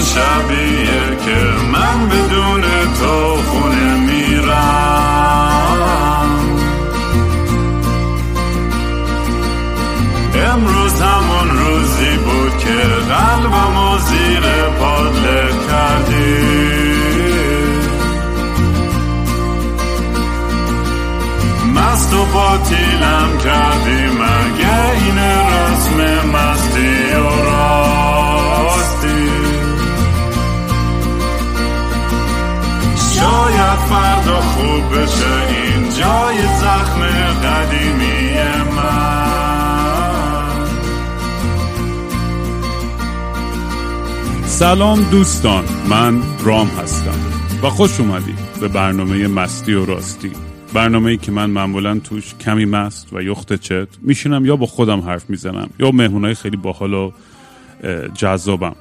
[0.00, 2.62] شبیه که من بدون
[3.00, 3.37] تو
[34.88, 37.00] بشه این جای زخم
[37.44, 38.28] قدیمی
[44.58, 47.18] سلام دوستان من رام هستم
[47.62, 50.32] و خوش اومدید به برنامه مستی و راستی.
[50.74, 55.00] برنامه ای که من معمولا توش کمی مست و یخت چت میشینم یا با خودم
[55.00, 57.10] حرف می‌زنم یا مهمونای خیلی باحال و
[58.14, 58.74] جذابم.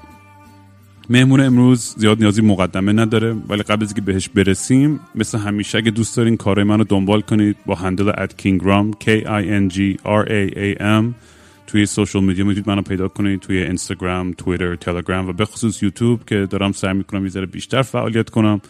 [1.10, 5.92] مهمون امروز زیاد نیازی مقدمه نداره ولی قبل از که بهش برسیم مثل همیشه اگه
[5.92, 10.26] دوست دارین کارهای منو دنبال کنید با هندل at kingram k i n g r
[10.28, 11.06] a a m
[11.68, 16.26] توی سوشال میدیا می‌تونید منو پیدا کنید توی اینستاگرام، توییتر، تلگرام و به خصوص یوتیوب
[16.26, 18.62] که دارم سعی می‌کنم یه ذره بیشتر فعالیت کنم.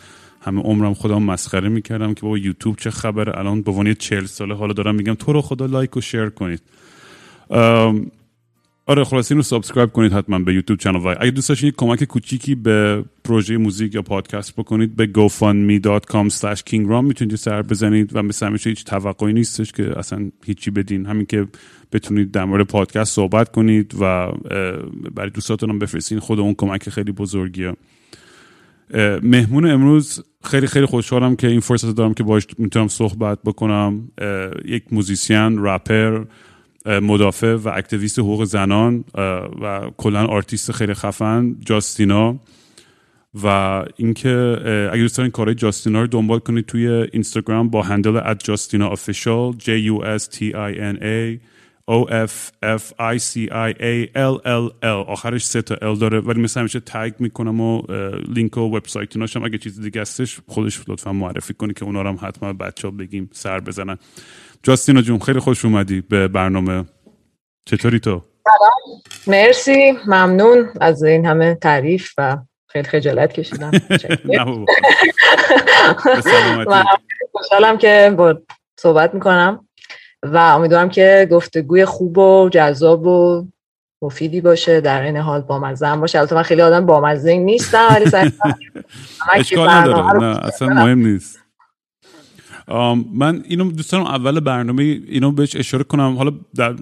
[0.42, 4.56] همه عمرم خودم مسخره می‌کردم که بابا یوتیوب چه خبره الان به عنوان 40 ساله
[4.56, 6.62] حالا دارم میگم تو رو خدا لایک و شیر کنید.
[8.90, 12.56] آره خلاص اینو subscribe کنید حتما به YouTube channel و اگه دوست داشتین کمک کوچیکی
[12.56, 16.30] به پروژه موزیک یا پادکست بکنید به gofundme.com
[16.70, 21.06] kingraam می‌تونید سر بزنید و مثل همیشه هیچ توقعی نیستش که اصلا هیچی بدین.
[21.06, 21.48] همین که
[21.92, 24.32] بتونید در مورد پادکست صحبت کنید و
[25.16, 26.20] برای دوستاتون هم بفرستین.
[26.20, 27.74] خود اون کمک خیلی بزرگیه.
[29.24, 34.12] مهمون امروز خیلی خیلی خوشحالم که این فرصت دارم که باش می‌تونم صحبت بکنم.
[34.66, 36.24] یک موزیسین رپر
[36.88, 39.04] مدافع و اکتیویست حقوق زنان
[39.62, 42.40] و کلا آرتیست خیلی خفن جاستینا.
[43.44, 44.58] و اینکه
[44.92, 49.56] اگه دوست دارین کارهای جاستینا رو دنبال کنید توی اینستاگرام با handle at جاستینا official
[49.60, 51.40] J U S T I N A.
[51.92, 55.08] O F F I C I A L L L.
[55.08, 56.20] آخرش سه تا L داره.
[56.20, 57.82] ولی مثل همیشه tag می‌کنم و
[58.28, 62.10] لینک و وبسایت هم اگه چیز دیگه هستش خودش لطفا معرفی کنی که اونا رو
[62.10, 63.98] هم حتما بچه ها بگیم سر بزنن.
[64.64, 66.86] جاستینا جون خیلی خوش اومدی به برنامه.
[67.66, 68.22] چطوری تو؟
[69.28, 69.92] مرسی.
[70.08, 72.38] ممنون از این همه تعریف و
[72.68, 73.72] خیلی خجالت کشیدم.
[77.32, 78.42] خوشحالم که با
[78.80, 79.67] صحبت می‌کنم.
[80.24, 83.48] و امیدوارم که گفتگوی خوب و جذاب و
[84.02, 86.20] مفیدی باشه در این حال بامزه هم باشه.
[86.20, 88.12] البته من خیلی آدم بامزه نیستم ولی
[89.34, 91.47] اشکال نداره نه اصلا مهم نیست.
[93.14, 96.16] من اینو دوست اول برنامه اینو بهش اشاره کنم.
[96.16, 96.76] حالا در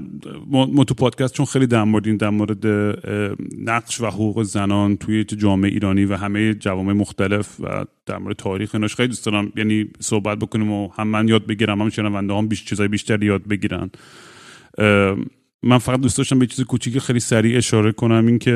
[0.47, 2.65] ما تو پادکست چون خیلی در مورد در مورد
[3.65, 8.75] نقش و حقوق زنان توی جامعه ایرانی و همه جوامع مختلف و در مورد تاریخ
[8.75, 8.95] ایناش.
[8.95, 12.65] خیلی دوست دارم یعنی صحبت بکنیم و هم من یاد بگیرم هم شنونده هم بیش
[12.65, 13.89] چیزای بیشتر یاد بگیرن.
[15.67, 18.51] من فقط دوست داشتم به چیز کوچیکی خیلی سریع اشاره کنم این که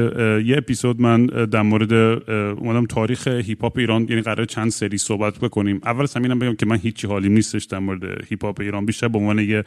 [0.45, 1.93] یه اپیزود من در مورد
[2.33, 5.81] اومدم تاریخ هیپ هاپ ایران یعنی قرار چند سری صحبت بکنیم.
[5.83, 8.85] اول از همینم بگم که من هیچی حالی نیستش در مورد هیپ هاپ ایران.
[8.85, 9.63] بیشتر به عنوان یه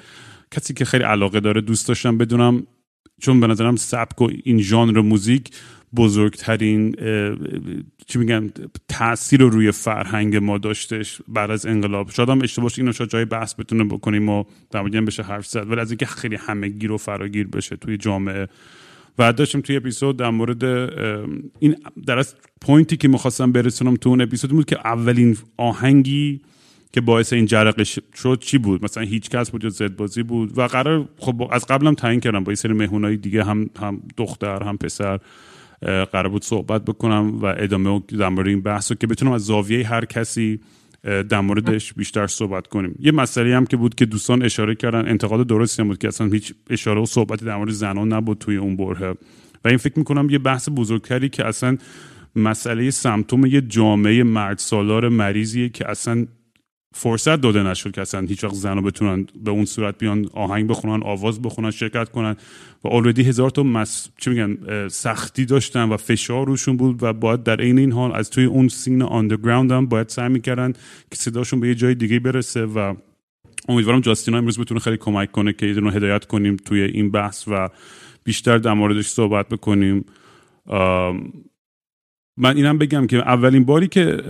[0.50, 2.66] کسی که خیلی علاقه داره دوست داشتم بدونم
[3.20, 5.50] چون به نظرم سبک و این ژانر موزیک
[5.96, 6.94] بزرگترین
[8.06, 8.50] چی میگم
[8.88, 12.10] تاثیر رو روی فرهنگ ما داشتش بعد از انقلاب.
[12.10, 15.70] شاید هم اشتباه اینو شاید جای بحث بتونه بکنیم و در بشه حرف زد.
[15.70, 18.48] ولی از اینکه خیلی همه گیر و فراگیر بشه توی جامعه.
[19.18, 20.64] و داشتم توی اپیزود در مورد
[21.58, 21.76] این
[22.06, 26.40] در از پوینتی که می‌خواستم برسونم تو اون اپیزود بود که اولین آهنگی
[26.92, 30.58] که باعث این جرقش شد چی بود؟ مثلا هیچ کس بود یا زد بازی بود؟
[30.58, 34.62] و قرار خب از قبلم تعیین کردم با این سری مهمونای دیگه هم هم دختر
[34.62, 35.20] هم پسر.
[35.82, 40.60] قرار بود صحبت بکنم و ادامه در این بحث که بتونم از زاویه هر کسی
[41.02, 42.94] در موردش بیشتر صحبت کنیم.
[42.98, 46.26] یه مسئله هم که بود که دوستان اشاره کردن انتقاد درستی هم بود که اصلا
[46.26, 49.10] هیچ اشاره و صحبتی در مورد زنان نبود توی اون بره
[49.64, 51.76] و این فکر می‌کنم یه بحث بزرگتری که اصلا
[52.36, 56.26] مسئله سمتوم یه جامعه مرد سالار مریضیه که اصلا
[56.94, 61.02] فرصت داده نشد که اصلا هیچ وقت زن بتونن به اون صورت بیان آهنگ بخونن
[61.02, 62.36] آواز بخونن شرکت کنن.
[62.84, 64.08] و آلردی هزار تا مس...
[64.18, 64.58] چی میگن
[64.88, 68.68] سختی داشتن و فشار روشون بود و باید در عین این حال از توی اون
[68.68, 70.72] سین آندرگراوند هم باید سعی می‌کردن
[71.10, 72.94] که صداشون به یه جای دیگه برسه و
[73.68, 77.68] امیدوارم جاستینا امروز بتونه خیلی کمک کنه که اینو هدایت کنیم توی این بحث و
[78.24, 80.04] بیشتر در موردش صحبت بکنیم.
[82.36, 84.22] من اینم بگم که اولین باری که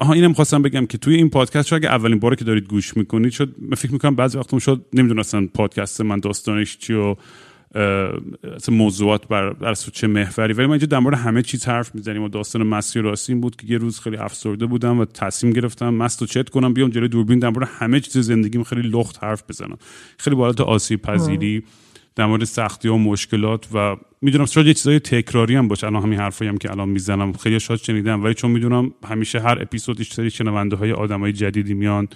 [0.00, 2.96] آها اینم خواستم بگم که توی این پادکست شو اگه اولین باری که دارید گوش
[2.96, 7.16] می‌کنید شد من فکر می‌کنم بعضی وقتا شد نمی‌دونستن پادکست من داستانش چی و
[8.68, 10.52] موضوعات بر بر چه محوری.
[10.52, 13.66] ولی ما اینجا در مورد همه چیز حرف می‌زنیم و داستان مسیر راستین بود که
[13.66, 17.38] یه روز خیلی افسرده بودم و تصمیم گرفتم مست و چت کنم بیام جلوی دوربین
[17.38, 19.78] در مورد همه چیز زندگیم خیلی لخت حرف بزنم.
[20.18, 21.62] خیلی بالات آسیب پذیری
[22.20, 25.86] در مورد سختی و مشکلات و می‌دونم شاید یه چیزای تکراری هم باشه.
[25.86, 27.32] الان همین حرفایی هم که الان می‌زنم.
[27.32, 28.24] خیلی شاید شنیدم.
[28.24, 32.08] ولی چون می‌دونم همیشه هر اپیزودش سری شنونده های آدمای جدیدی میان.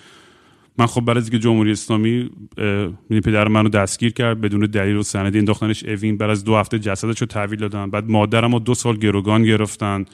[0.79, 2.31] من خب بعد از اینکه جمهوری اسلامی
[3.11, 6.79] یعنی پدر منو دستگیر کرد بدون دلیل و سندی انداختنش اوین بعد از دو هفته
[6.79, 7.91] جسدش رو تحویل دادن.
[7.91, 10.05] بعد مادرم رو دو سال گروگان گرفتن.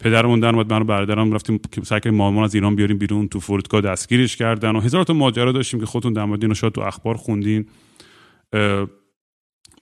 [0.00, 3.80] پدرمون در اومد منو برادرم رفتیم که سعی مامان از ایران بیاریم بیرون تو فرودگاه
[3.80, 7.66] دستگیرش کردن و هزار تا ماجرا داشتیم که خودتون در مورد شاید تو اخبار خوندین.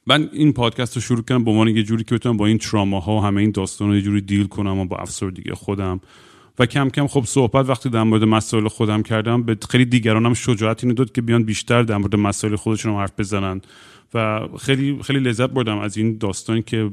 [0.06, 3.16] من این پادکست رو شروع کردم به عنوان یه جوری که بتونم با این تراما
[3.16, 6.00] و همه این داستان رو یه جوری دیل کنم و با افسردگی خودم.
[6.58, 10.84] و کم کم خب صحبت وقتی در مورد مسائل خودم کردم به خیلی دیگرانم شجاعت
[10.84, 13.60] اینو داد که بیان بیشتر در مورد مسائل خودشون حرف بزنن.
[14.14, 16.90] و خیلی خیلی لذت بردم از این داستانی که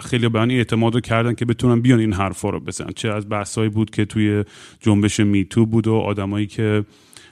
[0.00, 2.92] خیلی به اعتماد کردن که بتونن بیان این حرفا رو بزنن.
[2.96, 4.44] چه از بحثایی بود که توی
[4.80, 6.84] جنبش میتو بود و آدمایی که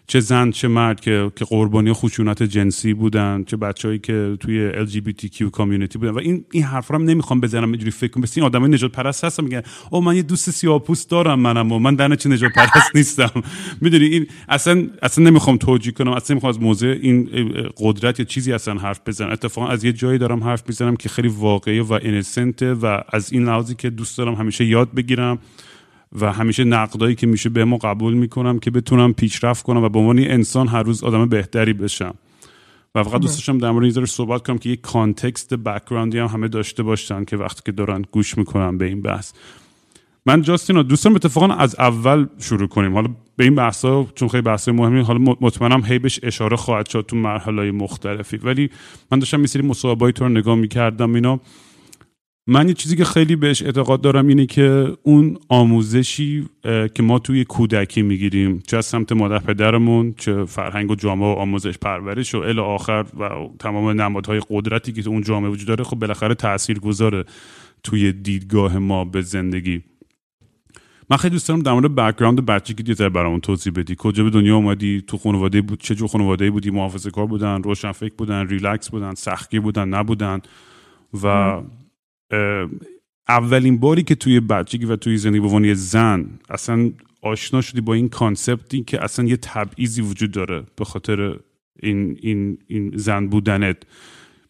[0.06, 5.42] چه زن چه مرد که که قربانی خشونت جنسی بودن چه بچههایی که توی LGBTQ
[5.42, 6.10] کامیونیتی بودن.
[6.10, 8.22] و این این حرف رو هم نمی‌خوام بزنم اینجوری فکر کنم.
[8.22, 11.78] بس این آدمای نجات پرست هستن میگن او من یه دوست سیاپوست دارم منم و
[11.78, 13.30] من در چه نجات پرست نیستم.
[13.80, 17.28] می‌دونی این اصلا اصلا نمی‌خوام توجیه کنم اصلا نمی‌خوام از موضوع این
[17.76, 19.30] قدرت یا چیزی اصلا حرف بزنم.
[19.30, 23.44] اتفاقا از یه جایی دارم حرف می‌زنم که خیلی واقعی و اینسنته و از این
[23.44, 25.38] لحاظی که دوست دارم همیشه یاد بگیرم.
[26.20, 29.98] و همیشه نقدایی که میشه به ما قبول می‌کنم که بتونم پیشرفت کنم و به
[29.98, 32.14] عنوان انسان هر روز آدم بهتری بشم.
[32.94, 36.26] و فقط دوست داشتم در مورد این صحبت کنم که یک context background ی هم
[36.26, 39.32] همه داشته باشن که وقتی که دارن گوش می‌کنم به این بحث.
[40.26, 42.94] من جاستینا دوستم اتفاقا از اول شروع کنیم.
[42.94, 47.04] حالا به این بحثا چون خیلی بحث مهمی حالا مطمئنم هی بهش اشاره خواهد شد
[47.08, 48.36] تو مرحله مختلفی.
[48.36, 48.70] ولی
[49.10, 51.40] من داشتم یه سری مصاحبه تو رو نگاه می‌کردم اینا
[52.46, 56.48] من یه چیزی که خیلی بهش اعتقاد دارم اینه که اون آموزشی
[56.94, 61.38] که ما توی کودکی می‌گیریم چه از سمت مادر پدرمون چه فرهنگ و جامعه و
[61.38, 63.28] آموزش پرورش و الی آخر و
[63.58, 67.24] تمام نمادهای قدرتی که تو اون جامعه وجود داره خب بالاخره تاثیر گذاره
[67.82, 69.82] توی دیدگاه ما به زندگی.
[71.10, 73.94] من خیلی دوست دارم در مورد background بچگی دیگه برامون توضیح بدی.
[73.98, 77.92] کجا به دنیا اومدی؟ تو خانواده بود؟ چه جور خانواده بودی؟ محافظه کار بودن روشن
[77.92, 80.40] فکر بودن ریلکس بودن سختگیر بودن نبودن
[81.22, 81.56] و
[83.28, 86.92] اولین باری که توی بچگی و توی زندگی به عنوان زن اصلا
[87.22, 91.36] آشنا شدی با این concept ی که اصلا یه تبعیضی وجود داره به خاطر
[91.82, 93.76] این, این, این زن بودنت.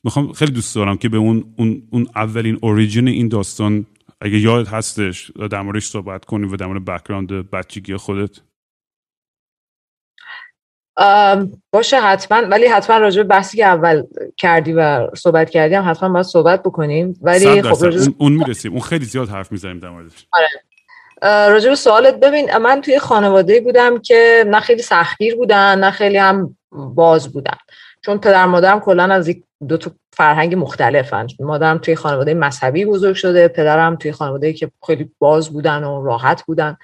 [0.05, 3.87] می‌خوام خیلی دوست دارم که به اون, اون, اون اولین origin این داستان
[4.20, 8.40] اگه یاد هستش در موردش صحبت کنیم و در مورد background بچگی خودت.
[11.72, 14.02] باشه حتما ولی حتما راجع به بحثی که اول
[14.36, 17.18] کردی و صحبت کردیم حتما باید صحبت بکنیم.
[17.22, 18.10] ولی خب راجع...
[18.18, 18.72] اون, می‌رسیم.
[18.72, 20.26] اون خیلی زیاد حرف می‌زنیم در موردش.
[20.32, 20.48] آره.
[21.50, 26.16] راجع به سوالت ببین من توی خانواده بودم که نه خیلی سختگیر بودن نه خیلی
[26.16, 27.56] هم باز بودن.
[28.04, 29.30] چون پدر مادرم کلا از
[29.68, 31.26] دو تا فرهنگ مختلفن.
[31.40, 36.42] مادرم توی خانواده مذهبی بزرگ شده پدرم توی خانواده که خیلی باز بودن و راحت
[36.42, 36.76] بودن.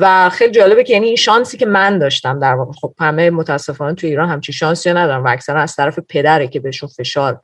[0.00, 2.72] و خیلی جالبه که یعنی این شانسی که من داشتم در واقع.
[2.72, 6.88] خب همه متاسفانه تو ایران همچین شانسی ندارم و اکثرا از طرف پدره که بهشون
[6.88, 7.40] فشار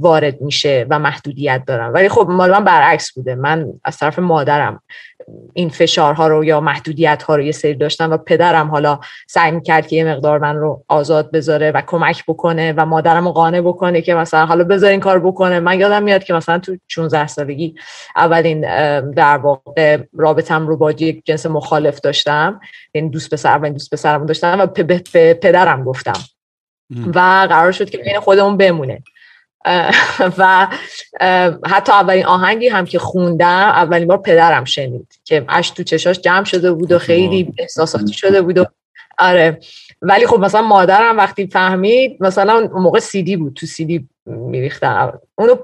[0.00, 3.34] وارد میشه و محدودیت دارم ولی خب مال من برعکس بوده.
[3.34, 4.82] من از طرف مادرم
[5.52, 9.86] این فشارها رو یا محدودیت ها رو یه سری داشتم و پدرم حالا سعی می‌کرد
[9.86, 14.02] که یه مقدار من رو آزاد بذاره و کمک بکنه و مادرم رو قانع بکنه
[14.02, 15.60] که مثلا حالا بذار این کار بکنه.
[15.60, 17.74] من یادم میاد که مثلا تو 16 سالگی
[18.16, 18.60] اولین
[19.10, 22.60] در واقع رابطم رو با یک جنس مخالف داشتم.
[22.94, 24.98] یعنی دوست پسر اولین دوست پسرم داشتم و به
[25.34, 26.18] پدرم گفتم.
[27.14, 29.02] و قرار شد که بین خودمون بمونه.
[30.38, 30.68] و
[31.66, 36.44] حتی اولین آهنگی هم که خوندم اولین بار پدرم شنید که اش تو چشاش جمع
[36.44, 38.64] شده بود و خیلی احساساتی شده بود و
[39.18, 39.60] آره.
[40.02, 45.54] ولی خب مثلا مادرم وقتی فهمید مثلا اون موقع سیدی بود تو سیدی میریختم اونو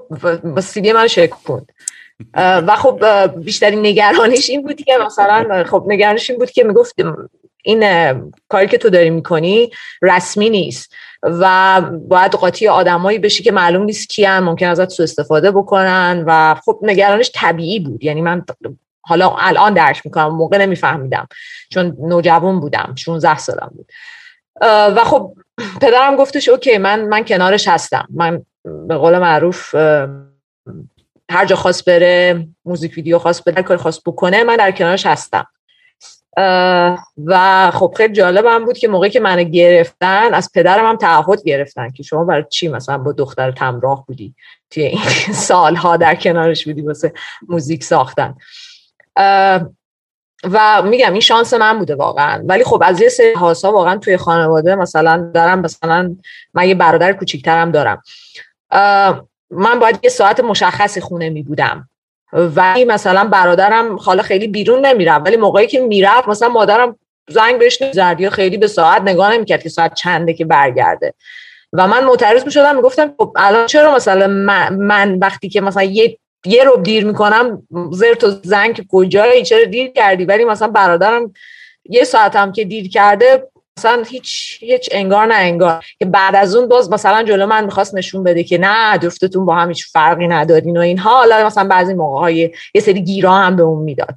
[0.43, 1.71] با سیدی من شکوند
[2.33, 3.05] و خب
[3.43, 6.95] بیشترین نگرانیش این بود که مثلا خب نگرانش این بود که می‌گفت
[7.63, 7.83] این
[8.49, 14.09] کاری که تو داری می‌کنی رسمی نیست و باید قاطی آدمایی بشی که معلوم نیست
[14.09, 18.03] کیان ممکن ازت سو استفاده بکنن و خب نگرانش طبیعی بود.
[18.03, 18.43] یعنی من
[19.01, 21.27] حالا الان درک می‌کنم موقع نمیفهمیدم.
[21.69, 23.91] چون نوجوان بودم 16 سالم بود.
[24.61, 25.35] و خب
[25.81, 28.07] پدرم گفتش اوکی من من کنارش هستم.
[28.13, 28.45] من
[28.87, 29.75] به قول معروف
[31.31, 35.47] هر جا خواست بره موزیک ویدیو خواست بره کار خواست بکنه من در کنارش هستم.
[37.25, 41.89] و خب خیلی جالبم بود که موقعی که منو گرفتن از پدرم هم تعهد گرفتن
[41.89, 44.35] که شما برای چی مثلا با دختر تمراه بودی؟
[44.69, 45.01] توی این
[45.47, 47.13] سالها در کنارش بودی واسه
[47.47, 48.35] موزیک ساختن.
[50.43, 52.43] و میگم این شانس من بوده واقعا.
[52.45, 56.15] ولی خب از یه سری هاسا واقعا توی خانواده مثلا دارم مثلا
[56.53, 58.01] من یه برادر کوچیکترم دارم.
[59.51, 61.89] من باید یه ساعت مشخصی خونه می بودم
[62.33, 66.95] ولی مثلا برادرم حالا خیلی بیرون نمیرم ولی موقعی که می‌رفت مثلا مادرم
[67.29, 71.13] زنگ بهش نمی‌زد یا خیلی به ساعت نگاه نمی‌کرد که ساعت چنده که برگرده.
[71.73, 74.27] و من معترض می‌شدم می‌گفتم خب الان چرا مثلا
[74.71, 79.87] من, وقتی که مثلا یه یه رو دیر می‌کنم زر تو زنگ کجایی چرا دیر
[79.87, 81.33] کردی؟ ولی مثلا برادرم
[81.89, 83.47] یه ساعتم که دیر کرده
[83.81, 87.95] مثلا هیچ هیچ انگار نه انگار که بعد از اون باز مثلا جلو من می‌خواست
[87.95, 91.17] نشون بده که نه جفتتون با هم هیچ فرقی ندارین و اینها.
[91.17, 94.15] حالا مثلا بعضی موقع های یه سری گیرا هم به اون می‌داد.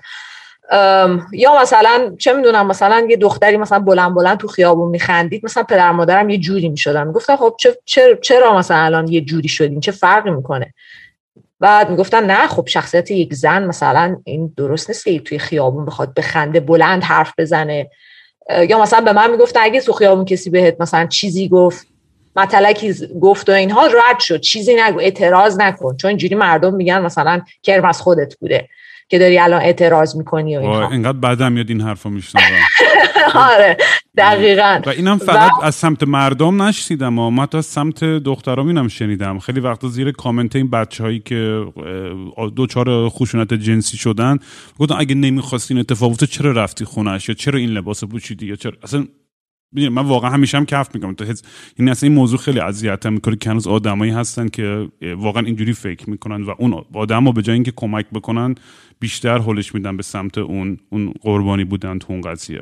[1.33, 5.93] یا مثلا چه می‌دونم مثلا یه دختری مثلا بلند بلند تو خیابون میخندید مثلا پدر
[5.93, 7.07] مادرم یه جوری می‌شدن.
[7.07, 10.75] می‌گفتن خب چه چرا مثلا الان یه جوری شدین؟ چه فرقی می‌کنه؟
[11.61, 16.15] بعد می‌گفتن نه خب شخصیت یک زن مثلا این درست نیست که توی خیابون بخواد
[16.15, 17.91] بخنده بلند حرف بزنه.
[18.69, 21.87] یا مثلا به من می‌گفت اگه تو خیابون کسی بهت مثلا چیزی گفت
[22.37, 24.41] مطلقی گفت و اینها رد شد.
[24.41, 25.97] چیزی نگو اعتراض نکن.
[25.97, 28.69] چون اینجوری مردم میگن مثلا کرم از خودت بوده
[29.09, 30.91] که داری الان اعتراض می‌کنی و اینها.
[30.91, 32.45] اینقدر بعدم میاد این حرفو میشنوم.
[33.53, 33.77] آره
[34.17, 34.81] دقیقا.
[34.87, 39.39] و اینم فقط از سمت مردم نشنیدم و من از سمت دخترام اینم شنیدم.
[39.39, 41.65] خیلی وقتا زیر کامنت این بچه هایی که
[42.57, 44.39] دوچار خشونت جنسی شدن
[44.79, 49.07] گفتن اگه نمی‌خواستین اتفاق چرا رفتی خونش یا چرا این لباس پوشیدی؟ یا چرا؟ اصلا
[49.73, 51.25] من واقعا همیشه هم کف می‌کنم تو
[51.77, 56.11] این اصلا این موضوع خیلی اذیتم می‌کنه که هنوز آدمایی هستن که واقعا اینجوری فکر
[56.11, 58.55] می‌کنن و اون آدم به جای اینکه کمک بکنن
[59.01, 62.61] بیشتر حلش میدن به سمت اون اون قربانی بودن تو اون قضیه.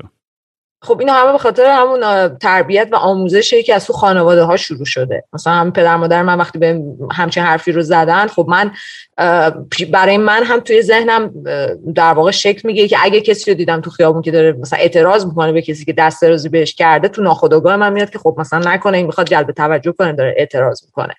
[0.85, 4.85] خب این همه به خاطر همون تربیت و آموزشی که از تو خانواده ها شروع
[4.85, 5.25] شده.
[5.33, 8.71] مثلا هم پدر مادر من وقتی به همچین حرفی رو زدن خب من
[9.91, 11.45] برای من هم توی ذهنم
[11.95, 15.27] در واقع شکل میگه که اگه کسی رو دیدم تو خیابون که داره مثلا اعتراض
[15.27, 18.73] می‌کنه به کسی که دست درازی بهش کرده تو ناخودآگاه من میاد که خب مثلا
[18.73, 21.15] نکنه این می‌خواد جلب توجه کنه داره اعتراض می‌کنه.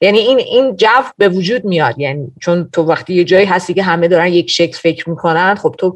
[0.00, 0.88] یعنی این این جو
[1.18, 1.98] به وجود میاد.
[1.98, 5.74] یعنی چون تو وقتی یه جایی هستی که همه دارن یک شکل فکر می‌کنن خب
[5.78, 5.94] تو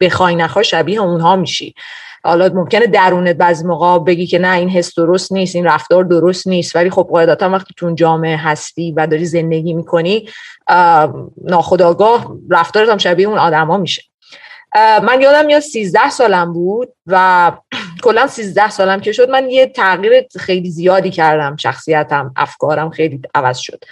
[0.00, 1.74] بخوای نخوای شبیه اونها میشی.
[2.24, 6.46] حالا ممکنه درونت بعضی موقع بگی که نه این حس درست نیست این رفتار درست
[6.46, 6.76] نیست.
[6.76, 10.28] ولی خب قاعدتا وقتی تو جامعه هستی و داری زندگی می‌کنی
[11.44, 14.02] ناخداگاه رفتارت هم شبیه اون آدما میشه.
[14.76, 17.52] من یادم میاد 13 سالم بود و
[18.04, 23.58] کلا 13 سالم که شد من یه تغییر خیلی زیادی کردم شخصیتم افکارم خیلی عوض
[23.58, 23.84] شد.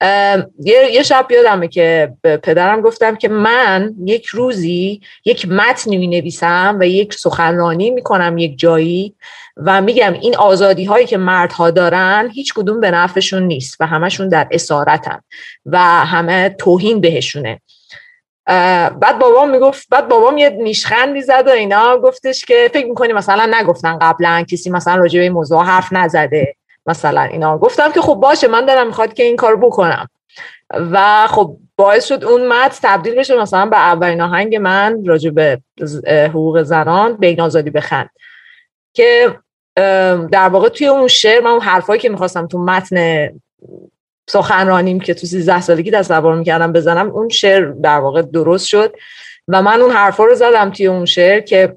[0.00, 6.06] یه،, یه شب یادمه که به پدرم گفتم که من یک روزی یک متنی می
[6.06, 9.14] نویسم و یک سخنرانی می کنم یک جایی
[9.56, 14.28] و میگم این آزادی هایی که مردها دارن هیچ کدوم به نفعشون نیست و همشون
[14.28, 15.20] در اسارتن
[15.66, 17.60] و همه توهین بهشونه.
[18.46, 23.50] بعد بابام می‌گفت بعد بابام یه نیشخندی زد و اینا گفتش که فکر می‌کنی مثلا
[23.60, 26.56] نگفتن قبلا کسی مثلا راجع به این موضوع حرف نزده.
[26.86, 27.58] مثلا اینا.
[27.58, 30.08] گفتم که خب باشه من دارم می‌خواد که این کار بکنم.
[30.70, 35.60] و خب باعث شد اون متن تبدیل بشه مثلا به اولین آهنگ من راجع به
[36.06, 38.10] حقوق زنان بین آزادی بخند.
[38.94, 39.38] که
[40.30, 43.28] در واقع توی اون شعر من اون حرفایی که می‌خواستم تو متن
[44.28, 48.94] سخنرانیم که تو 13 سالگی تصور می‌کردم بزنم اون شعر در واقع درست شد.
[49.48, 51.76] و من اون حرفا رو زدم توی اون شعر که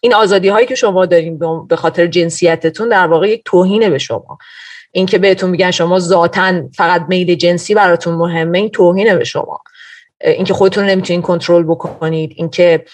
[0.00, 4.38] این آزادی هایی که شما دارین به خاطر جنسیتتون در واقع یک توهینه به شما.
[4.92, 9.60] اینکه بهتون میگن شما ذاتا فقط میل جنسی براتون مهمه این توهینه به شما.
[10.20, 12.84] اینکه خودتون نمی‌تونین کنترل بکنید اینکه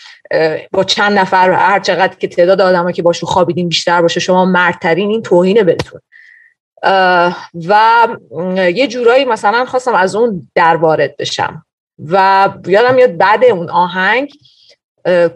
[0.72, 5.10] با چند نفر هر چقدر که تعداد آدمایی که باشون خوابیدین بیشتر باشه شما مردترین
[5.10, 6.00] این توهینه بهتون.
[7.68, 8.08] و
[8.74, 11.64] یه جورایی مثلا خواستم از اون در وارد بشم.
[12.10, 14.32] و یادم یاد بعد اون آهنگ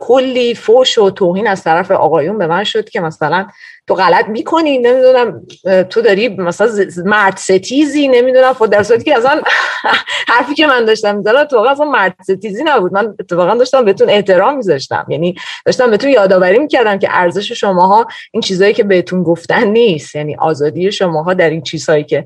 [0.01, 3.47] کلی فوش و توهین از طرف آقایون به من شد که مثلا
[3.87, 5.47] تو غلط می‌کنی نمی‌دونم
[5.91, 6.69] تو داری مثلا
[7.05, 9.43] مرد ستیزی نمی‌دونم خود در صورتی که اصلا
[10.33, 12.93] حرفی که من داشتم می‌زنم تو اصلا مرد ستیزی نبود.
[12.93, 15.07] من اتفاقا داشتم بهتون احترام میذاشتم.
[15.09, 15.35] یعنی
[15.67, 20.15] داشتم بهتون یادآوری می‌کردم که ارزش شماها این چیزهایی که بهتون گفتن نیست.
[20.15, 22.25] یعنی آزادی شماها در این چیزهایی که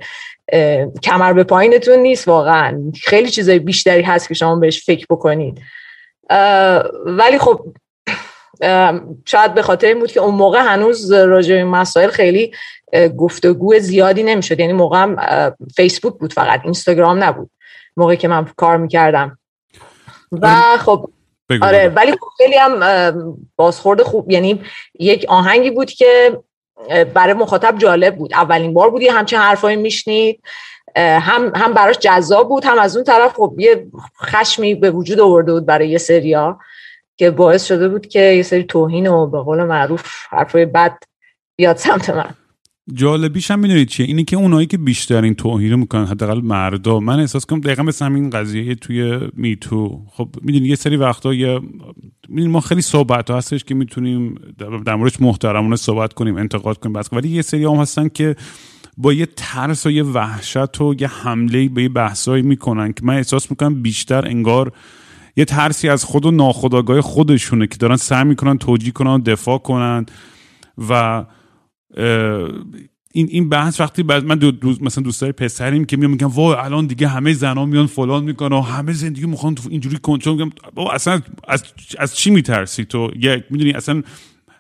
[1.02, 2.80] کمر به پایینتون نیست واقعا.
[3.02, 5.60] خیلی چیزای بیشتری هست که شما بهش فکر بکنید.
[7.06, 7.66] ولی خب
[9.24, 12.52] شاید به خاطر این بود که اون موقع هنوز راجع به مسائل خیلی
[13.16, 14.60] گفتگو زیادی نمی‌شد.
[14.60, 15.16] یعنی موقع هم
[15.76, 17.50] فیسبوک بود فقط اینستاگرام نبود.
[17.96, 19.38] موقعی که من کار می‌کردم.
[20.32, 21.10] و خب
[21.62, 22.80] آره ولی خب خیلی هم
[23.56, 24.30] بازخورد خوب.
[24.30, 24.62] یعنی
[25.00, 26.40] یک آهنگی بود که
[27.14, 28.34] برای مخاطب جالب بود.
[28.34, 30.42] اولین بار بودی همچین حرفایی میشنید.
[30.96, 33.86] هم هم براش جذاب بود هم از اون طرف خب یه
[34.22, 36.58] خشمی به وجود آورده بود برای یه سریا
[37.16, 40.98] که باعث شده بود که یه سری توهین و به قول معروف حرفای بد
[41.56, 42.30] بیاد سمت من.
[42.94, 47.00] جالبیش هم می‌دونید چیه؟ اینه که اونایی که بیشترین توهین می‌کنن حداقل مردا.
[47.00, 50.00] من احساس کنم دقیقا مثل همین قضیه توی میتو.
[50.10, 51.60] خب می‌دونی یه سری وقتا یه
[52.28, 54.34] ما خیلی صحبت هستش که می‌تونیم
[54.86, 57.12] در موردش محترمانه صحبت کنیم انتقاد کنیم بس.
[57.12, 58.36] ولی یه سری هم هستن که
[58.96, 63.14] با یه ترس و یه وحشت و یه حمله به یه بحثایی می‌کنن که من
[63.14, 64.72] احساس می‌کنم بیشتر انگار
[65.36, 70.06] یه ترسی از خود و ناخداگاه خودشونه که دارن سعی می‌کنن توجیه کنن دفاع کنن
[70.88, 71.24] و
[73.12, 76.56] این این بحث وقتی بعد من دو دوست مثلا دوستای پسریم که میام میگم وای
[76.56, 80.50] الان دیگه همه زنا میان فلان می‌کنن و همه زندگی می‌خوان اینجوری کنترل میگم
[80.92, 81.64] اصلا از
[81.98, 84.02] از چی میترسی تو؟ یک می‌دونی اصلا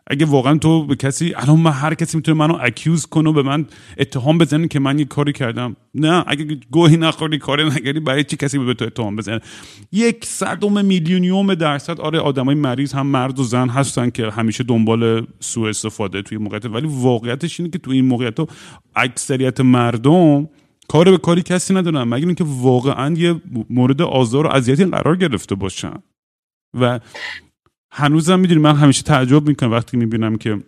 [0.06, 3.42] اگه واقعا تو به کسی الان من هر کسی می‌تونه منو اکیوز کنه و به
[3.42, 3.66] من
[3.98, 5.76] اتهام بزنه که من یه کاری کردم.
[5.94, 9.40] نه اگه گوهی نخوری کاری نگری برای چی کسی به تو اتهام بزنه؟
[9.92, 15.26] یک صدم میلیونیوم درصد آره آدمای مریض هم مرد و زن هستن که همیشه دنبال
[15.40, 16.64] سوء استفاده توی موقعیت.
[16.64, 18.38] ولی واقعیتش اینه که توی این موقعیت
[18.96, 20.48] اکثریت مردم
[20.88, 25.54] کار به کاری کسی ندارن مگر اینکه واقعا یه مورد آزار و اذیتی قرار گرفته
[25.54, 25.94] باشن.
[26.80, 27.00] و
[27.96, 30.58] هنوزم می‌دونی من همیشه تعجب می‌کنم وقتی می‌بینم که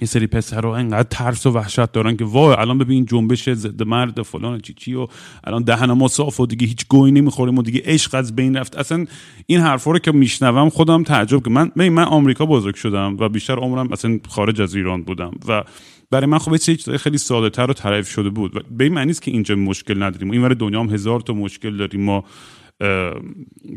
[0.00, 4.22] یه سری پسرها انقدر ترس و وحشت دارن که وای الان ببین جنبش ضد مرد
[4.22, 5.06] فلان چی چی و
[5.44, 8.76] الان دهن ما صاف و دیگه هیچ گوی نمی‌خوریم و دیگه عشق از بین رفت.
[8.76, 9.06] اصلا
[9.46, 13.54] این حرفا رو که میشنوم خودم تعجب که من من آمریکا بزرگ شدم و بیشتر
[13.54, 15.64] عمرم اصلا خارج از ایران بودم و
[16.10, 18.56] برای من خب یه چیز خیلی ساده تر و طرف شده بود.
[18.56, 20.30] و به این معنی که اینجا مشکل نداریم.
[20.30, 22.04] این دنیا هم هزار تا مشکل داریم.
[22.04, 22.24] ما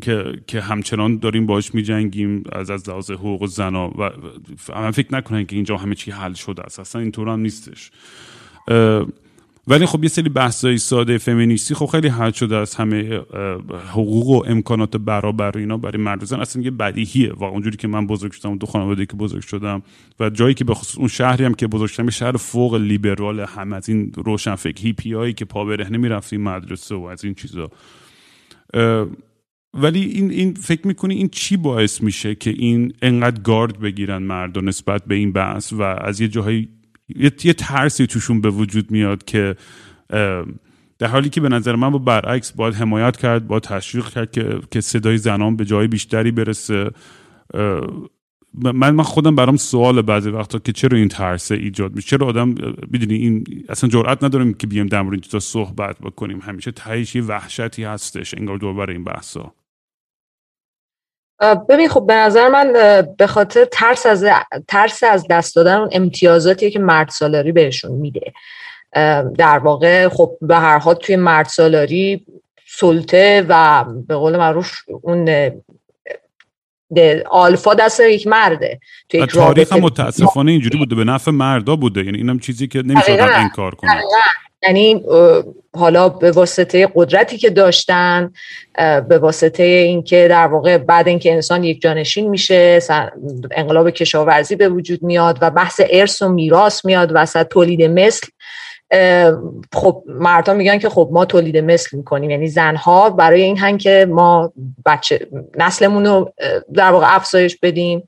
[0.01, 4.12] که که همچنان داریم باش میجنگیم از از لحاظ حقوق زنا و
[4.70, 6.80] من فکر نکنن که اینجا همه چی حل شده است.
[6.80, 7.92] اصلا اینطور هم نیستش.
[9.70, 13.22] ولی خب یه سری بحثای ساده فمینیستی خب خیلی حل شده از همه
[13.92, 17.33] حقوق و امکانات برابر اینا برای مرد زن اصلا یه بدیهیه.
[17.33, 19.81] و اونجوری که من بزرگ شدم دو خانواده که بزرگ شدم
[20.20, 23.74] و جایی که به خصوص اون شهری هم که بزرگ شدم شهر فوق لیبرال هم.
[23.74, 27.70] از این روشن فکر هیپی هایی که پا برهنه می‌رفتیم مدرسه و از این چیزا.
[29.74, 34.60] ولی این, این فکر می‌کنی این چی باعث میشه که این انقدر گارد بگیرن مرد
[34.60, 36.70] نسبت به این بحث؟ و از یه جاهایی
[37.16, 39.56] یه, یه ترسی توشون به وجود میاد که
[41.00, 44.60] در حالی که به نظر من با برعکس باید حمایت کرد باید تشویق کرد که,
[44.72, 46.92] که صدای زنان به جای بیشتری برسه.
[48.53, 52.07] من من خودم برام سوال بعضی وقتا که چرا این ترسه ایجاد میشه.
[52.07, 52.48] چرا آدم
[52.92, 56.40] می‌دونی این اصلا جرئت نداریم که بیایم در مورد این صحبت بکنیم.
[56.40, 59.53] همیشه تهش وحشتی هستش انگار دور این بحثا.
[61.70, 62.74] ببین خب به نظر من
[63.18, 64.25] به خاطر ترس از
[64.68, 68.33] ترس از دست دادن اون امتیازاتی که مرد سالاری بهشون میده.
[69.38, 72.25] در واقع خب به هر حال توی مرد سالاری
[72.68, 75.51] سلطه و به قول معروف اون
[77.30, 78.80] آلفا دست یک مرده.
[79.10, 82.04] توی تاریخ هم متاسفانه اینجوری بوده به نفع مردا بوده.
[82.04, 83.92] یعنی اینم چیزی که نمیشه انکار کنه
[84.64, 85.04] یعنی
[85.76, 88.34] حالا به واسطه قدرتی که داشتن
[89.10, 92.80] به واسطه اینکه در واقع بعد اینکه انسان یک جانشین میشه
[93.52, 98.28] انقلاب کشاورزی به وجود میاد و بحث ارث و میراث میاد وسط تولید مثل.
[99.74, 102.30] خب مردها میگن که خب ما تولید مثل می‌کنیم.
[102.30, 104.54] یعنی زنها برای این هن که ما
[104.86, 106.34] بچه نسلمون رو
[106.74, 108.08] در واقع افزایش بدیم.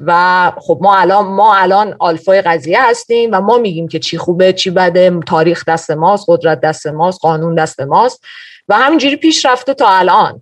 [0.00, 4.52] و خب ما الان ما الان آلفای قضیه هستیم و ما میگیم که چی خوبه
[4.52, 5.20] چی بده.
[5.26, 8.24] تاریخ دست ماست قدرت دست ماست قانون دست ماست.
[8.68, 10.40] و همینجوری پیش رفته تا الان.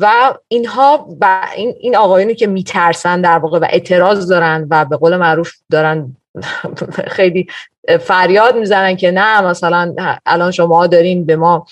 [0.00, 1.08] و اینها
[1.56, 6.16] این, این آقایونی که میترسن در واقع و اعتراض دارن و به قول معروف دارن
[7.16, 7.46] خیلی
[8.00, 9.94] فریاد می‌زنن که نه مثلا
[10.26, 11.66] الان شما دارین به ما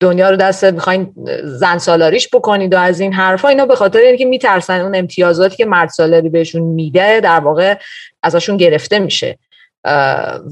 [0.00, 4.24] دنیا رو دست می‌خواین زن سالاریش بکنید و از این حرفا اینا به خاطر اینکه
[4.24, 7.78] میترسن اون امتیازاتی که مرد سالاری بهشون میده در واقع
[8.22, 9.38] ازشون گرفته میشه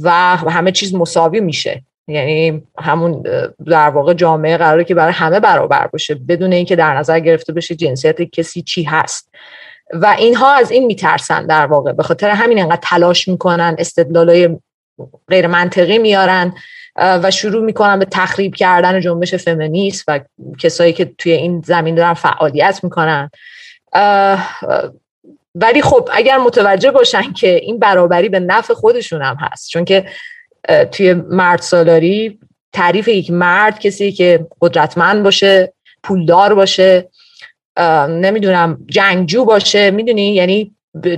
[0.03, 0.11] و
[0.49, 1.83] همه چیز مساوی میشه.
[2.09, 3.23] یعنی همون
[3.67, 7.75] در واقع جامعه قراره که برای همه برابر باشه بدون اینکه در نظر گرفته بشه
[7.75, 9.31] جنسیت کسی چی هست.
[9.93, 11.93] و اینها از این میترسن در واقع.
[11.93, 14.57] به خاطر همین انقدر تلاش می‌کنن استدلالای
[15.29, 16.55] غیر منطقی میارن
[16.97, 20.21] و شروع می‌کنن به تخریب کردن جنبش فمینیست و
[20.59, 23.31] کسایی که توی این زمین دارن فعالیت می‌کنن.
[25.55, 30.07] ولی خب اگر متوجه باشن که این برابری به نفع خودشون هم هست چون که
[30.93, 32.39] توی مرد سالاری
[32.73, 35.73] تعریف یک مرد کسی که قدرتمند باشه
[36.03, 37.09] پولدار باشه
[38.09, 40.73] نمی‌دونم جنگجو باشه می‌دونی؟ یعنی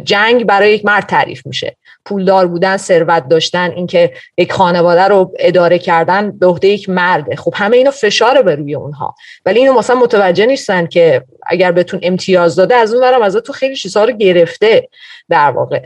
[0.05, 1.77] جنگ برای یک مرد تعریف میشه.
[2.05, 7.37] پولدار بودن ثروت داشتن اینکه یک خانواده رو اداره کردن به عهده یک مرده.
[7.37, 9.15] خب همه اینا فشار به روی اونها.
[9.47, 13.53] ولی اینو مثلا متوجه نیستن که اگر بهتون امتیاز داده از اون برم از تو
[13.53, 14.89] خیلی چیزها رو گرفته
[15.29, 15.81] در واقع.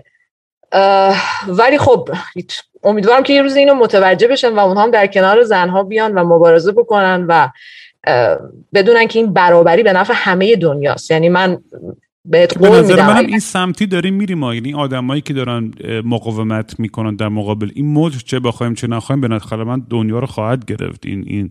[1.48, 2.08] ولی خب
[2.84, 6.24] امیدوارم که یه روز اینو متوجه بشن و اونها هم در کنار زنها بیان و
[6.24, 7.48] مبارزه بکنن و
[8.74, 11.10] بدونن که این برابری به نفع همه دنیاست.
[11.10, 11.58] یعنی من
[12.24, 15.72] بهت به نظر منم این سمتی داریم میریم یعنی آدمایی که دارن
[16.04, 20.26] مقاومت می‌کنن در مقابل این موج چه بخوایم چه نخوایم به نظر من دنیا رو
[20.26, 21.06] خواهد گرفت.
[21.06, 21.50] این این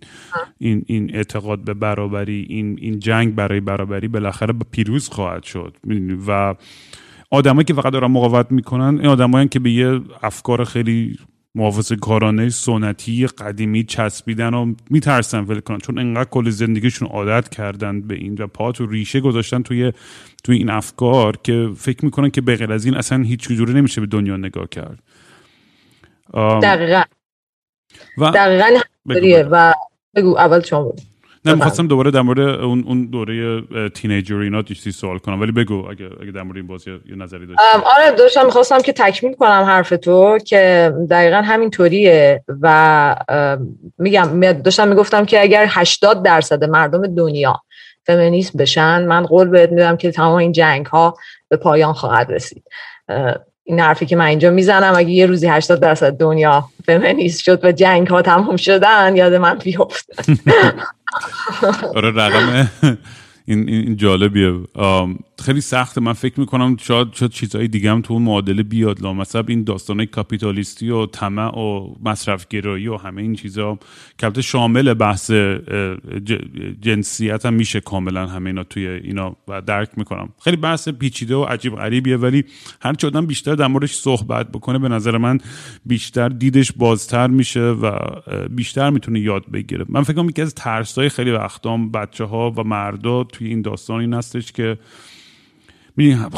[0.57, 5.77] این این اعتقاد به برابری این این جنگ برای برابری بالاخره به پیروز خواهد شد.
[6.27, 6.55] و
[7.31, 11.17] آدمایی که فقط دارن مقاومت می‌کنن این آدمایی که به یه افکار خیلی
[11.55, 15.77] محافظ کارانه سنتی قدیمی چسبیدن و میترسن ول کنن.
[15.77, 19.93] چون انقدر کل زندگیشون عادت کردن به این و پا تو ریشه گذاشتن توی
[20.43, 24.07] توی این افکار که فکر می‌کنن که به از این اصلا هیچ جوری نمیشه به
[24.07, 24.99] دنیا نگاه کرد.
[26.63, 27.03] دقیقا.
[28.17, 29.73] و دقیقا بگو و
[30.15, 31.01] بگو اول شما بود
[31.45, 35.41] نه می‌خواستم دوباره در مورد اون اون دوره تینیجر اینا چیزی سوال کنم.
[35.41, 37.63] ولی بگو اگه اگه در مورد این بازی یه نظری داشتی.
[37.97, 43.15] آره داشتم می‌خواستم که تکمیل کنم حرف تو که دقیقا همین طوریه و
[43.97, 47.61] میگم داشتم می‌گفتم که اگر 80 درصد مردم دنیا
[48.05, 51.17] فمینیست بشن من قول بهت میدم که تمام این جنگ ها
[51.49, 52.63] به پایان خواهد رسید.
[53.63, 57.71] این حرفی که من اینجا می‌زنم اگه یه روزی 80 درصد دنیا فمینیست شد و
[57.71, 60.09] جنگ ها تمام شدن یاد من بیفت
[61.95, 62.67] آره رقم
[63.51, 64.53] این, این جالبیه.
[65.41, 66.01] خیلی سخته.
[66.01, 69.05] من فکر می‌کنم شاید شاید چیزهای دیگه هم تو اون معادله بیاد.
[69.05, 73.79] مثلا این داستانه کاپیتالیستی و طمع و مصرف گرایی و همه این چیزا.
[74.17, 75.31] که شامل بحث
[76.81, 80.29] جنسیت هم میشه کاملا همه اینا توی اینا و درک می‌کنم.
[80.43, 82.43] خیلی بحث پیچیده و عجیب غریبیه ولی
[82.81, 85.37] هر آدم بیشتر در موردش صحبت بکنه به نظر من
[85.85, 87.91] بیشتر دیدش بازتر میشه و
[88.49, 89.85] بیشتر می‌تونه یاد بگیره.
[89.89, 93.99] من فکر کنم یکی از ترسای خیلی وقتام بچه ها و مردا توی این داستان
[93.99, 94.77] این هستش که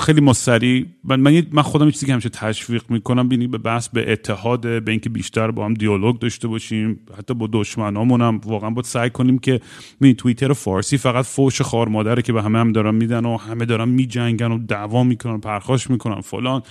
[0.01, 4.11] خیلی ما سریع من من خودم چیزی که همیشه تشویق می‌کنم بینی به بحث به
[4.11, 8.85] اتحاد به اینکه بیشتر با هم دیالوگ داشته باشیم حتی با دشمنامون هم واقعا باید
[8.85, 9.61] سعی کنیم که
[9.99, 13.65] می توییتر فارسی فقط فوش خار مادره که به همه هم دارن میدن و همه
[13.65, 16.61] دارن میجنگن و دعوا می‌کنن پرخاش می‌کنن فلان.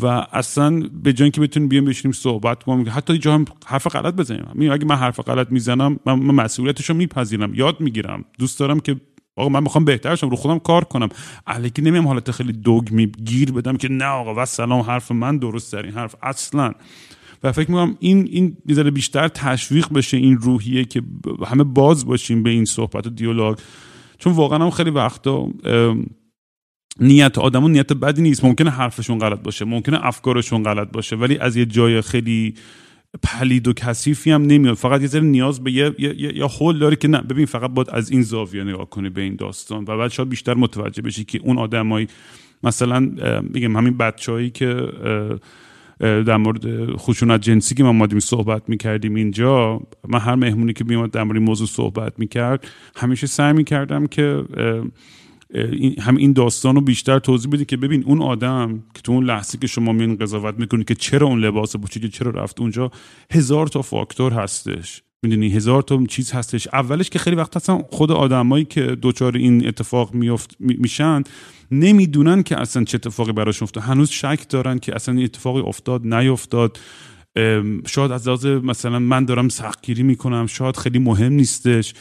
[0.00, 4.14] و اصلا به جای که بتونیم بیام بشینیم صحبت کنیم حتی جا هم حرف غلط
[4.14, 4.72] بزنیم.
[4.72, 8.24] اگه من حرف غلط می‌زنم من مسئولیتش رو میپذیرم یاد می‌گیرم.
[8.38, 8.96] دوست دارم که
[9.36, 11.08] آقا من می‌خوام بهتر شم رو خودم کار کنم.
[11.46, 15.72] الکی نمیم حالت خیلی دوگ گیر بدم که نه آقا و سلام حرف من درست
[15.72, 16.72] در این حرف اصلا.
[17.42, 21.02] و فکر می‌کنم این این بیزاره بیشتر تشویق بشه این روحیه که
[21.46, 23.58] همه باز باشیم به این صحبت و دیالوگ.
[24.18, 25.48] چون واقعا هم خیلی وقتا
[27.00, 28.44] نیت آدمون نیت بدی نیست.
[28.44, 32.54] ممکنه حرفشون غلط باشه ممکنه افکارشون غلط باشه ولی از یه جای خیلی
[33.22, 34.74] پلید و کثیفی هم نمیاد.
[34.74, 37.20] فقط یه ذره نیاز به یه یا, یا حل داره که نه.
[37.20, 40.54] ببین فقط باید از این زاویه نگاه کنی به این داستان و بعد شاید بیشتر
[40.54, 42.06] متوجه بشی که اون آدمایی
[42.62, 43.00] مثلا
[43.42, 44.88] میگم همین بچههایی که
[46.00, 51.10] در مورد خشونت جنسی که ما مادیم صحبت می‌کردیم اینجا من هر مهمونی که میومد
[51.10, 54.44] در مورد موضوع صحبت می‌کرد همیشه سعی می‌کردم که
[55.98, 59.58] هم این داستان رو بیشتر توضیح بدید که ببین اون آدم که تو اون لحظه
[59.58, 62.90] که شما میین قضاوت می‌کنید که چرا اون لباس پوشیده چرا رفت اونجا
[63.32, 65.02] هزار تا فاکتور هستش.
[65.22, 66.68] می‌دونی؟ هزار تا چیز هستش.
[66.72, 71.22] اولش که خیلی وقت هستن خود آدمایی که دوچار این اتفاق میفت میشن
[71.70, 73.84] نمی‌دونن که اصلا چه اتفاقی براشون افتاد.
[73.84, 76.78] هنوز شک دارن که اصلا این اتفاقی افتاد نیفتاد.
[77.86, 81.94] شاید از لحاظ مثلا من دارم سختگیری می‌کنم شاید خیلی مهم نیستش.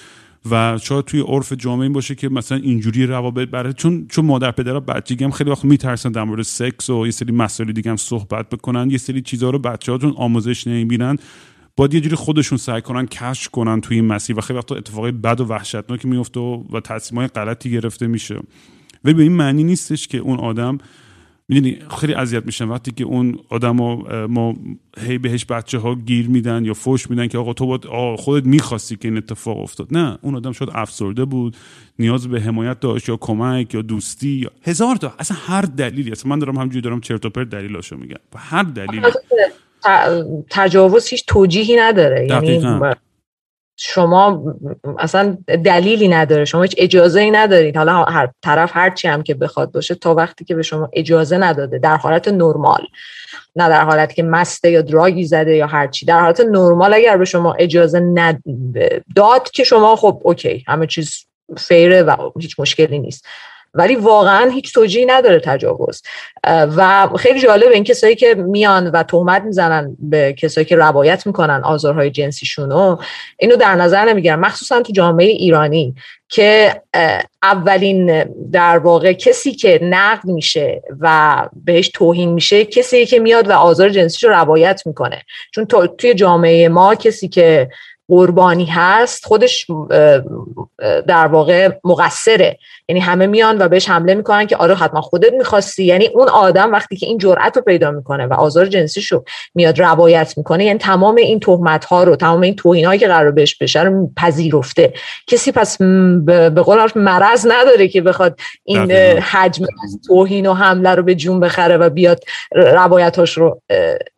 [0.52, 4.52] و شاید توی عرف جامعه این باشه که مثلا اینجوری روابط برای چون چون مادر
[4.52, 7.98] پدرها بچگی هم خیلی وقت میترسن در مورد سکس و یه سری مسائل دیگه هم
[7.98, 11.18] صحبت بکنن یه سری چیزها رو بچه‌هاتون آموزش نمی‌بینن.
[11.76, 15.12] باید یه جوری خودشون سعی کنن کشف کنن توی این مسیر و خیلی وقتا اتفاقای
[15.12, 18.40] بد و وحشتناکی میفته و, و تصمیمای غلطی گرفته میشه.
[19.04, 20.78] ولی به این معنی نیستش که اون آدم
[21.52, 23.76] می‌دونی خیلی اذیت میشن وقتی که اون آدم
[24.30, 24.56] ما
[25.00, 27.86] هی بهش بچه ها گیر میدن یا فوش میدن که آقا تو باید
[28.20, 29.88] خودت می‌خواستی که این اتفاق افتاد.
[29.92, 31.56] نه اون آدم شاید افسرده بود
[32.00, 35.14] نیاز به حمایت داشت یا کمک یا دوستی یا هزار تا.
[35.20, 38.18] اصلا هر دلیلی اصلا من دارم همجوری دارم چرت و پرت دلیلاشو میگم.
[38.36, 39.02] هر دلیلی.
[40.50, 42.28] تجاوز هیچ توجیهی نداره.
[42.28, 42.80] یعنی
[43.84, 44.44] شما
[45.00, 46.46] اصلا دلیلی نداره.
[46.46, 50.16] شما هیچ اجازه ای ندارید حالا هر طرف هر چی هم که بخواد باشه تا
[50.16, 51.80] وقتی که به شما اجازه نداده.
[51.80, 52.82] در حالت نرمال.
[53.56, 56.06] نه در حالتی که مسته یا دراگی زده یا هر چی.
[56.06, 60.64] در حالت نرمال اگر به شما اجازه نداد که شما خب اوکی.
[60.68, 61.26] همه چیز
[61.58, 63.26] فیره و هیچ مشکلی نیست.
[63.74, 66.02] ولی واقعا هیچ توجیهی نداره تجاوز.
[66.48, 71.62] و خیلی جالب این کسایی که میان و تهمت می‌زنن به کسایی که روایت می‌کنن
[71.64, 72.98] آزارهای جنسیشونو
[73.38, 74.40] اینو در نظر نمی‌گیرن.
[74.40, 75.96] مخصوصا تو جامعه ایرانی
[76.30, 76.82] که
[77.44, 83.52] اولین در واقع کسی که نقد میشه و بهش توهین میشه کسی که میاد و
[83.52, 85.22] آزار جنسیش رو روایت می‌کنه.
[85.52, 85.66] چون
[85.98, 87.70] توی جامعه ما کسی که
[88.12, 89.68] قربانی هست خودش
[91.08, 92.58] در واقع مقصره.
[92.88, 95.84] یعنی همه میان و بهش حمله می‌کنن که آره حتما خودت می‌خواستی.
[95.84, 99.24] یعنی اون آدم وقتی که این جرأت رو پیدا می‌کنه و آزار جنسیش رو
[99.56, 103.32] میاد روایت می‌کنه یعنی تمام این تهمت ها رو تمام این توهین هایی که قرار
[103.32, 104.94] بهش بشه رو پذیرفته.
[105.28, 105.78] کسی پس
[106.26, 109.66] به قول مرض نداره که بخواد این حجم
[110.08, 113.62] توهین و حمله رو به جون بخره و بیاد روایتاش رو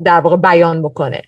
[0.04, 1.22] در واقع بیان بکنه.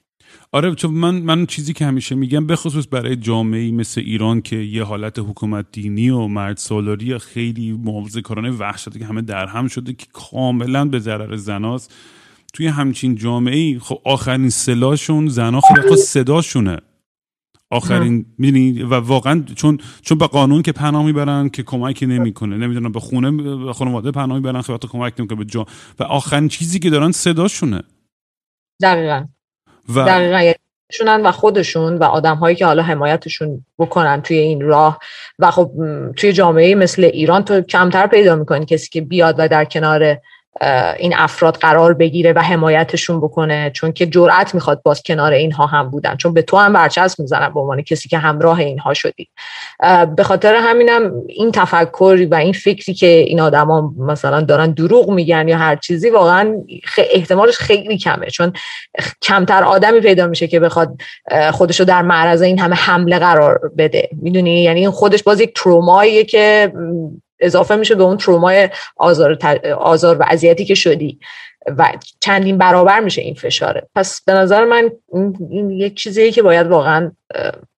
[0.56, 4.56] آره چون من من چیزی که همیشه میگم به خصوص برای جامعه مثل ایران که
[4.56, 9.68] یه حالت حکومت دینی و مرد سالاری خیلی محافظه کارانه وحشتی که همه در هم
[9.68, 11.94] شده که کاملا به ضرر زناست.
[12.54, 16.78] توی همچین جامعه ای خب آخرین سلاشون زنا خیلی صداشونه.
[17.72, 22.92] آخرین می‌دونی؟ و واقعا چون چون به قانون که پناه می‌برن که کمکی نمی‌کنه نمی‌دونم
[22.92, 23.32] به خونه
[23.66, 25.66] به خانواده پناه می‌برن خیلی کمک نمی‌کنه به جا
[26.00, 27.82] و آخرین چیزی که دارن صداشونه.
[28.82, 29.26] دقیقا.
[29.90, 30.52] و دقیقا
[30.92, 35.00] شونن و خودشون و آدم هایی که حالا حمایتشون بکنن توی این راه
[35.40, 35.72] و خب
[36.16, 40.18] توی جامعه مثل ایران تو کمتر پیدا می‌کنی کسی که بیاد و در کنار
[40.98, 45.90] این افراد قرار بگیره و حمایتشون بکنه چون که جرأت می‌خواد باز کنار اینها هم
[45.90, 46.16] بودن.
[46.16, 49.28] چون به تو هم برچسب می‌زنن به عنوان کسی که همراه اینها شدی.
[50.16, 55.48] به خاطر همینم این تفکر و این فکری که این آدما مثلا دارن دروغ میگن
[55.48, 56.64] یا هر چیزی واقعا
[56.98, 58.28] احتمالش خیلی کمه.
[58.28, 58.54] چون
[59.22, 60.98] کمتر آدمی پیدا میشه که بخواد
[61.52, 64.10] خودشو در معرض این همه حمله قرار بده.
[64.22, 66.74] می‌دونی؟ یعنی این خودش باز یک تروماییه که
[67.40, 69.38] اضافه میشه به اون ترومای آزار,
[69.78, 71.20] آزار و اذیتی که شدی
[71.78, 73.88] و چندین برابر میشه این فشاره.
[73.96, 74.92] پس به نظر من
[75.50, 77.12] این یک چیزیه که باید واقعا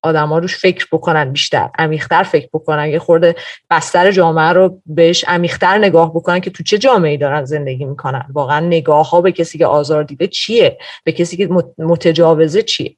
[0.01, 2.87] آدما روش فکر بکنن بیشتر عمیقتر فکر بکنن.
[2.87, 3.35] یه خورده
[3.69, 8.25] بستر جامعه رو بهش عمیقتر نگاه بکنن که تو چه جامعه دارن زندگی می‌کنن.
[8.33, 12.95] واقعا نگاه ها به کسی که آزار دیده چیه؟ به کسی که متجاوزه چیه؟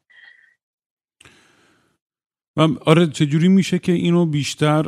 [2.85, 4.85] آره چجوری میشه که اینو بیشتر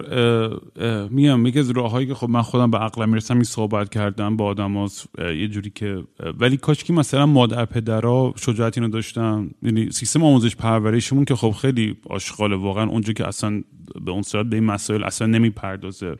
[1.09, 4.45] میام یکی از راههایی که خب من خودم به عقلم می‌رسم این صحبت کردم با
[4.45, 6.03] آدم یه جوری که
[6.39, 9.49] ولی کاش که مثلا مادر پدرها شجاعت اینو داشتن.
[9.63, 13.63] یعنی سیستم آموزش پرورشمون که خب خیلی آشغاله واقعا اونجا که اصلا
[14.05, 16.15] به اون صورت به این مسائل اصلا نمی‌پردازه.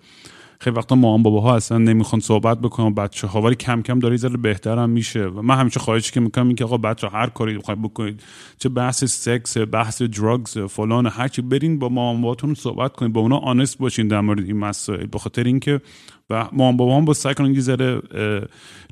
[0.62, 4.38] خیلی وقتا مامان باباها اصلا نمی‌خوان صحبت بکنن بچه ها ولی کم کم داره ذره
[4.38, 5.26] بهتر هم میشه.
[5.26, 8.24] و من همیشه خواهش که می‌کنم این که آقا بچه هر کاری بخواید بکنید
[8.58, 13.22] چه بحث سکس بحث درگز فلان هر چی برین با مامان باباتون صحبت کنید با
[13.22, 15.06] اونا آنست باشین در مورد این مسائل.
[15.06, 15.82] به خاطر اینکه
[16.30, 18.02] و بابا هم با سعی کنن یه ذره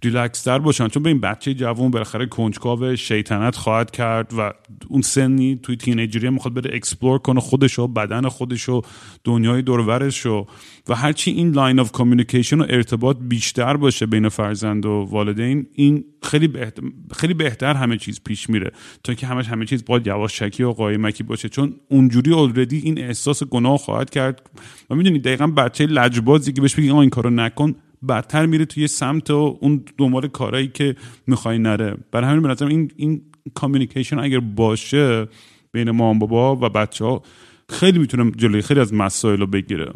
[0.04, 0.88] ریلکس تر باشن.
[0.88, 4.54] چون به این بچه جوون بالاخره کنجکاو شیطنت خواهد کرد و
[4.88, 8.82] اون سنی توی teenager ی می‌خواد بره explore کنه خودشو بدن خودشو
[9.24, 10.46] دنیای دورورش و
[10.90, 16.06] و هرچی این line of communication و ارتباط بیشتر باشه بین فرزند و والدین این
[16.24, 16.84] خیلی بهتر,
[17.16, 18.72] خیلی بهتر همه چیز پیش میره.
[19.04, 21.50] تا که همش همه چیز باید یواشکی و قایمکی باشه.
[21.50, 24.50] چون اونجوری already این احساس گناه خواهد کرد.
[24.90, 27.76] و می‌دونید دقیقا بچه لجبازی که بهش بگی این کارو نکن.
[28.10, 30.96] بدتر میره توی سمت و اون دنبال کارهایی که
[31.28, 31.98] می‌خوای نره.
[32.12, 33.22] برای همین به نظرم این این
[33.54, 35.28] کامیونیکیشن اگر باشه
[35.72, 37.22] بین مام بابا و بچه ها
[37.70, 39.94] خیلی می‌تونه جلوی خیلی از مسائل رو بگیره.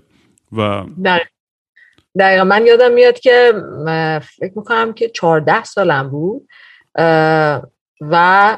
[0.52, 0.86] و
[2.20, 3.54] دقیقا من یادم میاد که
[4.40, 6.48] فکر می‌کنم که 14 سالم بود
[8.02, 8.58] و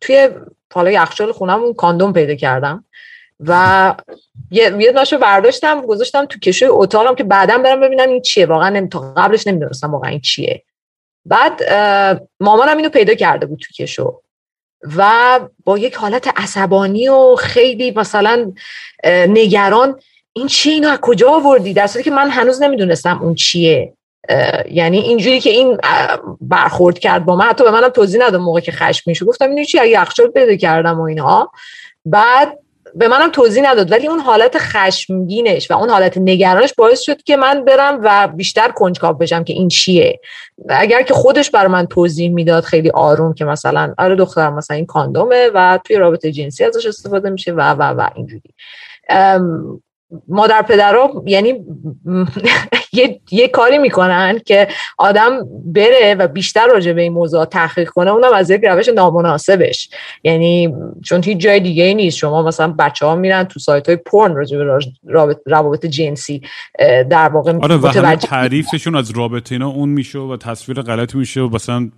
[0.00, 0.28] توی
[0.74, 2.84] حالا یخچال خونم کاندوم پیدا کردم
[3.40, 3.94] و
[4.50, 8.86] یه ناشو برداشتم گذاشتم تو کشوی اتاقم که بعدا برم ببینم این چیه واقعا.
[8.86, 10.64] تا قبلش نمی‌دونستم واقعا این چیه
[11.24, 11.62] بعد
[12.40, 14.22] مامانم اینو پیدا کرده بود تو کشو
[14.96, 18.52] و با یک حالت عصبانی و خیلی مثلا
[19.06, 20.00] نگران
[20.32, 23.92] این چیه اینو از کجا آوردی؟ در که من هنوز نمی‌دونستم اون چیه.
[24.70, 25.78] یعنی اینجوری که این
[26.40, 29.64] برخورد کرد با من حتی به منم توضیح نداد موقع که خشم میشه گفتم اینو
[29.64, 31.52] چی؟ یخچال پیدا کردم و اینها
[32.04, 32.58] بعد
[32.94, 33.92] به منم توضیح نداد.
[33.92, 38.68] ولی اون حالت خشمگینش و اون حالت نگرانش باعث شد که من برم و بیشتر
[38.68, 40.20] کنجکاو بشم که این چیه.
[40.68, 44.86] اگر که خودش برای من توضیح می‌داد خیلی آروم که مثلا آره دخترم مثلا این
[44.86, 48.54] کاندومه و توی رابطه جنسی ازش استفاده میشه و و و اینجوری.
[50.28, 51.54] مادر پدرها یعنی
[52.92, 54.68] یه،, یه کاری می‌کنن که
[54.98, 55.30] آدم
[55.64, 58.10] بره و بیشتر راجع به این موضوع تحقیق کنه.
[58.10, 59.90] اونم از یک روش نامناسبش.
[60.24, 62.16] یعنی چون هیچ جای دیگه ای نیست.
[62.16, 64.80] شما مثلا بچه ها میرن تو سایت های پورن راجع به
[65.46, 66.42] روابط جنسی
[67.10, 71.48] در واقع آره و تعریفشون از رابطه اینا اون میشه و تصویر غلطی میشه و
[71.48, 71.90] مثلا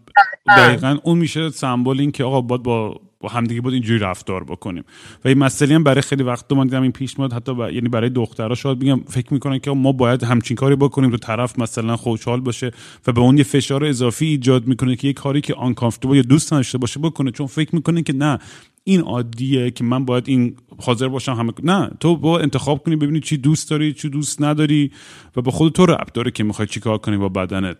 [0.57, 4.85] دقیقا اون میشه سمبل این که آقا باید با با همدیگه بود اینجوری رفتار بکنیم.
[5.25, 8.11] و این مسئله هم برای خیلی وقت من دیدم این پیش میاد حتی یعنی برای
[8.11, 12.41] دخترها شاید بگم فکر می‌کنن که ما باید همچین کاری بکنیم تو طرف مثلا خوشحال
[12.41, 12.71] باشه
[13.07, 16.53] و به اون یه فشار اضافی ایجاد می‌کنه که یه کاری که آن یا دوست
[16.53, 17.31] نداشته باشه بکنه.
[17.31, 18.39] چون فکر می‌کنه که نه
[18.85, 23.21] این عادیه که من باید این حاضر باشم همه نه تو با انتخاب کنی ببینی
[23.21, 24.91] چی دوست داری چی دوست نداری
[25.37, 27.77] و به خود تو ربط داره که می‌خوای چیکار کنی با بدنت.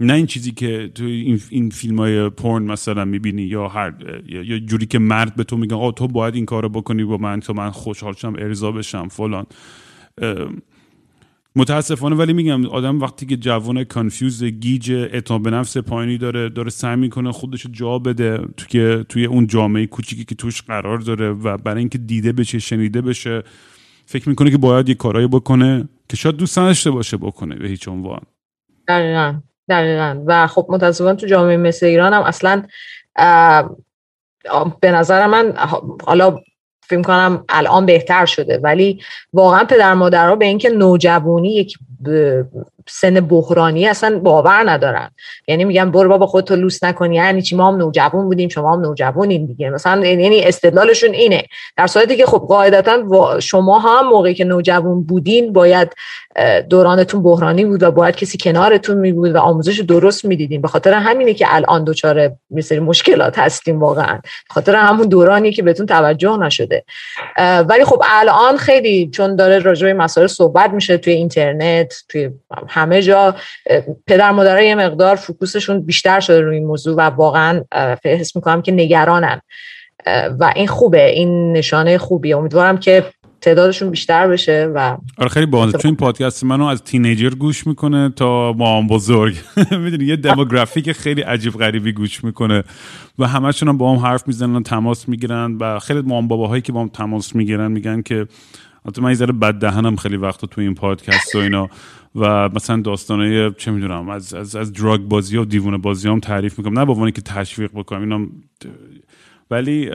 [0.00, 3.94] نه این چیزی که تو این, این فیلم های پورن مثلا می‌بینی یا هر
[4.28, 7.40] یا جوری که مرد به تو میگن آه تو باید این کارو بکنی با من
[7.40, 9.46] تو من خوشحال شم ارضا بشم فلان.
[11.56, 16.70] متاسفانه ولی میگم آدم وقتی که جوان confused گیج اعتماد به نفس پایینی داره داره
[16.70, 21.30] سعی می‌کنه خودش جا بده تو که توی اون جامعه کوچیکی که توش قرار داره
[21.30, 23.42] و برای اینکه دیده بشه شنیده بشه
[24.06, 27.88] فکر می‌کنه که باید یه کارایی بکنه که شاید دوست نداشته باشه بکنه به هیچ
[27.88, 28.20] عنوان.
[29.68, 30.22] دقیقا.
[30.26, 32.62] و خب متاسفانه تو جامعه مثل ایران هم اصلا
[34.80, 35.54] به نظر من
[36.04, 36.38] حالا
[36.82, 38.58] فکر کنم الان بهتر شده.
[38.58, 39.02] ولی
[39.32, 41.78] واقعا پدر مادرها به اینکه نوجوانی یک
[42.88, 45.10] سن بحرانی اصلا باور ندارن.
[45.48, 48.80] یعنی میگن برو بابا خودتو لوس نکنی یعنی چی؟ ما هم نوجوان بودیم شما هم
[48.80, 49.70] نوجوانیم دیگه.
[49.70, 51.44] مثلا یعنی استدلالشون اینه.
[51.76, 55.92] در صورتی که خب قاعدتا شما هم موقعی که نوجوان بودین باید
[56.70, 60.60] دورانتون بحرانی بود و باید کسی کنارتون می بود و آموزش درست می‌دیدین.
[60.60, 64.14] به خاطر همینه که الان دچار مثل مشکلات هستیم واقعا.
[64.14, 66.84] به خاطر همون دورانی که بهتون توجه نشده.
[67.68, 72.30] ولی خب الان خیلی چون داره راجع مسائل صحبت میشه توی اینترنت توی
[72.78, 73.36] همه جا
[74.06, 77.64] پدر مادرای یه مقدار فوکوسشون بیشتر شده روی این موضوع و واقعا
[78.04, 79.40] حس می‌کنم که نگرانن.
[80.40, 82.36] و این خوبه این نشانه خوبیه.
[82.36, 83.04] امیدوارم که
[83.40, 85.72] تعدادشون بیشتر بشه و آره خیلی باحال.
[85.72, 89.36] چون این پادکست منو از تینیجر گوش می‌کنه تا ما بزرگ.
[89.84, 92.64] می‌دونی یه دموگرافیک خیلی عجیب غریبی گوش می‌کنه
[93.18, 96.80] و همشون هم با هم حرف می‌زنن تماس می‌گیرن و خیلی مام باباهایی که با
[96.80, 98.26] هم تماس می‌گیرن میگن که
[98.84, 101.68] البته من ذره بد دهنم خیلی وقت تو این پادکست و اینا.
[102.14, 106.58] و مثلا داستانه چه می‌دونم از از از دراگ بازی و دیوونه بازی هم تعریف
[106.58, 106.78] می‌کنم.
[106.78, 108.26] نه با که تشویق بکنم اینا
[109.50, 109.90] ولی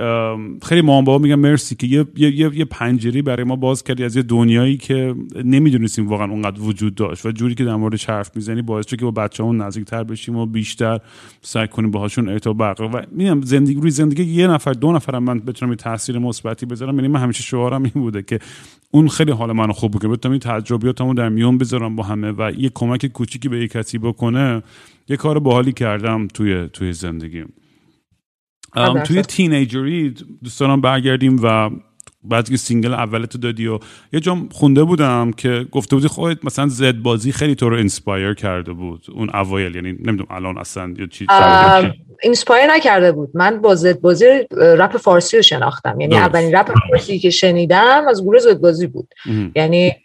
[0.61, 4.15] خیلی مامان بابا میگم مرسی که یه, یه،, یه پنجری برای ما باز کردی از
[4.15, 8.61] یه دنیایی که نمی‌دونستیم واقعا اونقدر وجود داشت و جوری که در مورد حرف می‌زنی
[8.61, 10.99] باعث شد که با بچه‌مون نزدیکتر بشیم و بیشتر
[11.41, 15.39] سعی کنیم باهاشون ارتباط برقرار و میگم زندگی روی زندگی یه نفر دو نفر من
[15.39, 16.95] بتونم یه تاثیر مثبتی بذارم.
[16.95, 18.39] یعنی من همیشه شعارم این بوده که
[18.95, 22.51] اون خیلی حال منو خوب بکنه بتونم این تجربیاتمو در میون بذارم با همه و
[22.57, 24.63] یه کمک کوچیکی به یک کسی بکنه
[25.09, 27.53] یه کار باحالی کردم توی توی زندگیم.
[29.03, 31.69] توی teenager ی دوستانم برگردیم و
[32.25, 33.79] بعد که single اولتو دادی و
[34.13, 38.73] یه جام خونده بودم که گفته بودی خودت مثلا زدبازی خیلی تو رو inspire کرده
[38.73, 39.05] بود.
[39.13, 41.27] اون اوایل یعنی نمی‌دونم الان اصلا یا چی
[42.21, 43.29] inspire نکرده بود.
[43.33, 46.01] من با زدبازی رپ فارسی رو شناختم.
[46.01, 49.13] یعنی اولین رپ فارسی که شنیدم از گروه زدبازی بود.
[49.55, 49.95] یعنی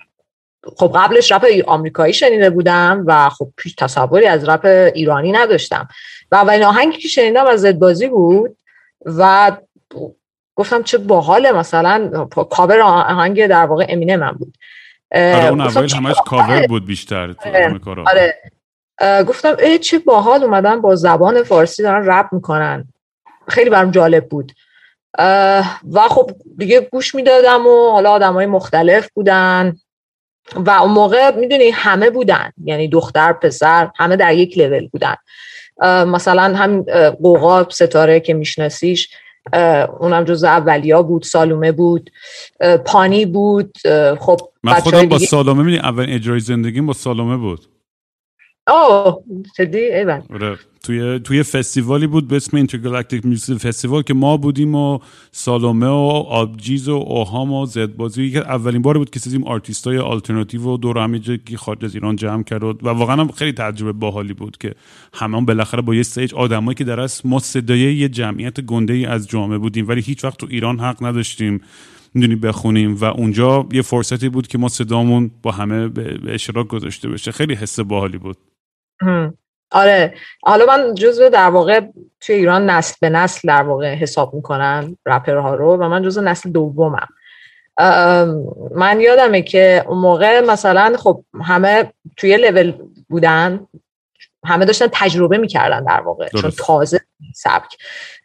[0.76, 5.88] خب قبلش رپ آمریکایی شنیده بودم و خب هیچ تصوری از رپ ایرانی نداشتم.
[6.32, 8.56] و اولین آهنگی که شنیدم از زدبازی بود
[9.06, 9.52] و
[10.58, 14.58] گفتم چه باحال مثلا کاور آهنگ در واقع امینه من بود.
[15.14, 17.34] آره اون اول همش کاور بود بیشتر
[18.06, 18.34] آره.
[19.24, 22.88] گفتم ای چه باحال اومدن با زبان فارسی دارن رپ می‌کنن.
[23.48, 24.52] خیلی برام جالب بود.
[25.92, 29.76] و خب دیگه گوش می‌دادم و حالا آدم های مختلف بودن
[30.54, 32.52] و اون موقع می‌دونی همه بودن.
[32.64, 35.14] یعنی دختر پسر همه در یک لول بودن.
[36.06, 39.08] مثلا هم قوقا ستاره که میشناسیش.
[40.00, 42.10] اونم جز اولیا بود سالومه بود
[42.84, 43.76] پانی بود
[44.20, 47.66] خب من خودم با سالومه می‌دونی اول اجرای زندگیم با سالومه بود.
[48.68, 49.18] آه
[49.58, 54.74] جدی؟ ایوان آره توی توی فستیوالی بود به اسم Intergalactic Music Festival که ما بودیم
[54.74, 54.98] و
[55.30, 58.30] سالومه و آبجیز و اوهام و زدبازی.
[58.30, 61.94] که اولین بار بود که سیزیم آرتیست های آلترناتیو و دور همه که خارج از
[61.94, 64.74] ایران جمع کرد و واقعا هم خیلی تجربه باحالی بود که
[65.14, 69.28] همه بالاخره با یه سری آدمایی که در اصل ما یه جمعیت گنده ای از
[69.28, 71.60] جامعه بودیم ولی هیچ وقت تو ایران حق نداشتیم
[72.14, 77.08] می‌دونی بخونیم و اونجا یه فرصتی بود که ما صدامون با همه به اشتراک گذاشته
[77.08, 77.32] بشه.
[77.32, 78.36] خیلی حس باحالی بود.
[79.70, 80.14] آره.
[80.42, 81.80] حالا من جزو در واقع
[82.20, 86.50] توی ایران نسل به نسل در واقع حساب می‌کنن رپرها رو و من جزو نسل
[86.50, 87.08] دومم.
[88.74, 92.72] من یادمه که اون موقع مثلا خب همه توی لول
[93.08, 93.66] بودن.
[94.46, 97.00] همه داشتن تجربه می‌کردن در واقع چون تازه
[97.34, 97.76] سبک.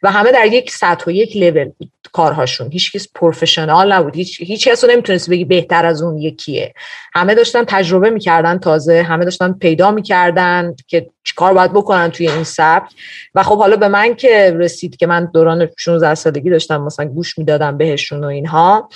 [0.02, 2.70] و همه در یک سطح و یک لول بود کارهاشون.
[2.70, 4.16] هیچ کس پروفشنال نبود.
[4.16, 6.74] هیچ هیچ کس رو نمی‌تونست بگی بهتر از اون یکیه.
[7.14, 9.02] همه داشتن تجربه می‌کردن تازه.
[9.02, 12.90] همه داشتن پیدا می‌کردن که چیکار باید بکنن توی این سبک.
[13.34, 17.38] و خب حالا به من که رسید که من دوران 16 سالگی داشتم مثلا گوش
[17.38, 18.88] می‌دادم بهشون و اینها.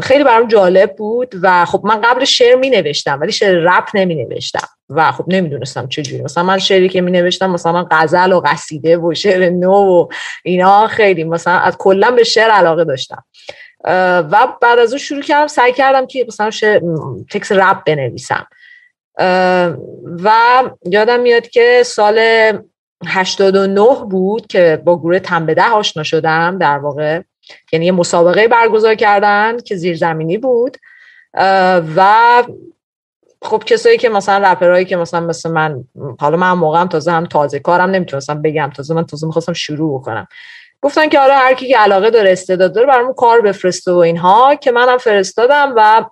[0.00, 4.14] خیلی برام جالب بود و خب من قبل شعر می نوشتم ولی شعر رپ نمی
[4.14, 8.40] نوشتم و خب نمی‌دونستم چجوری مثلا من شعری که می نوشتم مثلا من غزل و
[8.40, 10.08] قصیده و شعر نو و
[10.44, 13.24] اینا خیلی مثلا از کلا به شعر علاقه داشتم.
[14.30, 16.80] و بعد از اون شروع کردم سعی کردم که مثلا شعر
[17.30, 18.46] تکس رپ بنویسم.
[20.22, 20.32] و
[20.86, 22.20] یادم میاد که سال
[23.06, 27.20] 89 بود که با گروه تنبده آشنا شدم در واقع.
[27.72, 30.76] یعنی یه مسابقه برگزار کردن که زیرزمینی بود.
[31.96, 32.42] و
[33.42, 35.84] خب کسایی که مثلا رپرهایی که مثلا مثل من
[36.20, 40.26] حالا من موقعم تازه هم تازه کارم نمی‌تونستم بگم تازه من تازه می‌خواستم شروع بکنم.
[40.82, 44.54] گفتن که آره هر کی که علاقه داره استعداد داره برامون کار بفرسته و اینها.
[44.54, 46.04] که منم فرستادم و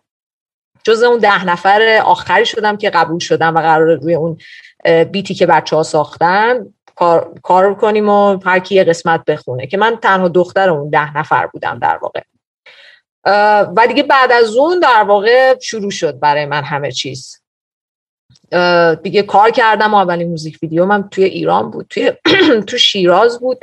[0.84, 4.38] جز اون ده نفر آخری شدم که قبول شدم و قرار روی اون
[5.04, 6.74] بیتی که بچه ها ساختن.
[7.01, 11.16] کار, کار کنیم و هر کی یه قسمت بخونه که من تنها دختر اون ده
[11.16, 12.20] نفر بودم در واقع.
[13.76, 17.36] و دیگه بعد از اون در واقع شروع شد برای من همه چیز.
[19.03, 22.12] دیگه کار کردم اولین music video من توی ایران بود توی
[22.68, 23.59] تو شیراز بود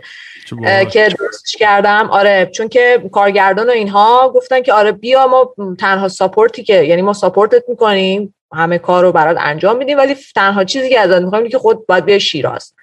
[0.91, 2.09] که درستش کردم.
[2.11, 6.83] آره چون که کارگردان و اینها گفتن که آره بیا ما تنها support ی که
[6.83, 10.99] یعنی ما support ت می‌کنیم همه کار رو برات انجام میدیم ولی تنها چیزی که
[10.99, 12.73] ازت می‌خوایم که خود باید بیا شیراز.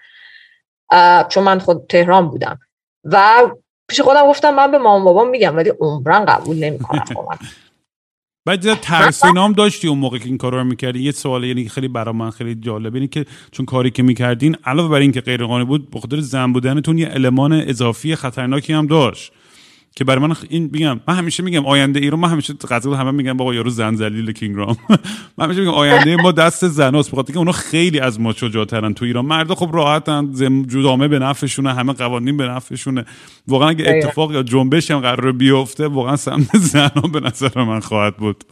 [1.29, 2.59] چون من خود تهران بودم.
[3.05, 3.51] و
[3.89, 7.39] پیش خودم گفتم من به مامان بابام میگم ولی عمراً قبول نمی‌کنم
[8.47, 11.89] بعد ترس نام داشتی اون موقع که این کار رو می‌کردی؟ یه سوال یعنی خیلی
[11.89, 15.65] برای من خیلی جالبه اینه که چون کاری که می‌کردین علاوه بر اینکه غیر قانونی
[15.65, 19.33] بود به خاطر زن بودنتون یه المان اضافی خطرناکی هم داشت.
[19.97, 23.37] که برای من این میگم من همیشه میگم آینده ایران من همیشه قضیه همه میگم
[23.37, 24.77] بابا یارو زن ذلیل کینگرام
[25.39, 29.05] من همیشه میگم آینده ما دست زناست بخاطر که اونا خیلی از ما شجاعترن تو
[29.05, 29.27] ایران.
[29.27, 30.33] مردا خب راحتن
[30.69, 33.05] جدامه به نفعشونه همه قوانین به نفعشونه.
[33.49, 38.17] واقعا اگه اتفاق یا جنبش هم قرار بیفته واقعا سمت زنا به نظر من خواهد
[38.17, 38.45] بود.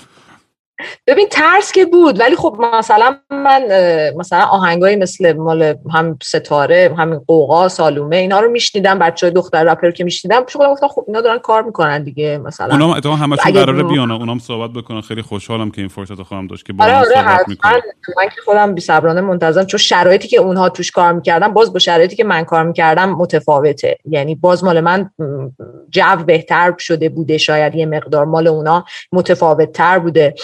[1.07, 3.63] ببین ترس که بود ولی خب مثلا من
[4.17, 9.91] مثلا آهنگایی مثل مال هم ستاره همین قوقا سالومه اینا رو میشنیدم بچه دختر رپر
[9.91, 12.73] که میشنیدم خودم گفتم خب اینا دارن کار می‌کنن دیگه مثلا.
[12.73, 15.01] اونا اتفاقا همشون قراره بیان اونام صحبت بکنن.
[15.01, 17.73] خیلی خوشحالم که این فرصت رو خواهم داشت که با آره آره صحبت می‌کنم.
[18.17, 21.79] من که خودم بی صبرانه منتظرم چون شرایطی که اونها توش کار می‌کردن باز با
[21.79, 23.99] شرایطی که من کار می‌کردم متفاوته.
[24.11, 25.11] یعنی باز مال من
[25.91, 30.35] جو بهتر شده بوده شاید یه مقدار مال اونا متفاوت تر بوده.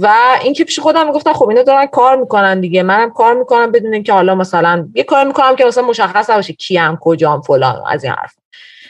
[0.00, 2.82] و اینکه پیش خودم می‌گفتم خب اینا دارن کار می‌کنن دیگه.
[2.82, 6.96] منم کار می‌کنم بدون اینکه حالا مثلا یه کار می‌کنم که مثلا مشخص نباشه کیم
[6.96, 8.34] کجام فلان از این حرف.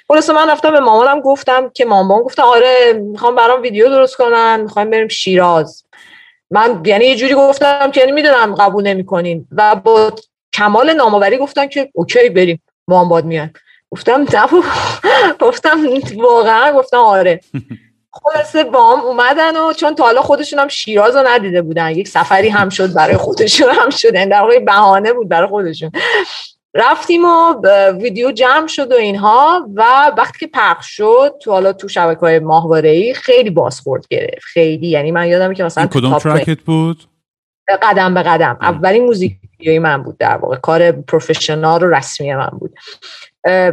[0.08, 4.60] خلاص من رفتم به مامانم گفتم که مامان گفتم آره می‌خوام برام ویدیو درست کنن
[4.60, 5.84] می‌خوایم بریم شیراز.
[6.50, 9.46] من یعنی یه جوری گفتم که یعنی می‌دونم قبول نمی‌کنین.
[9.52, 10.12] و با
[10.52, 12.62] کمال نامآوری گفتن که اوکی بریم.
[12.88, 13.50] مامان باد میاد.
[13.90, 14.46] گفتم نه
[15.46, 15.78] گفتم
[16.16, 17.40] واقعا گفتم آره.
[18.22, 21.90] خلاصه بام اومدن و چون تا حالا خودشون هم شیراز رو ندیده بودن.
[21.90, 24.10] یک سفری هم شد برای خودشون هم شد.
[24.10, 25.90] در واقع بهانه بود برای خودشون.
[26.74, 27.54] رفتیم و
[27.90, 32.38] ویدیو جمع شد و اینها و وقتی که پخش شد تو حالا تو شبکه های
[32.38, 34.42] ماهواره ای خیلی بازخورد گرفت.
[34.42, 34.86] خیلی.
[34.86, 37.04] یعنی من یادم که مثلا کدوم ترکت بود؟
[37.82, 38.58] قدم به قدم.
[38.60, 40.56] اولین موزیک ویدیوی من بود در واقع.
[40.56, 42.74] کار پروفشنال و رسمی من بود.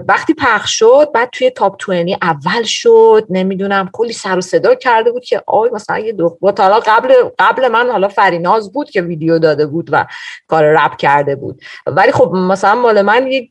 [0.08, 5.12] وقتی پخش شد بعد توی تاپ 20 اول شد نمی‌دونم کلی سر و صدا کرده
[5.12, 9.40] بود که آی مثلا یه دو حالا قبل قبل من حالا فریناز بود که ویدیو
[9.40, 10.06] داده بود و
[10.48, 11.62] کار رپ کرده بود.
[11.88, 13.50] ولی خب مثلا مال من یه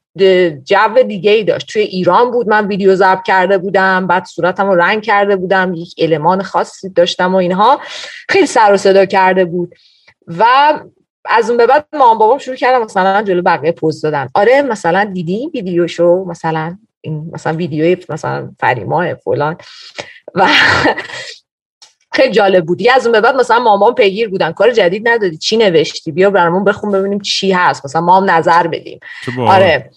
[0.64, 1.68] جو دیگه ای داشت.
[1.68, 5.94] توی ایران بود من ویدیو ضبط کرده بودم بعد صورتم رو رنگ کرده بودم یک
[5.98, 7.80] المان خاصی داشتم و اینها.
[8.28, 9.74] خیلی سر و صدا کرده بود.
[10.26, 10.44] و
[11.24, 14.28] از اون به بعد مامان بابام شروع کردم مثلا جلو بقیه پز دادن.
[14.34, 19.56] آره مثلا دیدی ویدیوشو مثلا این مثلا ویدیوی مثلا فریماه فلان.
[20.34, 20.48] و
[22.12, 22.88] خیلی جالب بود.
[22.94, 24.52] از اون به بعد مثلا مامان پیگیر بودن.
[24.52, 25.36] کار جدید ندادی.
[25.36, 27.84] چی نوشتی؟ بیا برامون بخون ببینیم چی هست.
[27.84, 29.00] مثلا ما هم نظر بدیم.
[29.38, 29.90] آره.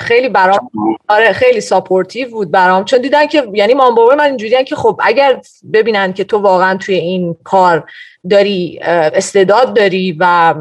[0.00, 0.70] خیلی برام
[1.08, 2.84] آره خیلی supportive بود برام.
[2.84, 5.40] چون دیدن که یعنی مامان بابا من اینجوریان که خب اگر
[5.72, 7.90] ببینن که تو واقعا توی این کار
[8.30, 10.54] داری استعداد داری و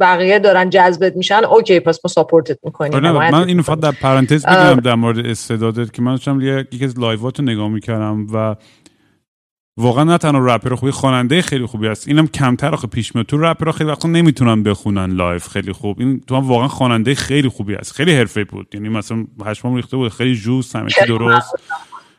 [0.00, 2.94] بقیه دارن جذبت میشن okay پس ما support ت می‌کنیم.
[2.94, 6.98] آره، من اینو فقط در پرانتز بگم در مورد استعدادت که من داشتم یکی از
[6.98, 8.56] live ات رو نگاه می‌کردم و
[9.76, 13.26] واقعا نه تنها رپر خوبی خواننده خیلی خوبی است اینم کمتر آخه پیش میاد.
[13.26, 16.00] تو رپر خیلی وقتا نمی‌تونن بخونن live خیلی خوب.
[16.00, 18.66] این تو هم واقعا خواننده خیلی خوبی است خیلی حرفه بود.
[18.74, 20.12] یعنی مثلا پشمام ریخته بود.
[20.12, 21.54] خیلی جوس همه درست.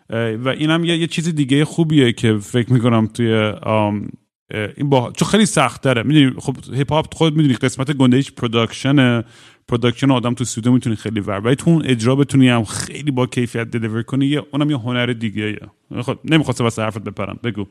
[0.10, 3.54] و اینم یه, یه چیز دیگه خوبیه که فکر می‌کنم توی
[4.54, 9.24] این با چون خیلی سخت داره می‌دونی خب hip hop خود می‌دونی قسمت گندهش production
[9.68, 11.40] production آدم تو استودیو می‌تونی خیلی ور.
[11.40, 15.06] ولی تو اون اجرا بتونی هم خیلی با کیفیت deliver کنی یه اونم یه هنر
[15.06, 15.60] دیگه
[16.02, 17.40] خب نمی‌خواستم واسه حرفت بپرم.
[17.44, 17.66] بگو.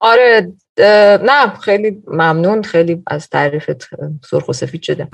[0.00, 3.88] آره نه خیلی ممنون خیلی از تعریفت
[4.30, 5.08] سرخ و سفید شده.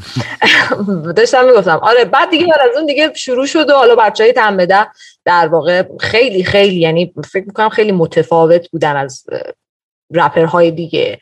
[1.16, 4.86] داشتم می‌گفتم آره بعد دیگه از اون دیگه شروع شد و حالا بچه های تنبده
[5.24, 9.24] در واقع خیلی خیلی یعنی فکر می‌کنم خیلی متفاوت بودن از
[10.14, 11.18] رپرهای دیگه.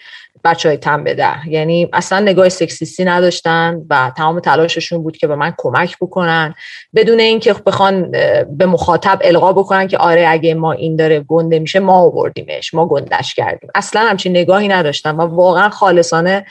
[0.46, 5.34] بچه های تن بده یعنی اصلا نگاه سکسیستی نداشتن و تمام تلاششون بود که به
[5.34, 6.54] من کمک بکنن.
[6.94, 8.10] بدون اینکه بخوان
[8.50, 12.86] به مخاطب القا بکنن که آره اگه ما این داره گنده میشه ما آوردیمش ما
[12.86, 13.70] گندش کردیم.
[13.74, 16.46] اصلا همچین نگاهی نداشتن و واقعا خالصانه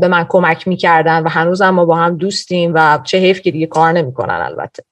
[0.00, 3.66] به من کمک می‌کردن و هنوزم ما با هم دوستیم و چه حیف که دیگه
[3.66, 4.82] کار نمی‌کنن البته.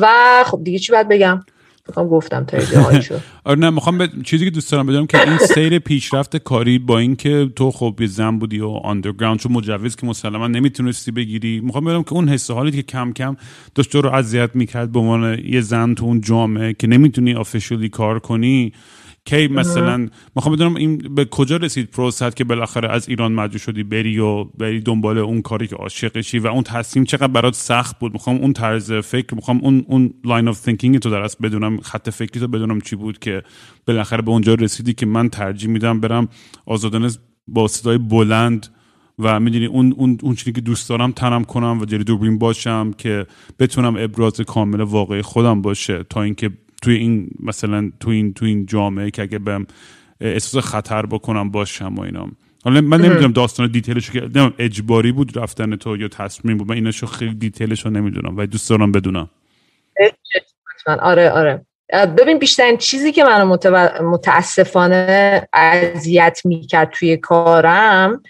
[0.00, 0.08] و
[0.44, 1.44] خب دیگه چی باید بگم؟
[1.88, 2.58] می‌خوام گفتم تا
[3.44, 6.98] آره نه می‌خوام به چیزی که دوست دارم بدونم که این سیر پیشرفت کاری با
[6.98, 11.60] اینکه تو خب یه زن بودی و آندرگراند چون مجوز که مسلما نمی‌تونستی بگیری.
[11.60, 13.36] می‌خوام بدونم که اون حس حالی که کم کم
[13.74, 18.18] داشت رو اذیت می‌کرد به عنوان یه زن تو اون جامعه که نمی‌تونی آفیشلی کار
[18.18, 18.72] کنی
[19.24, 23.82] کی مثلا می‌خوام بدونم این به کجا رسید process که بالاخره از ایران مجبور شدی
[23.82, 28.12] بری و بری دنبال اون کاری که عاشقشی و اون تصمیم چقدر برات سخت بود؟
[28.12, 32.40] می‌خوام اون طرز فکر می‌خوام اون اون line of thinking تو درست بدونم خط فکری
[32.40, 33.42] تو بدونم چی بود که
[33.86, 36.28] بالاخره به اونجا رسیدی که من ترجیح میدم برم
[36.66, 37.10] آزادانه
[37.46, 38.66] با صدای بلند
[39.18, 42.92] و می‌دونی اون اون اون چیزی که دوست دارم تنم کنم و جلوی دوربین باشم
[42.98, 43.26] که
[43.58, 46.50] بتونم ابراز کامل واقعی خودم باشه تا اینکه
[46.82, 49.66] توی این مثلا تو این تو این جامعه که اگه بهم
[50.20, 52.28] احساس خطر بکنم باشم و اینا.
[52.64, 54.28] حالا من نمی‌دونم داستان detail ش که
[54.58, 58.46] اجباری بود رفتن تو یا تصمیم بود؟ من ایناشو خیلی detail ش رو نمی‌دونم و
[58.46, 59.30] دوست دارم بدونم.
[60.86, 61.66] آره آره.
[62.18, 63.56] ببین بیشترین چیزی که منو
[64.02, 68.22] متاسفانه اذیت می‌کرد توی کارم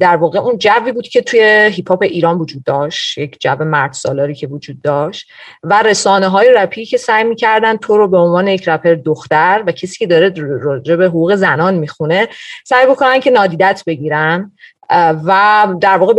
[0.00, 3.92] در واقع اون جوی بود که توی hip hop ایران وجود داشت یک جو مرد
[3.92, 5.30] سالاری که وجود داشت
[5.62, 9.72] و رسانه های رپی که سعی می‌کردن تو رو به عنوان یک رپر دختر و
[9.72, 12.28] کسی که داره راجع به حقوق زنان می‌خونه
[12.64, 14.52] سعی بکنن که نادیدت بگیرن.
[14.90, 16.14] و در واقع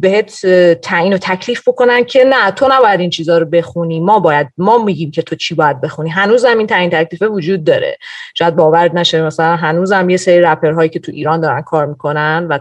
[0.00, 0.46] بهت
[0.76, 4.00] تعیین و تکلیف بکنن که نه تو نباید این چیزها رو بخونی.
[4.00, 6.10] ما باید ما میگیم که تو چی باید بخونی.
[6.10, 7.98] هنوزم این تعیین تکلیف وجود داره.
[8.34, 12.58] شاید باور نشه مثلا هنوزم یه سری رپرهایی که تو ایران دارن کار می‌کنن و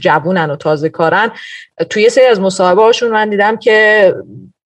[0.00, 1.30] جوونن و تازه کارن
[1.90, 4.14] توی یه سری از مصاحبه هاشون من دیدم که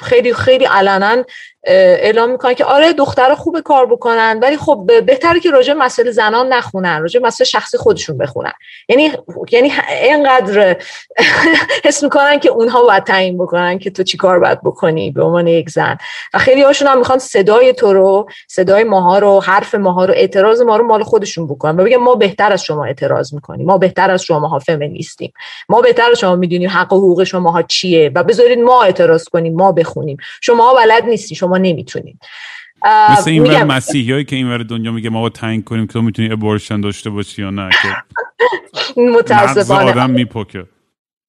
[0.03, 1.25] خیلی خیلی علنا
[1.67, 6.53] اعلام می‌کنن که آره دختر خوب کار بکنن ولی خب بهتره که راجع مسئله زنان
[6.53, 8.53] نخونن راجع مسئله شخصی خودشون بخونن.
[8.89, 9.13] یعنی
[9.53, 9.73] یعنی
[10.03, 10.77] اینقدر
[11.85, 15.47] حس می‌کنن که اونها باید تعیین بکنن که تو چی کار باید بکنی به عنوان
[15.47, 15.97] یک زن.
[16.35, 20.61] و خیلی هاشون هم می‌خوان صدای تو رو صدای ماها رو حرف ماها رو اعتراض
[20.61, 24.11] ما رو مال خودشون بکنن و بگن ما بهتر از شما اعتراض می‌کنیم ما بهتر
[24.11, 25.33] از شما ها فمینیستیم
[25.69, 29.55] ما بهتر از شما می‌دونیم حق و حقوق شما چیه و بذارید ما اعتراض کنیم
[29.55, 30.17] ما بخونیم.
[30.41, 32.19] شما بلد نیستی شما نمی‌تونید.
[33.11, 36.33] مثل این ور مسیحی که این ور دنیا میگه ما تعیین کنیم که تو می‌تونی
[36.33, 37.97] abortion داشته باشی یا نه که
[39.19, 39.91] متاسفانه.
[39.91, 40.65] آدم می‌پکه.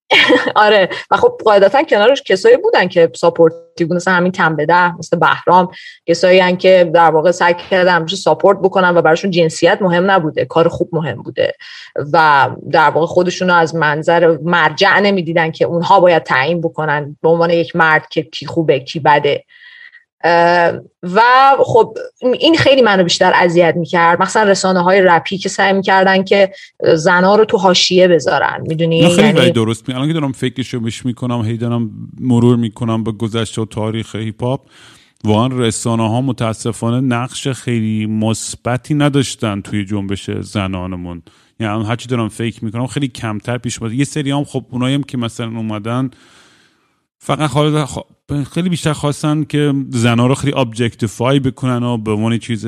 [0.55, 0.89] آره.
[1.11, 5.71] و خب قاعدتا کنارش کسایی بودن که supportive مثل همین تهم بده مثل بهرام.
[6.05, 10.45] کسایی هستن که در واقع سعی کردن support بکنن و براشون جنسیت مهم نبوده.
[10.45, 11.53] کار خوب مهم بوده.
[12.13, 17.17] و در واقع خودشون رو از منظر مرجع نمی‌دیدن که اونها باید تعیین بکنن.
[17.21, 19.43] به عنوان یک مرد که کی خوبه کی بده.
[21.03, 21.21] و
[21.59, 21.97] خب
[22.39, 24.21] این خیلی منو بیشتر اذیت می‌کرد.
[24.21, 26.51] مثلا رسانه های رپی که سعی می‌کردن که
[26.95, 29.51] زنا رو تو حاشیه بذارن می‌دونی؟ خیلی یعنی...
[29.51, 33.65] درست می الان که دارم فکرشو بش می‌کنم هی دارم مرور می‌کنم به گذشته و
[33.65, 34.61] تاریخ هیپ هاپ
[35.23, 41.21] واقعا رسانه ها متاسفانه نقش خیلی مثبتی نداشتن توی جنبش زنانمون.
[41.59, 45.03] یعنی هرچی دارم فکر می‌کنم خیلی کمتر پیش بود یه سری هم خب اونایی هم
[45.03, 46.09] که مثلا اومدن
[47.19, 47.49] فقط
[48.53, 52.67] خیلی بیشتر خواستن که زنها رو خیلی objectify بکنن و به عنوان چیز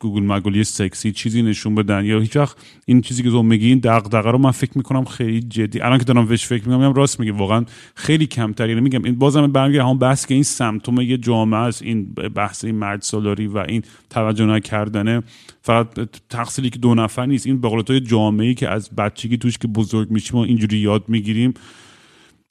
[0.00, 2.04] گوگول مگولی سکسی چیزی نشون بدن.
[2.04, 5.40] یا هیچ وقت این چیزی که تو میگی این دغدغه رو من فکر می‌کنم خیلی
[5.40, 5.80] جدی.
[5.80, 7.64] الان که دارم روش فکر می‌کنم راست میگه واقعا
[7.94, 8.68] خیلی کمتر.
[8.68, 12.64] یعنی میگم این بازم برمیگه هم بحث که این symptom یه جامعه است این بحث
[12.64, 15.22] این مرد سالاری و این توجه نکردنه.
[15.62, 15.86] فقط
[16.30, 17.46] تقصیری که دو نفر نیست.
[17.46, 21.04] این به قول جامعه ای که از بچگی توش که بزرگ میشیم و اینجوری یاد
[21.08, 21.54] می‌گیریم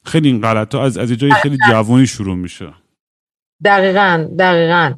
[0.08, 2.74] خیلی این غلط ها از از جای خیلی جوانی شروع میشه.
[3.66, 4.94] دقیقا دقیقا.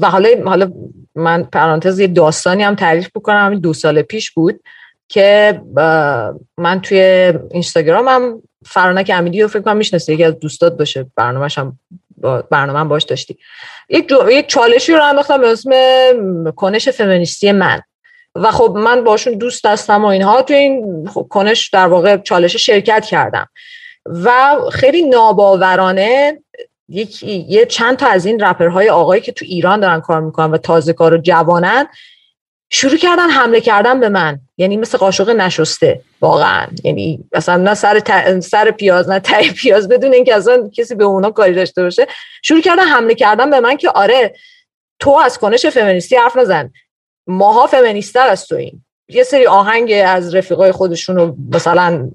[0.00, 0.72] و حالا حالا
[1.14, 3.46] من پرانتز یه داستانی هم تعریف بکنم.
[3.46, 4.60] همین دو سال پیش بود
[5.08, 5.60] که
[6.58, 11.06] من توی اینستاگرامم فرانک امیدی رو فکر کنم می‌شناسه یکی از دوستات باشه.
[11.16, 11.78] برنامه‌ش هم
[12.50, 13.38] برنامه باش داشتی.
[13.88, 15.70] یک, یک چالشی رو انداختم به اسم
[16.50, 17.82] کنش فمینیستی من.
[18.34, 20.42] و خب من باشون دوست هستم و اینها.
[20.42, 23.48] تو این خب کنش در واقع چالش شرکت کردم.
[24.06, 26.38] و خیلی ناباورانه
[26.88, 30.58] یک یه چند تا از این رپرهای آقایی که تو ایران دارن کار می‌کنن و
[30.58, 31.86] تازه کار و جوانن
[32.70, 34.40] شروع کردن حمله کردن به من.
[34.56, 36.66] یعنی مثل قاشق نشسته واقعا.
[36.84, 38.02] یعنی مثلا نه سر,
[38.40, 42.06] سر پیاز نه تای پیاز بدون اینکه اصلا کسی به اونا کاری داشته باشه.
[42.42, 44.34] شروع کردن حمله کردن به من که آره
[44.98, 46.70] تو از کنش فمینیستی حرف نزن.
[47.26, 48.84] ماها فمینیستر از تو این.
[49.08, 52.10] یه سری آهنگ از رفیقای خودشون رو مثلا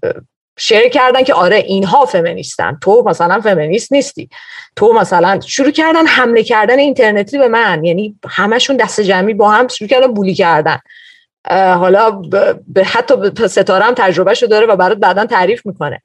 [0.60, 4.30] شیر کردن که آره اینها فمینیستن تو مثلا فمینیست نیستی.
[4.76, 7.84] تو مثلا شروع کردن حمله کردن اینترنتی به من.
[7.84, 10.80] یعنی همشون دست جمعی با هم شروع کردن بولی کردن.
[11.51, 12.12] حالا
[12.68, 16.01] به حتی ستاره هم تجربهشو داره و برات بعدا تعریف می‌کنه.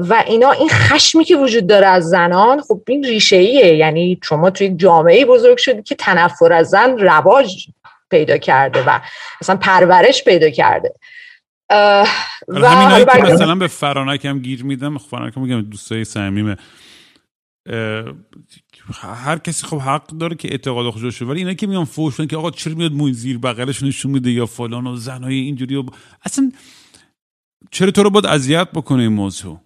[0.00, 4.50] و اینا این خشمی که وجود داره از زنان خب این ریشه ایه یعنی شما
[4.50, 7.66] توی جامعه بزرگ شدی که تنفر از زن رواج
[8.10, 9.00] پیدا کرده و
[9.42, 10.94] مثلا پرورش پیدا کرده.
[12.48, 16.56] و همین که مثلا به فرانک هم گیر میدم فرانک میگم دوستای صمیمه.
[19.00, 22.50] هر کسی خب حق داره که اعتقاد خودش ولی اینا که میان فوش که آقا
[22.50, 25.84] چرا میاد موی زیر بغلش نشون میده یا فلان و زنای اینجوری و
[26.22, 26.52] اصلا
[27.70, 29.60] چرا تو رو باید اذیت بکنه این موضوع؟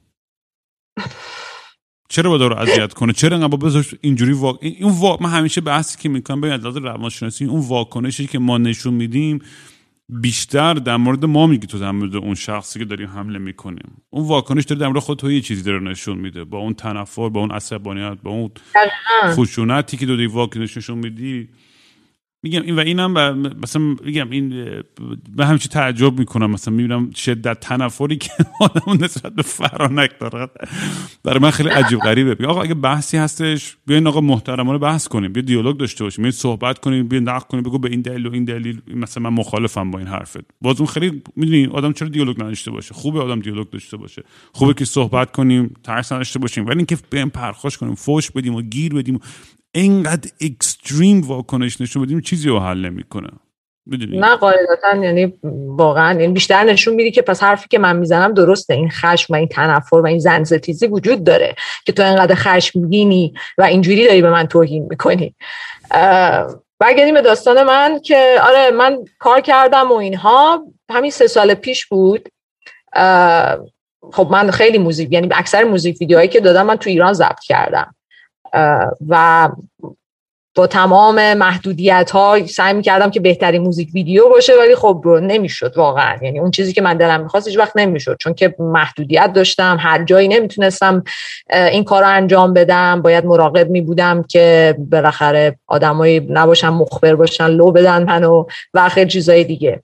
[2.08, 4.58] چرا باید رو اذیت کنه؟ چرا انقدر بذار اینجوری واق...
[4.60, 5.22] این واق...
[5.22, 9.42] من همیشه بحثی که می‌کنم به لحاظ روانشناسی اون واکنشی که ما نشون میدیم
[10.08, 14.02] بیشتر در مورد ما میگی تو در مورد اون شخصی که داریم حمله می‌کنیم.
[14.10, 16.44] اون واکنش داره در مورد خود تو یه چیزی داره نشون میده.
[16.44, 18.50] با اون تنفر با اون عصبانیت با اون
[19.24, 21.48] خشونتی که داری واکنش نشون میدی
[22.42, 23.12] میگم این و اینم
[23.62, 24.48] مثلا میگم این
[25.36, 28.30] به همیشه تعجب می‌کنم مثلا می‌بینم شدت تنفری که
[28.60, 30.48] آدم نسبت به فرانک داره.
[31.24, 32.34] برای من خیلی عجیب غریبه.
[32.34, 36.30] بگم آقا اگه بحثی هستش بیاین آقا محترمانه بحث کنیم بیا دیالوگ داشته باشیم بیا
[36.30, 39.90] صحبت کنیم بیا نقد کنیم بگو به این دلیل و این دلیل مثلا من مخالفم
[39.90, 40.44] با این حرفت.
[40.60, 44.22] باز اون خیلی می‌دونی آدم چرا دیالوگ نداشته باشه؟ خوبه آدم دیالوگ داشته باشه.
[44.52, 46.66] خوبه که صحبت کنیم ترس نداشته باشیم.
[46.66, 49.20] ولی اینکه بیایم پرخاش کنیم فوش بدیم و گیر بدیم
[49.74, 53.28] اینقدر اکستریم واکنش نشون بدیم چیزی رو حل نمی‌کنه.
[54.10, 55.34] نه قاعدتا یعنی
[55.66, 58.74] واقعا این بیشتر نشون میدی که پس حرفی که من می‌زنم درسته.
[58.74, 61.54] این خشم و این تنفر و این زنزتیزی وجود داره
[61.84, 65.34] که تو اینقدر خشمگینی و اینجوری داری به من توهین می‌کنی.
[66.80, 70.64] برگردیم به داستان من که آره من کار کردم و اینها.
[70.90, 72.28] همین سه سال پیش بود.
[74.12, 77.94] خب من خیلی موزیک یعنی اکثر موزیک ویدیوهایی که دادم من تو ایران ضبط کردم.
[79.08, 79.48] و
[80.54, 85.76] با تمام محدودیت ها سعی می کردم که بهترین موزیک ویدیو باشه ولی خب نمی‌شد
[85.76, 86.16] واقعا.
[86.22, 90.04] یعنی اون چیزی که من دلم می‌خواست هیچ وقت نمی‌شد چون که محدودیت داشتم هر
[90.04, 91.04] جایی نمی‌تونستم
[91.50, 93.02] این کار رو انجام بدم.
[93.02, 98.44] باید مراقب می بودم که بالاخره آدمایی نباشن مخبر باشن لو بدن منو
[98.74, 99.82] و خیلی چیزای دیگه.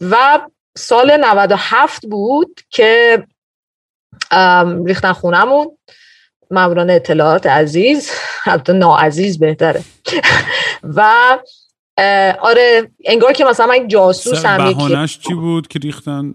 [0.00, 0.40] و
[0.76, 3.22] سال 97 بود که
[4.86, 5.78] ریختن خونمون.
[6.50, 8.10] ماموران اطلاعات عزیز.
[8.46, 9.82] البته ناعزیز بهتره.
[10.82, 11.12] و
[12.40, 16.34] آره انگار که مثلا من جاسوس هم بهانش چی بود که ریختن؟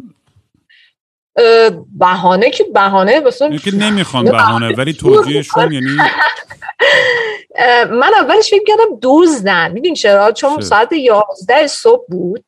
[1.99, 5.97] بهانه که بهانه مثلا که نمی‌خوان بهانه ولی توجیهشون یعنی
[7.91, 12.45] من اولش فکر کردم دزدن می‌دونی چرا؟ چون ساعت 11 صبح بود.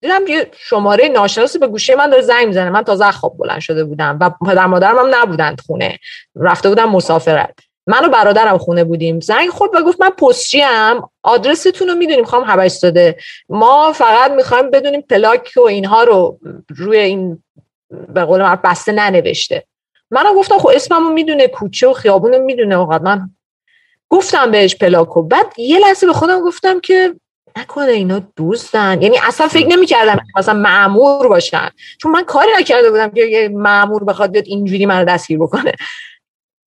[0.00, 2.70] دیدم یه شماره ناشناسی به گوشه من داره زنگ می‌زنه.
[2.70, 5.98] من تازه خواب بلند شده بودم و پدر مادرم هم نبودند خونه.
[6.36, 7.54] رفته بودم مسافرت.
[7.86, 9.20] من و برادرم خونه بودیم.
[9.20, 12.24] زنگ خورد و گفت من پستچی ام آدرستون رو می‌دونیم.
[12.24, 13.16] خواهم داده.
[13.48, 16.38] ما فقط می‌خوایم بدونیم پلاک و اینها رو
[16.76, 17.42] روی این
[18.08, 19.64] به قول من بسته ننوشته.
[20.10, 21.48] منم گفتم خب اسممو می‌دونه.
[21.48, 22.76] کوچه و خیابون می‌دونه.
[22.76, 23.30] وقت من
[24.08, 25.22] گفتم بهش پلاکو.
[25.22, 27.14] بعد یه لحظه به خودم گفتم که
[27.58, 29.02] نکنه اینا دوستن.
[29.02, 31.68] یعنی اصلا فکر نمی‌کردم مثلا معمور باشن.
[31.98, 35.72] چون من کاری نکرده بودم که یه معمور بخواد بیاد اینجوری منو دستگیر بکنه.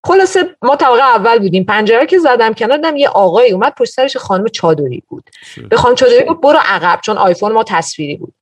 [0.05, 1.63] خلاصه ما طبقه اول بودیم.
[1.63, 5.29] پنجره که زدم کنار دم یه آقایی اومد پشت سرش خانم چادری بود.
[5.69, 8.33] به خانم چادری گفت برو عقب چون آیفون ما تصویری بود.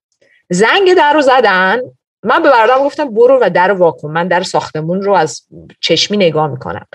[0.50, 1.82] زنگ در رو زدن.
[2.24, 5.42] من به برادرم گفتم برو و در رو واکن من در ساختمون رو از
[5.80, 6.86] چشمی نگاه می‌کنم.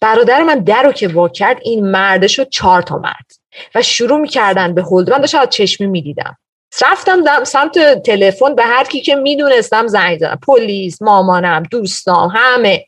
[0.00, 3.41] برادر من در رو که وا کرد این مرده شد چهار تا مرد.
[3.74, 6.38] و شروع می‌کردن به هلد من داشتم از چشمی می‌دیدم.
[6.82, 10.38] رفتم سمت تلفن به هر کی که می‌دونستم زنگ زدم.
[10.46, 12.86] پلیس مامانم دوستام همه.